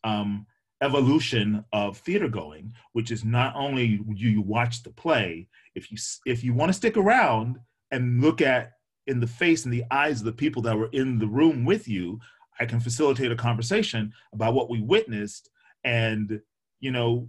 um, 0.02 0.44
evolution 0.82 1.64
of 1.72 1.98
theater 1.98 2.28
going, 2.28 2.72
which 2.92 3.10
is 3.10 3.24
not 3.24 3.54
only 3.54 3.84
you, 3.84 4.04
you 4.14 4.42
watch 4.42 4.82
the 4.82 4.90
play. 4.90 5.48
If 5.74 5.90
you 5.90 5.98
if 6.26 6.42
you 6.42 6.54
want 6.54 6.70
to 6.70 6.74
stick 6.74 6.96
around 6.96 7.58
and 7.90 8.20
look 8.20 8.40
at 8.40 8.72
in 9.06 9.20
the 9.20 9.26
face 9.26 9.64
and 9.64 9.72
the 9.72 9.84
eyes 9.90 10.20
of 10.20 10.26
the 10.26 10.32
people 10.32 10.62
that 10.62 10.76
were 10.76 10.90
in 10.92 11.18
the 11.18 11.26
room 11.26 11.64
with 11.64 11.88
you, 11.88 12.20
I 12.58 12.66
can 12.66 12.80
facilitate 12.80 13.32
a 13.32 13.36
conversation 13.36 14.12
about 14.32 14.54
what 14.54 14.70
we 14.70 14.80
witnessed 14.80 15.50
and 15.84 16.40
you 16.80 16.90
know 16.92 17.28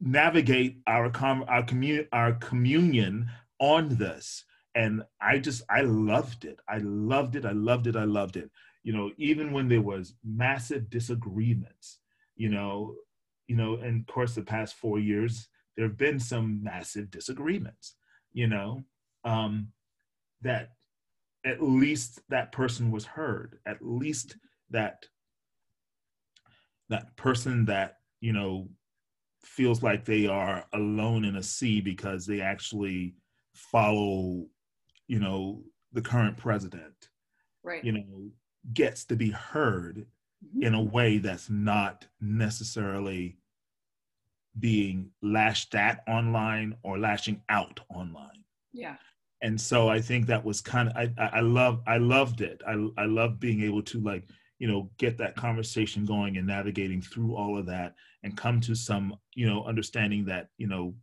navigate 0.00 0.78
our 0.86 1.10
com- 1.10 1.44
our 1.48 1.62
commun- 1.62 2.08
our 2.12 2.32
communion 2.34 3.30
on 3.58 3.96
this. 3.96 4.44
And 4.74 5.02
i 5.20 5.38
just 5.38 5.62
i 5.70 5.80
loved 5.80 6.44
it. 6.44 6.60
I 6.68 6.78
loved 6.78 7.34
it. 7.34 7.44
I 7.44 7.52
loved 7.52 7.86
it. 7.86 7.96
I 7.96 8.04
loved 8.04 8.36
it. 8.36 8.50
You 8.82 8.92
know 8.92 9.10
even 9.16 9.52
when 9.52 9.68
there 9.68 9.82
was 9.82 10.14
massive 10.24 10.90
disagreements 10.90 11.99
you 12.40 12.48
know 12.48 12.94
you 13.48 13.56
know 13.56 13.74
in 13.74 14.04
course 14.04 14.34
the 14.34 14.42
past 14.42 14.74
four 14.74 14.98
years 14.98 15.48
there 15.76 15.86
have 15.86 15.98
been 15.98 16.18
some 16.18 16.62
massive 16.62 17.10
disagreements 17.10 17.96
you 18.32 18.46
know 18.46 18.82
um 19.24 19.68
that 20.40 20.70
at 21.44 21.62
least 21.62 22.20
that 22.30 22.50
person 22.50 22.90
was 22.90 23.04
heard 23.04 23.58
at 23.66 23.76
least 23.82 24.36
that 24.70 25.04
that 26.88 27.14
person 27.16 27.66
that 27.66 27.96
you 28.20 28.32
know 28.32 28.68
feels 29.42 29.82
like 29.82 30.04
they 30.04 30.26
are 30.26 30.64
alone 30.72 31.24
in 31.24 31.36
a 31.36 31.42
sea 31.42 31.80
because 31.80 32.26
they 32.26 32.40
actually 32.40 33.14
follow, 33.54 34.46
you 35.06 35.18
know, 35.18 35.62
the 35.92 36.02
current 36.02 36.36
president. 36.36 37.08
Right. 37.62 37.84
You 37.84 37.92
know, 37.92 38.30
gets 38.72 39.04
to 39.06 39.16
be 39.16 39.30
heard 39.30 40.06
mm-hmm. 40.44 40.62
in 40.62 40.74
a 40.74 40.82
way 40.82 41.18
that's 41.18 41.50
not 41.50 42.06
necessarily 42.20 43.36
being 44.58 45.10
lashed 45.22 45.74
at 45.74 46.02
online 46.08 46.76
or 46.82 46.98
lashing 46.98 47.40
out 47.48 47.80
online. 47.94 48.44
Yeah. 48.72 48.96
And 49.42 49.58
so 49.58 49.88
I 49.88 50.00
think 50.00 50.26
that 50.26 50.44
was 50.44 50.60
kind 50.60 50.88
of 50.88 50.96
I 50.96 51.12
I 51.38 51.40
love 51.40 51.82
I 51.86 51.96
loved 51.96 52.40
it. 52.40 52.60
I 52.66 52.72
I 52.98 53.06
love 53.06 53.40
being 53.40 53.62
able 53.62 53.82
to 53.84 54.00
like 54.00 54.24
you 54.58 54.68
know 54.68 54.90
get 54.98 55.16
that 55.18 55.34
conversation 55.34 56.04
going 56.04 56.36
and 56.36 56.46
navigating 56.46 57.00
through 57.00 57.34
all 57.34 57.58
of 57.58 57.66
that 57.66 57.94
and 58.22 58.36
come 58.36 58.60
to 58.60 58.74
some 58.74 59.16
you 59.34 59.46
know 59.46 59.64
understanding 59.64 60.26
that 60.26 60.48
you 60.58 60.66
know 60.66 60.94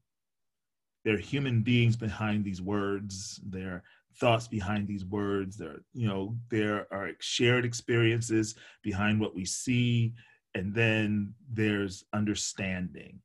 there 1.03 1.15
are 1.15 1.19
human 1.19 1.61
beings 1.61 1.95
behind 1.95 2.43
these 2.43 2.61
words 2.61 3.41
there 3.45 3.83
thoughts 4.19 4.47
behind 4.47 4.87
these 4.87 5.05
words 5.05 5.57
there 5.57 5.81
you 5.93 6.07
know 6.07 6.35
there 6.49 6.87
are 6.91 7.11
shared 7.19 7.65
experiences 7.65 8.55
behind 8.83 9.19
what 9.19 9.35
we 9.35 9.45
see 9.45 10.13
and 10.55 10.73
then 10.73 11.33
there's 11.51 12.03
understanding 12.13 13.19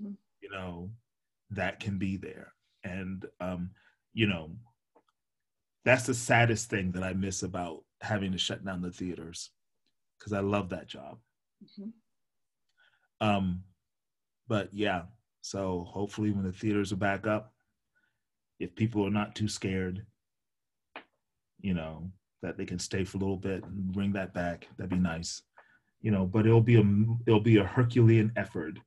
mm-hmm. 0.00 0.12
you 0.40 0.50
know 0.50 0.90
that 1.50 1.80
can 1.80 1.98
be 1.98 2.16
there 2.16 2.52
and 2.84 3.26
um 3.40 3.70
you 4.12 4.26
know 4.26 4.50
that's 5.84 6.06
the 6.06 6.14
saddest 6.14 6.70
thing 6.70 6.92
that 6.92 7.02
i 7.02 7.12
miss 7.12 7.42
about 7.42 7.82
having 8.00 8.32
to 8.32 8.38
shut 8.38 8.64
down 8.64 8.82
the 8.82 8.90
theaters 8.90 9.50
because 10.18 10.32
I 10.32 10.40
love 10.40 10.70
that 10.70 10.86
job. 10.86 11.18
Mm-hmm. 11.64 13.26
Um, 13.26 13.62
but 14.48 14.68
yeah, 14.72 15.02
so 15.42 15.86
hopefully 15.88 16.30
when 16.30 16.44
the 16.44 16.52
theaters 16.52 16.92
are 16.92 16.96
back 16.96 17.26
up, 17.26 17.52
if 18.58 18.74
people 18.74 19.06
are 19.06 19.10
not 19.10 19.34
too 19.34 19.48
scared, 19.48 20.04
you 21.60 21.74
know, 21.74 22.10
that 22.42 22.56
they 22.56 22.64
can 22.64 22.78
stay 22.78 23.04
for 23.04 23.16
a 23.16 23.20
little 23.20 23.36
bit 23.36 23.64
and 23.64 23.92
bring 23.92 24.12
that 24.12 24.34
back, 24.34 24.68
that'd 24.76 24.90
be 24.90 24.96
nice. 24.96 25.42
You 26.00 26.10
know, 26.10 26.26
but 26.26 26.46
it'll 26.46 26.60
be 26.60 26.76
a 26.76 26.84
it'll 27.26 27.40
be 27.40 27.56
a 27.56 27.64
Herculean 27.64 28.32
effort 28.36 28.78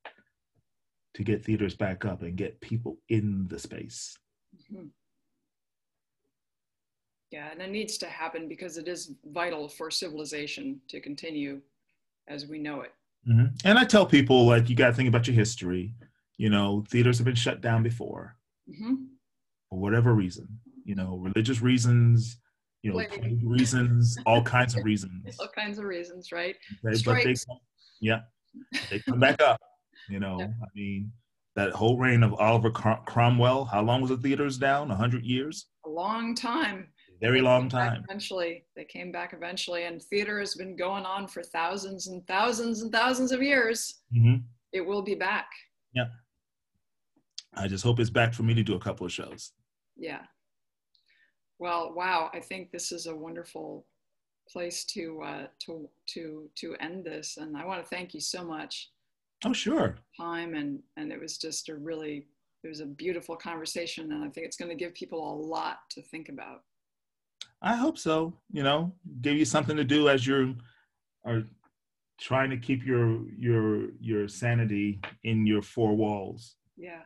to 1.15 1.23
get 1.23 1.43
theaters 1.43 1.75
back 1.75 2.05
up 2.05 2.21
and 2.21 2.35
get 2.35 2.61
people 2.61 2.97
in 3.09 3.47
the 3.49 3.59
space. 3.59 4.17
Mm-hmm. 4.55 4.87
Yeah, 7.31 7.51
and 7.51 7.61
it 7.61 7.69
needs 7.69 7.97
to 7.99 8.07
happen 8.07 8.47
because 8.47 8.77
it 8.77 8.87
is 8.87 9.13
vital 9.25 9.67
for 9.67 9.91
civilization 9.91 10.81
to 10.87 10.99
continue 10.99 11.61
as 12.27 12.47
we 12.47 12.57
know 12.57 12.81
it. 12.81 12.93
Mm-hmm. 13.29 13.47
And 13.65 13.77
I 13.77 13.85
tell 13.85 14.05
people, 14.05 14.47
like, 14.47 14.69
you 14.69 14.75
got 14.75 14.87
to 14.87 14.93
think 14.93 15.09
about 15.09 15.27
your 15.27 15.35
history. 15.35 15.93
You 16.37 16.49
know, 16.49 16.85
theaters 16.89 17.17
have 17.17 17.25
been 17.25 17.35
shut 17.35 17.61
down 17.61 17.83
before 17.83 18.37
mm-hmm. 18.69 18.95
for 19.69 19.79
whatever 19.79 20.13
reason, 20.13 20.47
you 20.85 20.95
know, 20.95 21.17
religious 21.17 21.61
reasons, 21.61 22.37
you 22.81 22.93
know, 22.93 23.05
reasons, 23.43 24.17
all 24.25 24.41
kinds 24.41 24.75
of 24.75 24.83
reasons. 24.83 25.37
all 25.39 25.47
kinds 25.47 25.79
of 25.79 25.85
reasons, 25.85 26.31
right? 26.31 26.55
Okay, 26.85 27.01
but 27.05 27.23
they, 27.23 27.35
yeah, 28.01 28.21
they 28.89 28.99
come 28.99 29.19
back 29.19 29.41
up. 29.41 29.59
You 30.09 30.19
know, 30.19 30.39
yeah. 30.39 30.45
I 30.45 30.67
mean, 30.75 31.11
that 31.55 31.71
whole 31.71 31.97
reign 31.97 32.23
of 32.23 32.33
Oliver 32.35 32.71
Cromwell, 32.71 33.65
how 33.65 33.81
long 33.81 34.01
was 34.01 34.09
the 34.09 34.17
theaters 34.17 34.57
down? 34.57 34.91
A 34.91 34.95
hundred 34.95 35.25
years? 35.25 35.67
A 35.85 35.89
long 35.89 36.33
time 36.35 36.87
very 37.21 37.41
long 37.41 37.67
time. 37.69 38.03
Eventually, 38.07 38.65
they 38.75 38.85
came 38.85 39.11
back 39.11 39.33
eventually, 39.33 39.83
and 39.83 40.01
theater 40.01 40.39
has 40.39 40.55
been 40.55 40.75
going 40.75 41.05
on 41.05 41.27
for 41.27 41.43
thousands 41.43 42.07
and 42.07 42.25
thousands 42.27 42.81
and 42.81 42.91
thousands 42.91 43.31
of 43.31 43.41
years. 43.41 44.01
Mm-hmm. 44.15 44.37
It 44.71 44.81
will 44.81 45.01
be 45.01 45.15
back. 45.15 45.47
Yeah. 45.93 46.05
I 47.55 47.67
just 47.67 47.83
hope 47.83 47.99
it's 47.99 48.09
back 48.09 48.33
for 48.33 48.43
me 48.43 48.53
to 48.53 48.63
do 48.63 48.75
a 48.75 48.79
couple 48.79 49.05
of 49.05 49.11
shows. 49.11 49.51
Yeah. 49.97 50.21
Well, 51.59 51.93
wow. 51.93 52.31
I 52.33 52.39
think 52.39 52.71
this 52.71 52.91
is 52.91 53.05
a 53.05 53.15
wonderful 53.15 53.85
place 54.47 54.83
to 54.85 55.21
uh, 55.21 55.47
to 55.65 55.89
to 56.07 56.49
to 56.55 56.75
end 56.79 57.05
this, 57.05 57.37
and 57.37 57.55
I 57.55 57.65
want 57.65 57.83
to 57.83 57.89
thank 57.89 58.13
you 58.13 58.21
so 58.21 58.43
much. 58.43 58.89
Oh, 59.45 59.53
sure. 59.53 59.95
Time 60.19 60.55
and 60.55 60.79
and 60.97 61.11
it 61.11 61.19
was 61.19 61.37
just 61.37 61.69
a 61.69 61.75
really 61.75 62.27
it 62.63 62.67
was 62.67 62.79
a 62.79 62.85
beautiful 62.85 63.35
conversation, 63.35 64.11
and 64.11 64.23
I 64.23 64.29
think 64.29 64.45
it's 64.45 64.57
going 64.57 64.69
to 64.69 64.75
give 64.75 64.93
people 64.93 65.33
a 65.33 65.35
lot 65.35 65.79
to 65.91 66.01
think 66.01 66.29
about. 66.29 66.63
I 67.61 67.75
hope 67.75 67.97
so. 67.97 68.33
You 68.51 68.63
know, 68.63 68.93
give 69.21 69.37
you 69.37 69.45
something 69.45 69.77
to 69.77 69.83
do 69.83 70.09
as 70.09 70.25
you're 70.25 70.53
are 71.25 71.43
trying 72.19 72.49
to 72.49 72.57
keep 72.57 72.85
your 72.85 73.27
your 73.37 73.91
your 73.99 74.27
sanity 74.27 74.99
in 75.23 75.45
your 75.45 75.61
four 75.61 75.95
walls. 75.95 76.55
Yeah. 76.77 77.01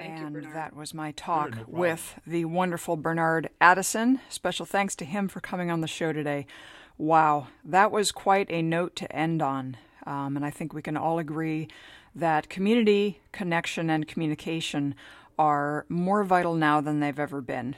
Thank 0.00 0.18
and 0.18 0.34
you, 0.34 0.52
that 0.54 0.74
was 0.74 0.94
my 0.94 1.12
talk 1.12 1.54
no 1.54 1.64
with 1.66 2.18
the 2.26 2.46
wonderful 2.46 2.96
Bernard 2.96 3.50
Addison. 3.60 4.20
Special 4.30 4.64
thanks 4.64 4.96
to 4.96 5.04
him 5.04 5.28
for 5.28 5.40
coming 5.40 5.70
on 5.70 5.82
the 5.82 5.86
show 5.86 6.10
today. 6.10 6.46
Wow, 6.96 7.48
that 7.66 7.92
was 7.92 8.10
quite 8.10 8.50
a 8.50 8.62
note 8.62 8.96
to 8.96 9.14
end 9.14 9.42
on. 9.42 9.76
Um, 10.06 10.36
and 10.36 10.46
I 10.46 10.48
think 10.48 10.72
we 10.72 10.80
can 10.80 10.96
all 10.96 11.18
agree 11.18 11.68
that 12.14 12.48
community, 12.48 13.20
connection, 13.30 13.90
and 13.90 14.08
communication 14.08 14.94
are 15.38 15.84
more 15.90 16.24
vital 16.24 16.54
now 16.54 16.80
than 16.80 17.00
they've 17.00 17.18
ever 17.18 17.42
been. 17.42 17.76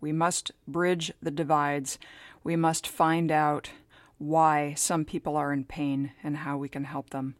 We 0.00 0.12
must 0.12 0.50
bridge 0.66 1.12
the 1.20 1.30
divides. 1.30 1.98
We 2.42 2.56
must 2.56 2.86
find 2.86 3.30
out 3.30 3.70
why 4.16 4.72
some 4.78 5.04
people 5.04 5.36
are 5.36 5.52
in 5.52 5.64
pain 5.64 6.12
and 6.24 6.38
how 6.38 6.56
we 6.56 6.70
can 6.70 6.84
help 6.84 7.10
them, 7.10 7.36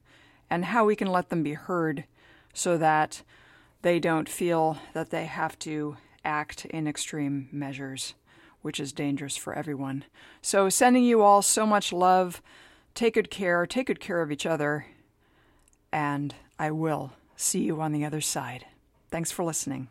and 0.50 0.66
how 0.66 0.84
we 0.84 0.94
can 0.94 1.08
let 1.08 1.30
them 1.30 1.42
be 1.42 1.54
heard 1.54 2.04
so 2.52 2.76
that 2.76 3.22
they 3.82 3.98
don't 3.98 4.28
feel 4.28 4.78
that 4.92 5.10
they 5.10 5.26
have 5.26 5.58
to 5.60 5.96
act 6.24 6.64
in 6.66 6.86
extreme 6.86 7.48
measures, 7.52 8.14
which 8.62 8.80
is 8.80 8.92
dangerous 8.92 9.36
for 9.36 9.54
everyone. 9.54 10.04
So, 10.42 10.68
sending 10.68 11.04
you 11.04 11.22
all 11.22 11.42
so 11.42 11.66
much 11.66 11.92
love. 11.92 12.42
Take 12.94 13.14
good 13.14 13.30
care, 13.30 13.66
take 13.66 13.86
good 13.86 14.00
care 14.00 14.22
of 14.22 14.32
each 14.32 14.46
other, 14.46 14.86
and 15.92 16.34
I 16.58 16.72
will 16.72 17.12
see 17.36 17.62
you 17.62 17.80
on 17.80 17.92
the 17.92 18.04
other 18.04 18.20
side. 18.20 18.66
Thanks 19.10 19.30
for 19.30 19.44
listening. 19.44 19.88